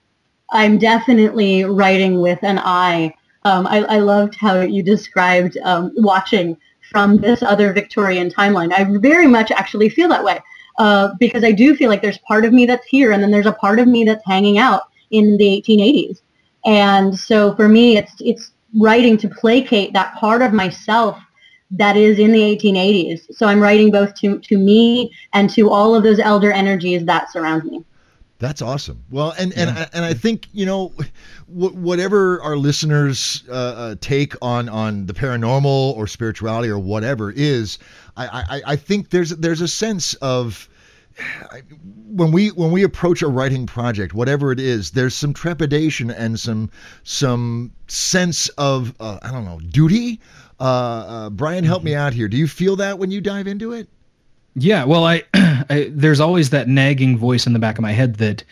I'm 0.51 0.77
definitely 0.79 1.65
writing 1.65 2.21
with 2.21 2.43
an 2.43 2.59
eye. 2.59 3.15
Um, 3.49 3.67
I, 3.67 3.79
I, 3.97 3.99
loved 3.99 4.35
how 4.35 4.61
you 4.61 4.83
described 4.83 5.57
um, 5.65 5.91
watching 5.97 6.55
from 6.91 7.17
this 7.17 7.43
other 7.43 7.73
Victorian 7.73 8.29
timeline. 8.31 8.73
I 8.73 8.85
very 8.99 9.27
much 9.27 9.51
actually 9.51 9.89
feel 9.89 10.09
that 10.11 10.23
way 10.23 10.39
uh, 10.79 11.15
because 11.19 11.45
I 11.45 11.53
do 11.53 11.75
feel 11.75 11.89
like 11.89 12.03
there's 12.03 12.19
part 12.19 12.45
of 12.45 12.53
me 12.53 12.67
that's 12.67 12.87
here 12.87 13.13
and 13.13 13.23
then 13.23 13.31
there's 13.31 13.47
a 13.47 13.53
part 13.53 13.79
of 13.79 13.89
me 13.89 14.05
that's 14.05 14.25
hanging 14.27 14.59
out 14.59 14.83
in 15.11 15.39
the 15.39 15.63
1880s. 15.67 16.21
And 16.67 17.19
so 17.19 17.55
for 17.57 17.69
me, 17.69 17.97
it's 17.97 18.13
it's 18.21 18.53
writing 18.77 19.17
to 19.19 19.29
placate 19.29 19.95
that 19.95 20.15
part 20.17 20.43
of 20.43 20.53
myself 20.53 21.19
that 21.71 21.97
is 21.97 22.19
in 22.19 22.33
the 22.33 22.41
1880s. 22.41 23.35
So 23.35 23.47
I'm 23.47 23.61
writing 23.61 23.91
both 23.91 24.15
to 24.17 24.39
to 24.41 24.59
me 24.59 25.11
and 25.33 25.49
to 25.51 25.71
all 25.71 25.95
of 25.95 26.03
those 26.03 26.19
elder 26.19 26.53
energies 26.53 27.07
that 27.07 27.33
surround 27.33 27.65
me. 27.65 27.83
That's 28.41 28.63
awesome. 28.63 29.03
Well, 29.11 29.35
and 29.37 29.53
yeah. 29.57 29.69
and 29.69 29.91
and 29.95 30.05
I 30.05 30.15
think 30.15 30.47
you 30.53 30.65
know, 30.65 30.93
whatever 31.49 32.41
our 32.43 32.57
listeners 32.57 33.43
uh, 33.49 33.53
uh, 33.53 33.95
take 34.01 34.35
on 34.41 34.69
on 34.69 35.07
the 35.07 35.13
paranormal 35.13 35.97
or 35.97 36.07
spirituality 36.07 36.69
or 36.69 36.79
whatever 36.79 37.33
is, 37.33 37.79
I, 38.17 38.45
I 38.49 38.73
I 38.73 38.77
think 38.77 39.11
there's 39.11 39.31
there's 39.31 39.61
a 39.61 39.67
sense 39.67 40.15
of 40.15 40.69
when 42.11 42.31
we 42.31 42.49
when 42.51 42.71
we 42.71 42.85
approach 42.85 43.23
a 43.23 43.29
writing 43.29 43.67
project, 43.67 44.15
whatever 44.15 44.53
it 44.53 44.61
is, 44.61 44.93
there's 44.93 45.15
some 45.15 45.35
trepidation 45.35 46.11
and 46.11 46.39
some 46.39 46.71
some 47.03 47.73
sense 47.89 48.49
of 48.51 48.95
uh, 49.01 49.19
I 49.23 49.33
don't 49.33 49.45
know 49.45 49.59
duty. 49.61 50.21
Uh, 50.61 50.63
uh, 50.63 51.31
Brian, 51.31 51.65
help 51.65 51.83
me 51.83 51.93
mm-hmm. 51.93 52.01
out 52.01 52.13
here. 52.13 52.29
Do 52.29 52.37
you 52.37 52.47
feel 52.47 52.77
that 52.77 52.99
when 53.01 53.11
you 53.11 53.21
dive 53.21 53.49
into 53.49 53.73
it? 53.73 53.89
Yeah, 54.55 54.85
well, 54.85 55.05
I, 55.05 55.23
I 55.71 55.91
there's 55.93 56.21
always 56.21 56.51
that 56.51 56.69
nagging 56.69 57.17
voice 57.19 57.47
in 57.47 57.53
the 57.53 57.59
back 57.59 57.79
of 57.79 57.83
my 57.83 57.93
head 57.93 58.17
that 58.17 58.45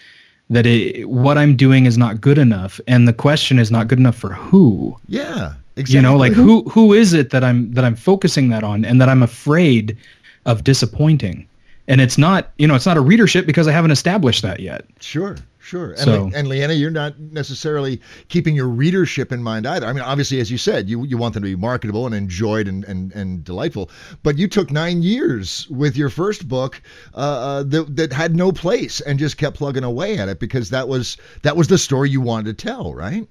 that 0.49 0.65
it, 0.65 1.09
what 1.09 1.37
I'm 1.37 1.57
doing 1.57 1.87
is 1.87 1.99
not 1.99 2.21
good 2.21 2.39
enough, 2.39 2.81
and 2.87 3.09
the 3.09 3.13
question 3.13 3.59
is 3.59 3.71
not 3.71 3.89
good 3.89 3.99
enough 3.99 4.17
for 4.17 4.33
who. 4.33 4.97
Yeah, 5.09 5.55
exactly. 5.77 5.97
You 5.97 6.03
know, 6.03 6.17
like 6.17 6.33
who 6.33 6.63
who 6.69 6.93
is 6.93 7.13
it 7.13 7.31
that 7.31 7.43
I'm 7.43 7.73
that 7.73 7.85
I'm 7.85 7.97
focusing 7.97 8.49
that 8.51 8.65
on, 8.65 8.85
and 8.85 9.01
that 9.01 9.09
I'm 9.09 9.23
afraid 9.23 9.97
of 10.45 10.63
disappointing 10.63 11.49
and 11.89 12.01
it's 12.01 12.19
not 12.19 12.53
you 12.59 12.67
know 12.67 12.75
it's 12.75 12.87
not 12.87 12.97
a 12.97 13.01
readership 13.01 13.47
because 13.47 13.69
I 13.69 13.73
haven't 13.73 13.91
established 13.91 14.43
that 14.43 14.61
yet. 14.61 14.85
Sure, 15.01 15.37
sure. 15.67 15.91
And, 15.91 16.01
so, 16.01 16.31
and 16.35 16.49
Leanna, 16.49 16.75
you're 16.75 16.91
not 16.91 17.19
necessarily 17.19 18.01
keeping 18.29 18.55
your 18.55 18.69
readership 18.69 19.33
in 19.33 19.43
mind 19.43 19.67
either. 19.67 19.87
I 19.87 19.93
mean, 19.93 20.03
obviously, 20.03 20.39
as 20.41 20.51
you 20.51 20.59
said, 20.59 20.89
you 20.89 21.05
you 21.05 21.19
want 21.19 21.35
them 21.35 21.43
to 21.43 21.49
be 21.49 21.57
marketable 21.57 22.07
and 22.07 22.15
enjoyed 22.15 22.69
and 22.69 22.85
and, 22.85 23.13
and 23.13 23.45
delightful. 23.45 23.91
But 24.23 24.39
you 24.39 24.49
took 24.49 24.71
nine 24.71 25.03
years 25.03 25.69
with 25.69 25.97
your 25.97 26.09
first 26.09 26.49
book 26.49 26.81
uh, 27.15 27.19
uh, 27.19 27.63
that 27.65 27.97
that 27.97 28.13
had 28.13 28.37
no 28.37 28.53
place 28.53 29.01
and 29.01 29.19
just 29.19 29.37
kept 29.37 29.57
plugging 29.57 29.85
away 29.85 30.19
at 30.19 30.29
it 30.29 30.39
because 30.39 30.71
that 30.71 30.89
was 30.89 31.17
that 31.43 31.57
was 31.57 31.69
the 31.69 31.79
story 31.79 32.11
you 32.11 32.21
wanted 32.21 32.57
to 32.57 32.67
tell, 32.67 32.95
right? 32.95 33.27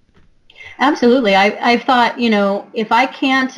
Absolutely. 0.79 1.35
I 1.35 1.73
I 1.73 1.77
thought 1.77 2.19
you 2.19 2.29
know 2.29 2.69
if 2.73 2.91
I 2.91 3.05
can't 3.05 3.57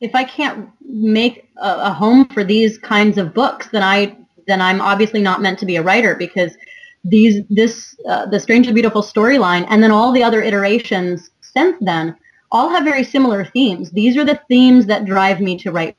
if 0.00 0.14
I 0.14 0.24
can't 0.24 0.68
make 0.86 1.48
a, 1.56 1.74
a 1.86 1.90
home 1.92 2.26
for 2.28 2.44
these 2.44 2.78
kinds 2.78 3.18
of 3.18 3.34
books, 3.34 3.68
then 3.68 3.82
I 3.82 4.16
then 4.46 4.60
I'm 4.60 4.80
obviously 4.80 5.22
not 5.22 5.40
meant 5.40 5.58
to 5.60 5.66
be 5.66 5.76
a 5.76 5.82
writer 5.82 6.14
because 6.14 6.56
these 7.04 7.42
this 7.50 7.96
uh, 8.08 8.26
the 8.26 8.38
strangely 8.38 8.72
beautiful 8.72 9.02
storyline 9.02 9.66
and 9.68 9.82
then 9.82 9.90
all 9.90 10.12
the 10.12 10.22
other 10.22 10.40
iterations 10.40 11.30
since 11.40 11.76
then 11.80 12.16
all 12.52 12.68
have 12.68 12.84
very 12.84 13.02
similar 13.02 13.44
themes. 13.46 13.90
These 13.90 14.16
are 14.16 14.24
the 14.24 14.40
themes 14.48 14.86
that 14.86 15.06
drive 15.06 15.40
me 15.40 15.58
to 15.58 15.72
write. 15.72 15.96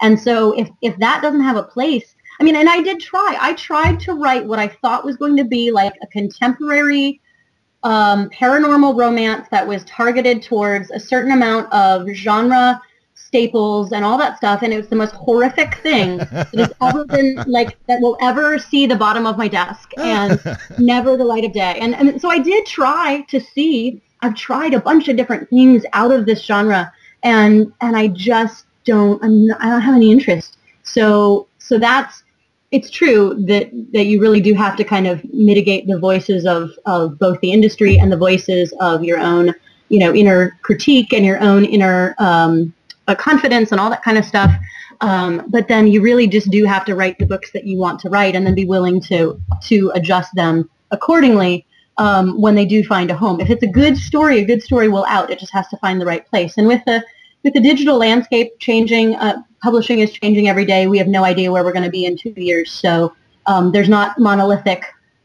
And 0.00 0.18
so 0.18 0.52
if 0.52 0.68
if 0.82 0.96
that 0.98 1.22
doesn't 1.22 1.40
have 1.40 1.56
a 1.56 1.62
place, 1.62 2.14
I 2.40 2.44
mean, 2.44 2.56
and 2.56 2.68
I 2.68 2.82
did 2.82 3.00
try. 3.00 3.36
I 3.40 3.54
tried 3.54 4.00
to 4.00 4.14
write 4.14 4.44
what 4.44 4.58
I 4.58 4.68
thought 4.68 5.04
was 5.04 5.16
going 5.16 5.36
to 5.36 5.44
be 5.44 5.70
like 5.70 5.94
a 6.02 6.06
contemporary 6.08 7.20
um, 7.82 8.28
paranormal 8.30 8.98
romance 8.98 9.46
that 9.50 9.66
was 9.66 9.84
targeted 9.84 10.42
towards 10.42 10.90
a 10.90 11.00
certain 11.00 11.32
amount 11.32 11.72
of 11.72 12.08
genre 12.08 12.80
staples 13.28 13.92
and 13.92 14.06
all 14.06 14.16
that 14.16 14.38
stuff 14.38 14.62
and 14.62 14.72
it 14.72 14.78
was 14.78 14.88
the 14.88 14.96
most 14.96 15.12
horrific 15.12 15.74
thing 15.76 16.16
that 16.16 16.48
has 16.54 16.72
ever 16.80 17.04
been 17.04 17.34
like 17.46 17.76
that 17.86 18.00
will 18.00 18.16
ever 18.22 18.58
see 18.58 18.86
the 18.86 18.96
bottom 18.96 19.26
of 19.26 19.36
my 19.36 19.46
desk 19.46 19.92
and 19.98 20.40
never 20.78 21.14
the 21.14 21.24
light 21.24 21.44
of 21.44 21.52
day. 21.52 21.78
And, 21.78 21.94
and 21.94 22.18
so 22.20 22.30
i 22.30 22.38
did 22.38 22.64
try 22.64 23.20
to 23.28 23.38
see 23.38 24.00
i've 24.22 24.34
tried 24.34 24.72
a 24.72 24.80
bunch 24.80 25.08
of 25.08 25.16
different 25.18 25.48
things 25.50 25.84
out 25.92 26.10
of 26.10 26.24
this 26.24 26.42
genre 26.42 26.90
and 27.22 27.70
and 27.82 27.96
i 27.96 28.08
just 28.08 28.64
don't 28.84 29.22
I'm 29.22 29.46
not, 29.46 29.60
i 29.60 29.66
don't 29.66 29.82
have 29.82 29.94
any 29.94 30.10
interest. 30.10 30.56
So 30.82 31.46
so 31.58 31.78
that's 31.78 32.22
it's 32.70 32.90
true 32.90 33.34
that 33.46 33.70
that 33.92 34.06
you 34.06 34.20
really 34.20 34.40
do 34.40 34.54
have 34.54 34.74
to 34.76 34.84
kind 34.84 35.06
of 35.06 35.22
mitigate 35.32 35.86
the 35.86 35.98
voices 35.98 36.46
of 36.46 36.70
of 36.86 37.18
both 37.18 37.38
the 37.40 37.52
industry 37.52 37.98
and 37.98 38.10
the 38.10 38.16
voices 38.16 38.72
of 38.80 39.04
your 39.04 39.18
own 39.18 39.54
you 39.90 39.98
know 39.98 40.14
inner 40.14 40.58
critique 40.62 41.12
and 41.12 41.26
your 41.26 41.40
own 41.40 41.66
inner 41.66 42.14
um, 42.18 42.72
confidence 43.16 43.72
and 43.72 43.80
all 43.80 43.90
that 43.90 44.02
kind 44.02 44.18
of 44.18 44.24
stuff. 44.24 44.52
Um, 45.00 45.44
but 45.48 45.68
then 45.68 45.86
you 45.86 46.00
really 46.00 46.26
just 46.26 46.50
do 46.50 46.64
have 46.64 46.84
to 46.86 46.94
write 46.94 47.18
the 47.18 47.26
books 47.26 47.52
that 47.52 47.64
you 47.64 47.78
want 47.78 48.00
to 48.00 48.08
write 48.08 48.34
and 48.34 48.46
then 48.46 48.54
be 48.54 48.64
willing 48.64 49.00
to 49.02 49.40
to 49.64 49.92
adjust 49.94 50.34
them 50.34 50.68
accordingly 50.90 51.66
um, 51.98 52.40
when 52.40 52.54
they 52.54 52.64
do 52.64 52.82
find 52.84 53.10
a 53.10 53.16
home. 53.16 53.40
If 53.40 53.50
it's 53.50 53.62
a 53.62 53.68
good 53.68 53.96
story, 53.96 54.40
a 54.40 54.44
good 54.44 54.62
story 54.62 54.88
will 54.88 55.04
out. 55.06 55.30
It 55.30 55.38
just 55.38 55.52
has 55.52 55.68
to 55.68 55.76
find 55.78 56.00
the 56.00 56.06
right 56.06 56.26
place. 56.26 56.56
And 56.56 56.66
with 56.66 56.82
the 56.86 57.04
with 57.44 57.54
the 57.54 57.60
digital 57.60 57.96
landscape 57.98 58.58
changing, 58.58 59.14
uh, 59.16 59.42
publishing 59.62 60.00
is 60.00 60.12
changing 60.12 60.48
every 60.48 60.64
day. 60.64 60.88
We 60.88 60.98
have 60.98 61.08
no 61.08 61.24
idea 61.24 61.52
where 61.52 61.64
we're 61.64 61.72
going 61.72 61.84
to 61.84 61.90
be 61.90 62.04
in 62.04 62.16
two 62.16 62.34
years. 62.36 62.70
So 62.72 63.14
um, 63.46 63.70
there's 63.72 63.88
not 63.88 64.18
monolithic 64.18 64.84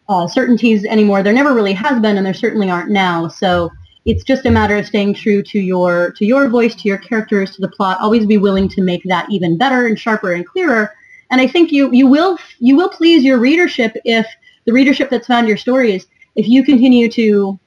uh, 0.09 0.27
certainties 0.27 0.85
anymore. 0.85 1.23
There 1.23 1.33
never 1.33 1.53
really 1.53 1.73
has 1.73 1.99
been, 2.01 2.17
and 2.17 2.25
there 2.25 2.33
certainly 2.33 2.69
aren't 2.69 2.91
now. 2.91 3.27
So 3.27 3.71
it's 4.05 4.23
just 4.23 4.45
a 4.45 4.51
matter 4.51 4.77
of 4.77 4.85
staying 4.85 5.13
true 5.13 5.41
to 5.43 5.59
your 5.59 6.11
to 6.17 6.25
your 6.25 6.49
voice, 6.49 6.75
to 6.75 6.87
your 6.87 6.97
characters, 6.97 7.51
to 7.51 7.61
the 7.61 7.69
plot. 7.69 7.99
Always 8.01 8.25
be 8.25 8.37
willing 8.37 8.67
to 8.69 8.81
make 8.81 9.03
that 9.05 9.27
even 9.29 9.57
better 9.57 9.87
and 9.87 9.99
sharper 9.99 10.33
and 10.33 10.45
clearer. 10.45 10.93
And 11.31 11.39
I 11.39 11.47
think 11.47 11.71
you 11.71 11.91
you 11.91 12.07
will 12.07 12.37
you 12.59 12.75
will 12.75 12.89
please 12.89 13.23
your 13.23 13.39
readership 13.39 13.95
if 14.03 14.27
the 14.65 14.73
readership 14.73 15.09
that's 15.09 15.27
found 15.27 15.47
your 15.47 15.57
stories 15.57 16.07
if 16.35 16.47
you 16.47 16.63
continue 16.63 17.09
to 17.11 17.59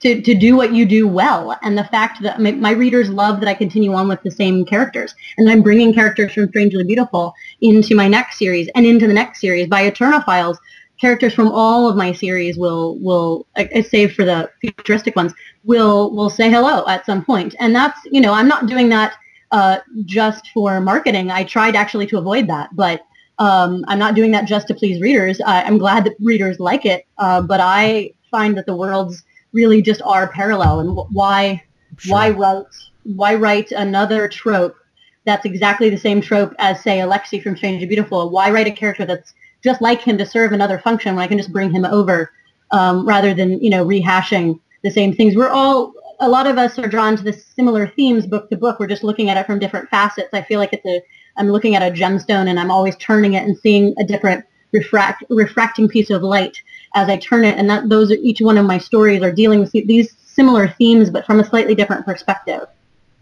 to, 0.00 0.20
to 0.20 0.34
do 0.34 0.56
what 0.56 0.74
you 0.74 0.84
do 0.84 1.06
well. 1.06 1.56
And 1.62 1.78
the 1.78 1.84
fact 1.84 2.22
that 2.22 2.40
my, 2.40 2.50
my, 2.50 2.72
readers 2.72 3.08
love 3.08 3.38
that 3.38 3.48
I 3.48 3.54
continue 3.54 3.92
on 3.92 4.08
with 4.08 4.20
the 4.22 4.32
same 4.32 4.64
characters. 4.64 5.14
And 5.38 5.48
I'm 5.48 5.62
bringing 5.62 5.94
characters 5.94 6.32
from 6.32 6.48
Strangely 6.48 6.82
Beautiful 6.82 7.32
into 7.60 7.94
my 7.94 8.08
next 8.08 8.36
series 8.36 8.68
and 8.74 8.84
into 8.84 9.06
the 9.06 9.12
next 9.12 9.40
series. 9.40 9.68
By 9.68 9.82
Eterna 9.82 10.24
Files, 10.24 10.58
characters 11.00 11.34
from 11.34 11.48
all 11.52 11.88
of 11.88 11.96
my 11.96 12.12
series 12.12 12.56
will 12.56 12.98
will 12.98 13.46
uh, 13.56 13.64
save 13.88 14.14
for 14.14 14.24
the 14.24 14.50
futuristic 14.60 15.16
ones 15.16 15.32
will 15.64 16.14
will 16.14 16.30
say 16.30 16.50
hello 16.50 16.86
at 16.86 17.06
some 17.06 17.24
point. 17.24 17.54
And 17.58 17.74
that's 17.74 17.98
you 18.04 18.20
know 18.20 18.32
i'm 18.32 18.48
not 18.48 18.66
doing 18.66 18.88
that 18.90 19.16
uh, 19.50 19.78
just 20.06 20.48
for 20.54 20.80
marketing. 20.80 21.30
I 21.30 21.44
tried 21.44 21.76
actually 21.76 22.06
to 22.08 22.18
avoid 22.18 22.48
that 22.48 22.70
but 22.74 23.02
um, 23.38 23.84
i'm 23.88 23.98
not 23.98 24.14
doing 24.14 24.30
that 24.32 24.46
just 24.46 24.68
to 24.68 24.74
please 24.74 25.00
readers. 25.00 25.40
I, 25.40 25.62
am 25.62 25.78
glad 25.78 26.04
that 26.04 26.14
readers 26.20 26.58
like 26.60 26.84
it 26.86 27.06
uh, 27.18 27.42
but 27.42 27.60
i 27.60 28.12
find 28.30 28.56
that 28.56 28.66
the 28.66 28.74
worlds 28.74 29.22
really 29.52 29.82
just 29.82 30.02
are 30.02 30.26
parallel. 30.28 30.80
And 30.80 30.96
why 31.10 31.62
sure. 31.98 32.12
why 32.12 32.30
write 32.30 32.66
why 33.04 33.34
write 33.34 33.70
another 33.72 34.28
trope 34.28 34.76
that's 35.24 35.44
exactly 35.44 35.88
the 35.88 35.96
same 35.96 36.20
trope 36.20 36.54
as 36.58 36.82
say 36.82 36.98
alexi 36.98 37.40
from 37.40 37.56
strange 37.56 37.82
and 37.82 37.88
beautiful? 37.88 38.30
Why 38.30 38.50
write 38.50 38.66
a 38.66 38.72
character 38.72 39.04
that's 39.04 39.34
just 39.62 39.80
like 39.80 40.00
him 40.00 40.18
to 40.18 40.26
serve 40.26 40.52
another 40.52 40.78
function 40.78 41.14
when 41.14 41.22
I 41.22 41.28
can 41.28 41.38
just 41.38 41.52
bring 41.52 41.70
him 41.70 41.84
over 41.84 42.32
um, 42.72 43.06
rather 43.06 43.32
than, 43.32 43.62
you 43.62 43.70
know, 43.70 43.84
rehashing 43.84 44.58
the 44.82 44.90
same 44.90 45.14
things. 45.14 45.36
We're 45.36 45.48
all, 45.48 45.94
a 46.20 46.28
lot 46.28 46.46
of 46.46 46.58
us 46.58 46.78
are 46.78 46.88
drawn 46.88 47.16
to 47.16 47.22
the 47.22 47.32
similar 47.32 47.86
themes 47.86 48.26
book 48.26 48.50
to 48.50 48.56
book. 48.56 48.78
We're 48.78 48.86
just 48.86 49.04
looking 49.04 49.30
at 49.30 49.36
it 49.36 49.46
from 49.46 49.58
different 49.58 49.88
facets. 49.88 50.30
I 50.32 50.42
feel 50.42 50.58
like 50.58 50.72
it's 50.72 50.86
a, 50.86 51.02
I'm 51.36 51.48
looking 51.48 51.74
at 51.74 51.82
a 51.82 51.94
gemstone 51.94 52.48
and 52.48 52.58
I'm 52.60 52.70
always 52.70 52.96
turning 52.96 53.34
it 53.34 53.44
and 53.44 53.56
seeing 53.56 53.94
a 53.98 54.04
different 54.04 54.44
refract, 54.72 55.24
refracting 55.30 55.88
piece 55.88 56.10
of 56.10 56.22
light 56.22 56.60
as 56.94 57.08
I 57.08 57.16
turn 57.16 57.44
it. 57.44 57.58
And 57.58 57.68
that 57.70 57.88
those 57.88 58.10
are, 58.10 58.16
each 58.16 58.40
one 58.40 58.58
of 58.58 58.66
my 58.66 58.78
stories 58.78 59.22
are 59.22 59.32
dealing 59.32 59.60
with 59.60 59.72
these 59.72 60.16
similar 60.24 60.68
themes, 60.68 61.10
but 61.10 61.26
from 61.26 61.40
a 61.40 61.44
slightly 61.44 61.74
different 61.74 62.04
perspective. 62.04 62.66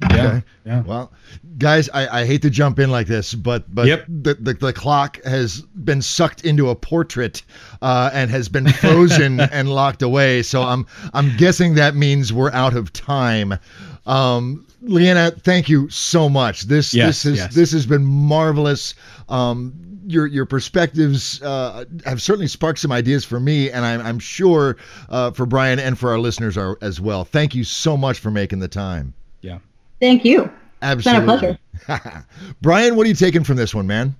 Yeah. 0.02 0.26
Okay. 0.26 0.42
Yeah. 0.64 0.82
Well, 0.82 1.12
guys, 1.58 1.88
I, 1.90 2.20
I 2.20 2.26
hate 2.26 2.42
to 2.42 2.50
jump 2.50 2.78
in 2.78 2.90
like 2.90 3.06
this, 3.06 3.34
but 3.34 3.72
but 3.74 3.86
yep. 3.86 4.04
the, 4.08 4.34
the, 4.34 4.54
the 4.54 4.72
clock 4.72 5.22
has 5.24 5.60
been 5.60 6.00
sucked 6.00 6.44
into 6.44 6.70
a 6.70 6.74
portrait 6.74 7.42
uh, 7.82 8.10
and 8.12 8.30
has 8.30 8.48
been 8.48 8.68
frozen 8.68 9.40
and 9.52 9.68
locked 9.68 10.02
away. 10.02 10.42
So 10.42 10.62
I'm 10.62 10.86
I'm 11.12 11.36
guessing 11.36 11.74
that 11.74 11.94
means 11.94 12.32
we're 12.32 12.52
out 12.52 12.74
of 12.74 12.92
time. 12.92 13.58
Um, 14.06 14.66
Leanna, 14.82 15.32
thank 15.32 15.68
you 15.68 15.88
so 15.90 16.28
much. 16.28 16.62
This 16.62 16.94
yes, 16.94 17.06
this 17.08 17.22
has 17.24 17.36
yes. 17.36 17.54
this 17.54 17.72
has 17.72 17.86
been 17.86 18.04
marvelous. 18.04 18.94
Um, 19.28 19.74
your 20.06 20.26
your 20.26 20.46
perspectives 20.46 21.42
uh, 21.42 21.84
have 22.04 22.22
certainly 22.22 22.48
sparked 22.48 22.78
some 22.78 22.90
ideas 22.90 23.24
for 23.24 23.38
me, 23.38 23.70
and 23.70 23.84
I'm, 23.84 24.00
I'm 24.00 24.18
sure 24.18 24.76
uh, 25.08 25.30
for 25.30 25.46
Brian 25.46 25.78
and 25.78 25.98
for 25.98 26.10
our 26.10 26.18
listeners 26.18 26.56
are, 26.56 26.78
as 26.80 27.00
well. 27.00 27.24
Thank 27.24 27.54
you 27.54 27.64
so 27.64 27.96
much 27.96 28.18
for 28.18 28.30
making 28.30 28.58
the 28.60 28.68
time. 28.68 29.14
Yeah. 29.42 29.58
Thank 30.00 30.24
you. 30.24 30.50
Absolutely. 30.82 31.34
It's 31.34 31.42
been 31.86 31.96
a 31.96 31.98
pleasure. 32.00 32.26
Brian, 32.62 32.96
what 32.96 33.04
are 33.06 33.08
you 33.08 33.14
taking 33.14 33.44
from 33.44 33.56
this 33.56 33.74
one, 33.74 33.86
man? 33.86 34.14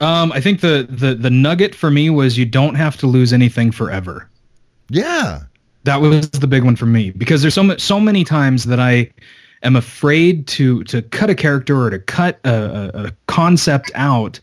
Um, 0.00 0.32
I 0.32 0.40
think 0.40 0.60
the, 0.60 0.86
the 0.90 1.14
the 1.14 1.30
nugget 1.30 1.74
for 1.74 1.90
me 1.90 2.10
was 2.10 2.36
you 2.36 2.44
don't 2.44 2.74
have 2.74 2.96
to 2.98 3.06
lose 3.06 3.32
anything 3.32 3.70
forever. 3.70 4.28
Yeah. 4.90 5.42
That 5.84 6.00
was 6.00 6.28
the 6.30 6.46
big 6.46 6.64
one 6.64 6.76
for 6.76 6.86
me 6.86 7.10
because 7.12 7.42
there's 7.42 7.54
so 7.54 7.62
much 7.62 7.80
so 7.80 8.00
many 8.00 8.24
times 8.24 8.64
that 8.64 8.80
I 8.80 9.10
am 9.62 9.76
afraid 9.76 10.46
to 10.48 10.82
to 10.84 11.00
cut 11.00 11.30
a 11.30 11.34
character 11.34 11.80
or 11.80 11.90
to 11.90 11.98
cut 11.98 12.40
a, 12.44 12.90
a, 12.94 13.04
a 13.06 13.12
concept 13.26 13.90
out 13.94 14.38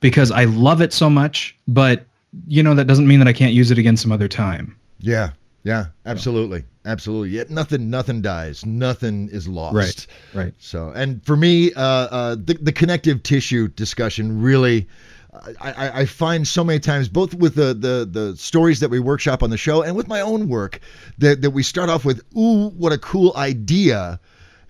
because 0.00 0.30
I 0.30 0.44
love 0.44 0.82
it 0.82 0.92
so 0.92 1.08
much, 1.08 1.56
but 1.68 2.04
you 2.46 2.62
know 2.62 2.74
that 2.74 2.86
doesn't 2.86 3.06
mean 3.06 3.20
that 3.20 3.28
I 3.28 3.32
can't 3.32 3.54
use 3.54 3.70
it 3.70 3.78
again 3.78 3.96
some 3.96 4.12
other 4.12 4.28
time. 4.28 4.76
Yeah. 4.98 5.30
Yeah, 5.68 5.86
absolutely, 6.06 6.64
absolutely. 6.86 7.30
Yet 7.30 7.50
nothing, 7.50 7.90
nothing 7.90 8.22
dies. 8.22 8.64
Nothing 8.64 9.28
is 9.28 9.46
lost. 9.46 9.74
Right, 9.74 10.06
right. 10.34 10.54
So, 10.58 10.90
and 10.94 11.22
for 11.24 11.36
me, 11.36 11.72
uh, 11.74 11.82
uh, 11.82 12.34
the 12.36 12.54
the 12.60 12.72
connective 12.72 13.22
tissue 13.22 13.68
discussion 13.68 14.40
really. 14.40 14.88
I, 15.60 16.00
I 16.00 16.04
find 16.06 16.48
so 16.48 16.64
many 16.64 16.80
times, 16.80 17.08
both 17.08 17.32
with 17.34 17.54
the, 17.54 17.72
the 17.74 18.08
the 18.10 18.36
stories 18.36 18.80
that 18.80 18.88
we 18.88 18.98
workshop 18.98 19.42
on 19.42 19.50
the 19.50 19.56
show 19.56 19.82
and 19.82 19.94
with 19.94 20.08
my 20.08 20.20
own 20.20 20.48
work, 20.48 20.80
that, 21.18 21.42
that 21.42 21.50
we 21.50 21.62
start 21.62 21.90
off 21.90 22.04
with, 22.04 22.24
ooh, 22.36 22.70
what 22.70 22.92
a 22.92 22.98
cool 22.98 23.32
idea, 23.36 24.18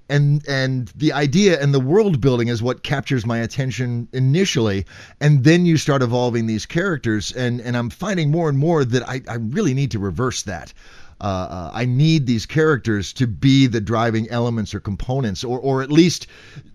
and 0.08 0.46
and 0.48 0.88
the 0.96 1.12
idea 1.12 1.60
and 1.60 1.74
the 1.74 1.80
world 1.80 2.20
building 2.20 2.48
is 2.48 2.62
what 2.62 2.82
captures 2.82 3.26
my 3.26 3.38
attention 3.38 4.08
initially. 4.12 4.86
And 5.20 5.44
then 5.44 5.66
you 5.66 5.76
start 5.76 6.02
evolving 6.02 6.46
these 6.46 6.66
characters 6.66 7.32
and 7.32 7.60
and 7.60 7.76
i'm 7.76 7.90
finding 7.90 8.30
more 8.30 8.48
and 8.48 8.58
more 8.58 8.84
that 8.84 9.08
i, 9.08 9.20
I 9.28 9.34
really 9.34 9.74
need 9.74 9.90
to 9.92 9.98
reverse 9.98 10.42
that. 10.44 10.72
Uh, 11.20 11.24
uh, 11.24 11.70
I 11.74 11.84
need 11.84 12.26
these 12.26 12.46
characters 12.46 13.12
to 13.14 13.26
be 13.26 13.66
the 13.66 13.80
driving 13.80 14.30
elements 14.30 14.72
or 14.72 14.78
components, 14.78 15.42
or, 15.42 15.58
or 15.58 15.82
at 15.82 15.90
least 15.90 16.28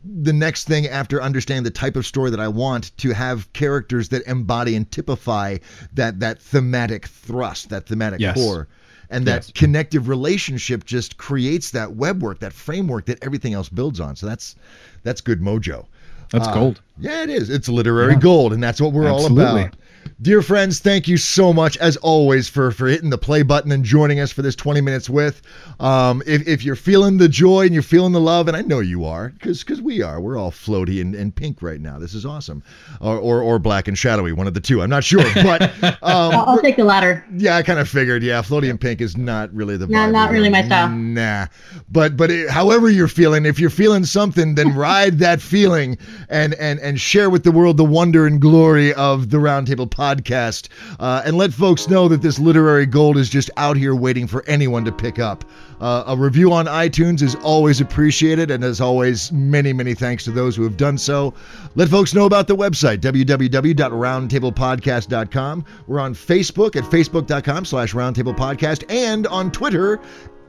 the 0.04 0.34
next 0.34 0.66
thing 0.66 0.86
after 0.86 1.24
understanding 1.24 1.64
the 1.64 1.72
type 1.72 1.96
of 1.96 2.06
story 2.06 2.30
that 2.30 2.42
I 2.42 2.50
want 2.50 2.92
to 2.98 3.14
have 3.14 3.52
characters 3.54 4.10
that 4.10 4.28
embody 4.28 4.76
and 4.76 4.92
typify 4.92 5.60
that 5.94 6.20
that 6.20 6.42
thematic 6.42 7.06
thrust, 7.08 7.70
that 7.70 7.88
thematic 7.88 8.20
yes. 8.20 8.36
core 8.36 8.68
and 9.14 9.26
that 9.28 9.44
yes. 9.46 9.52
connective 9.54 10.08
relationship 10.10 10.86
just 10.86 11.18
creates 11.18 11.72
that 11.72 11.94
web 11.96 12.22
work, 12.22 12.40
that 12.40 12.52
framework 12.52 13.06
that 13.06 13.24
everything 13.24 13.54
else 13.54 13.70
builds 13.70 14.00
on. 14.00 14.16
So 14.16 14.26
that's 14.26 14.56
that's 15.04 15.22
good 15.22 15.40
mojo. 15.40 15.86
That's 16.32 16.48
uh, 16.48 16.54
gold. 16.54 16.82
Yeah, 17.00 17.24
it 17.24 17.30
is. 17.30 17.50
It's 17.50 17.70
literary 17.70 18.14
yeah. 18.14 18.20
gold, 18.20 18.54
and 18.54 18.64
that's 18.64 18.82
what 18.82 18.92
we're 18.92 19.08
Absolutely. 19.08 19.44
all 19.46 19.58
about. 19.58 19.76
Dear 20.24 20.42
friends, 20.42 20.80
thank 20.80 21.10
you 21.10 21.18
so 21.18 21.52
much 21.52 21.76
as 21.80 21.98
always 21.98 22.48
for 22.48 22.72
for 22.72 22.88
hitting 22.88 23.10
the 23.10 23.18
play 23.18 23.42
button 23.42 23.74
and 23.74 23.84
joining 23.84 24.22
us 24.22 24.32
for 24.32 24.42
this 24.42 24.56
20 24.56 24.80
minutes 24.80 25.10
with. 25.10 25.42
Um, 25.82 26.24
if, 26.26 26.48
if 26.48 26.64
you're 26.64 26.78
feeling 26.78 27.18
the 27.18 27.28
joy 27.28 27.66
and 27.66 27.74
you're 27.74 27.84
feeling 27.84 28.14
the 28.14 28.22
love, 28.22 28.48
and 28.48 28.56
I 28.56 28.62
know 28.62 28.80
you 28.80 29.04
are, 29.04 29.34
because 29.38 29.82
we 29.82 30.02
are, 30.02 30.22
we're 30.22 30.38
all 30.38 30.50
floaty 30.50 31.02
and, 31.02 31.14
and 31.14 31.36
pink 31.36 31.62
right 31.62 31.82
now. 31.82 32.00
This 32.00 32.14
is 32.14 32.26
awesome, 32.26 32.64
or, 33.02 33.18
or 33.18 33.42
or 33.42 33.60
black 33.60 33.90
and 33.90 33.98
shadowy, 33.98 34.32
one 34.32 34.48
of 34.48 34.54
the 34.54 34.62
two. 34.62 34.82
I'm 34.82 34.90
not 34.90 35.04
sure, 35.04 35.26
but 35.44 35.62
um, 35.84 36.00
I'll 36.02 36.62
take 36.62 36.78
the 36.78 36.86
latter. 36.86 37.26
Yeah, 37.36 37.58
I 37.58 37.64
kind 37.64 37.80
of 37.80 37.90
figured. 37.90 38.24
Yeah, 38.24 38.42
floaty 38.42 38.70
and 38.70 38.80
pink 38.80 39.02
is 39.02 39.18
not 39.18 39.54
really 39.54 39.76
the. 39.76 39.88
No, 39.88 40.10
not 40.10 40.32
really 40.32 40.48
my 40.48 40.64
style. 40.64 40.88
Nah, 40.88 41.48
but 41.92 42.16
but 42.16 42.32
it, 42.32 42.50
however 42.50 42.90
you're 42.90 43.10
feeling, 43.10 43.46
if 43.46 43.60
you're 43.60 43.70
feeling 43.70 44.06
something, 44.06 44.56
then 44.56 44.74
ride 44.78 45.20
that 45.20 45.42
feeling 45.42 45.98
and 46.30 46.54
and 46.54 46.80
and 46.80 47.02
share 47.02 47.30
with 47.30 47.44
the 47.44 47.52
world 47.52 47.76
the 47.76 47.84
wonder 47.84 48.26
and 48.26 48.40
glory 48.40 48.94
of 48.94 49.30
the 49.30 49.38
Roundtable 49.38 49.92
podcast. 50.18 50.68
Uh, 51.00 51.22
and 51.26 51.38
let 51.38 51.54
folks 51.54 51.90
know 51.90 52.08
that 52.08 52.22
this 52.22 52.40
literary 52.40 52.86
gold 52.86 53.18
is 53.18 53.30
just 53.30 53.50
out 53.58 53.78
here 53.78 53.96
waiting 53.96 54.28
for 54.28 54.44
anyone 54.48 54.86
to 54.86 54.92
pick 54.92 55.20
up. 55.20 55.44
Uh, 55.82 56.04
a 56.08 56.16
review 56.16 56.54
on 56.54 56.66
iTunes 56.66 57.22
is 57.22 57.36
always 57.36 57.82
appreciated. 57.82 58.50
And 58.52 58.64
as 58.64 58.80
always, 58.80 59.32
many, 59.32 59.74
many 59.74 59.94
thanks 59.94 60.24
to 60.26 60.32
those 60.32 60.56
who 60.56 60.64
have 60.64 60.78
done 60.78 60.98
so. 60.98 61.34
Let 61.76 61.90
folks 61.90 62.14
know 62.14 62.26
about 62.26 62.48
the 62.48 62.56
website, 62.56 63.00
www.roundtablepodcast.com. 63.00 65.66
We're 65.88 66.00
on 66.00 66.14
Facebook 66.14 66.76
at 66.76 66.84
facebook.com 66.84 67.66
slash 67.66 67.94
roundtablepodcast 67.94 68.86
and 68.90 69.28
on 69.28 69.52
Twitter 69.52 70.00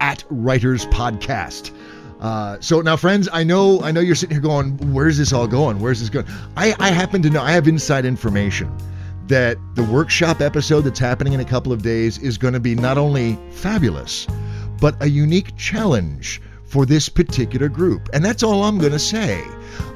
at 0.01 0.25
Writers 0.29 0.87
Podcast. 0.87 1.73
Uh, 2.21 2.57
so 2.61 2.81
now, 2.81 2.97
friends, 2.97 3.29
I 3.33 3.45
know 3.45 3.83
I 3.83 3.91
know 3.91 4.01
you're 4.01 4.15
sitting 4.15 4.35
here 4.35 4.41
going, 4.41 4.79
"Where's 4.95 5.19
this 5.19 5.31
all 5.33 5.47
going? 5.47 5.79
Where's 5.81 6.01
this 6.01 6.09
going?" 6.09 6.25
I, 6.57 6.75
I 6.79 6.91
happen 6.91 7.21
to 7.23 7.29
know 7.29 7.43
I 7.43 7.53
have 7.53 7.69
inside 7.69 8.07
information 8.07 8.75
that 9.29 9.59
the 9.75 9.85
workshop 9.85 10.41
episode 10.41 10.83
that's 10.83 10.99
happening 10.99 11.33
in 11.33 11.41
a 11.41 11.45
couple 11.45 11.73
of 11.73 11.83
days 11.83 12.19
is 12.19 12.37
going 12.39 12.55
to 12.55 12.61
be 12.61 12.75
not 12.75 12.99
only 12.99 13.39
fabulous, 13.51 14.27
but 14.81 14.95
a 15.01 15.09
unique 15.09 15.57
challenge 15.57 16.43
for 16.65 16.85
this 16.85 17.09
particular 17.09 17.69
group. 17.69 18.09
And 18.13 18.25
that's 18.25 18.43
all 18.43 18.65
I'm 18.65 18.79
going 18.79 18.93
to 18.93 18.99
say. 18.99 19.41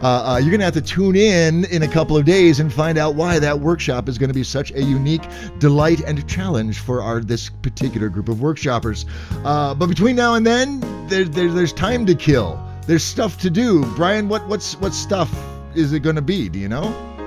Uh, 0.00 0.06
uh, 0.06 0.38
you're 0.40 0.50
going 0.50 0.60
to 0.60 0.64
have 0.64 0.74
to 0.74 0.80
tune 0.80 1.16
in 1.16 1.64
in 1.66 1.82
a 1.82 1.88
couple 1.88 2.16
of 2.16 2.24
days 2.24 2.60
and 2.60 2.72
find 2.72 2.96
out 2.96 3.16
why 3.16 3.38
that 3.40 3.58
workshop 3.58 4.08
is 4.08 4.16
going 4.16 4.28
to 4.28 4.34
be 4.34 4.44
such 4.44 4.70
a 4.72 4.82
unique 4.82 5.26
delight 5.58 6.00
and 6.02 6.26
challenge 6.28 6.78
for 6.78 7.02
our 7.02 7.20
this 7.20 7.50
particular 7.50 8.08
group 8.08 8.28
of 8.28 8.36
workshoppers. 8.36 9.06
Uh, 9.44 9.74
but 9.74 9.88
between 9.88 10.14
now 10.14 10.34
and 10.34 10.46
then, 10.46 10.80
there, 11.08 11.24
there, 11.24 11.50
there's 11.50 11.72
time 11.72 12.06
to 12.06 12.14
kill. 12.14 12.62
There's 12.86 13.04
stuff 13.04 13.38
to 13.38 13.50
do. 13.50 13.84
Brian, 13.96 14.28
what 14.28 14.46
what's 14.48 14.76
what 14.76 14.94
stuff 14.94 15.30
is 15.74 15.92
it 15.92 16.00
going 16.00 16.16
to 16.16 16.22
be? 16.22 16.48
Do 16.48 16.58
you 16.58 16.68
know? 16.68 17.17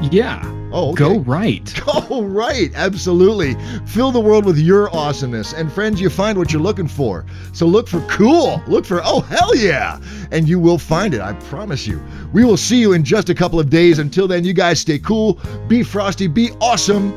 Yeah. 0.00 0.42
Oh, 0.70 0.90
okay. 0.90 0.98
go 0.98 1.18
right. 1.20 1.80
Go 2.08 2.22
right. 2.22 2.70
Absolutely. 2.74 3.56
Fill 3.86 4.12
the 4.12 4.20
world 4.20 4.44
with 4.44 4.58
your 4.58 4.94
awesomeness. 4.94 5.54
And 5.54 5.72
friends, 5.72 6.00
you 6.00 6.10
find 6.10 6.36
what 6.36 6.52
you're 6.52 6.62
looking 6.62 6.88
for. 6.88 7.24
So 7.52 7.66
look 7.66 7.88
for 7.88 8.00
cool. 8.02 8.62
Look 8.66 8.84
for, 8.84 9.00
oh, 9.02 9.20
hell 9.20 9.56
yeah. 9.56 9.98
And 10.30 10.48
you 10.48 10.60
will 10.60 10.78
find 10.78 11.14
it. 11.14 11.20
I 11.20 11.32
promise 11.34 11.86
you. 11.86 12.02
We 12.32 12.44
will 12.44 12.56
see 12.58 12.78
you 12.78 12.92
in 12.92 13.02
just 13.02 13.30
a 13.30 13.34
couple 13.34 13.58
of 13.58 13.70
days. 13.70 13.98
Until 13.98 14.28
then, 14.28 14.44
you 14.44 14.52
guys 14.52 14.78
stay 14.80 14.98
cool, 14.98 15.40
be 15.68 15.82
frosty, 15.82 16.26
be 16.26 16.50
awesome. 16.60 17.12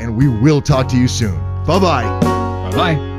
And 0.00 0.16
we 0.16 0.28
will 0.28 0.60
talk 0.60 0.88
to 0.88 0.96
you 0.96 1.08
soon. 1.08 1.38
Bye 1.64 1.78
bye. 1.78 2.20
Bye 2.70 2.76
bye. 2.76 3.18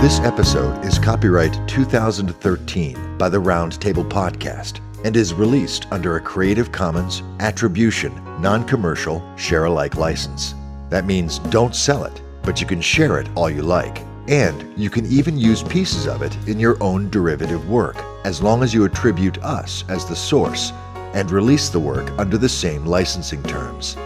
This 0.00 0.20
episode 0.20 0.82
is 0.84 0.98
copyright 0.98 1.68
2013 1.68 3.18
by 3.18 3.28
the 3.28 3.38
Roundtable 3.38 4.08
Podcast 4.08 4.80
and 5.04 5.16
is 5.16 5.34
released 5.34 5.86
under 5.90 6.16
a 6.16 6.20
Creative 6.20 6.70
Commons 6.70 7.22
Attribution, 7.40 8.14
Non 8.40 8.64
Commercial, 8.64 9.22
Share 9.36 9.64
Alike 9.64 9.96
license. 9.96 10.54
That 10.88 11.06
means 11.06 11.38
don't 11.38 11.74
sell 11.74 12.04
it, 12.04 12.20
but 12.42 12.60
you 12.60 12.66
can 12.66 12.80
share 12.80 13.18
it 13.18 13.28
all 13.34 13.50
you 13.50 13.62
like. 13.62 14.04
And 14.28 14.78
you 14.78 14.90
can 14.90 15.06
even 15.06 15.38
use 15.38 15.62
pieces 15.62 16.06
of 16.06 16.22
it 16.22 16.36
in 16.46 16.60
your 16.60 16.80
own 16.82 17.10
derivative 17.10 17.68
work, 17.68 17.96
as 18.24 18.42
long 18.42 18.62
as 18.62 18.72
you 18.74 18.84
attribute 18.84 19.38
us 19.38 19.84
as 19.88 20.04
the 20.04 20.16
source 20.16 20.72
and 21.14 21.30
release 21.30 21.68
the 21.68 21.80
work 21.80 22.10
under 22.18 22.38
the 22.38 22.48
same 22.48 22.86
licensing 22.86 23.42
terms. 23.42 23.96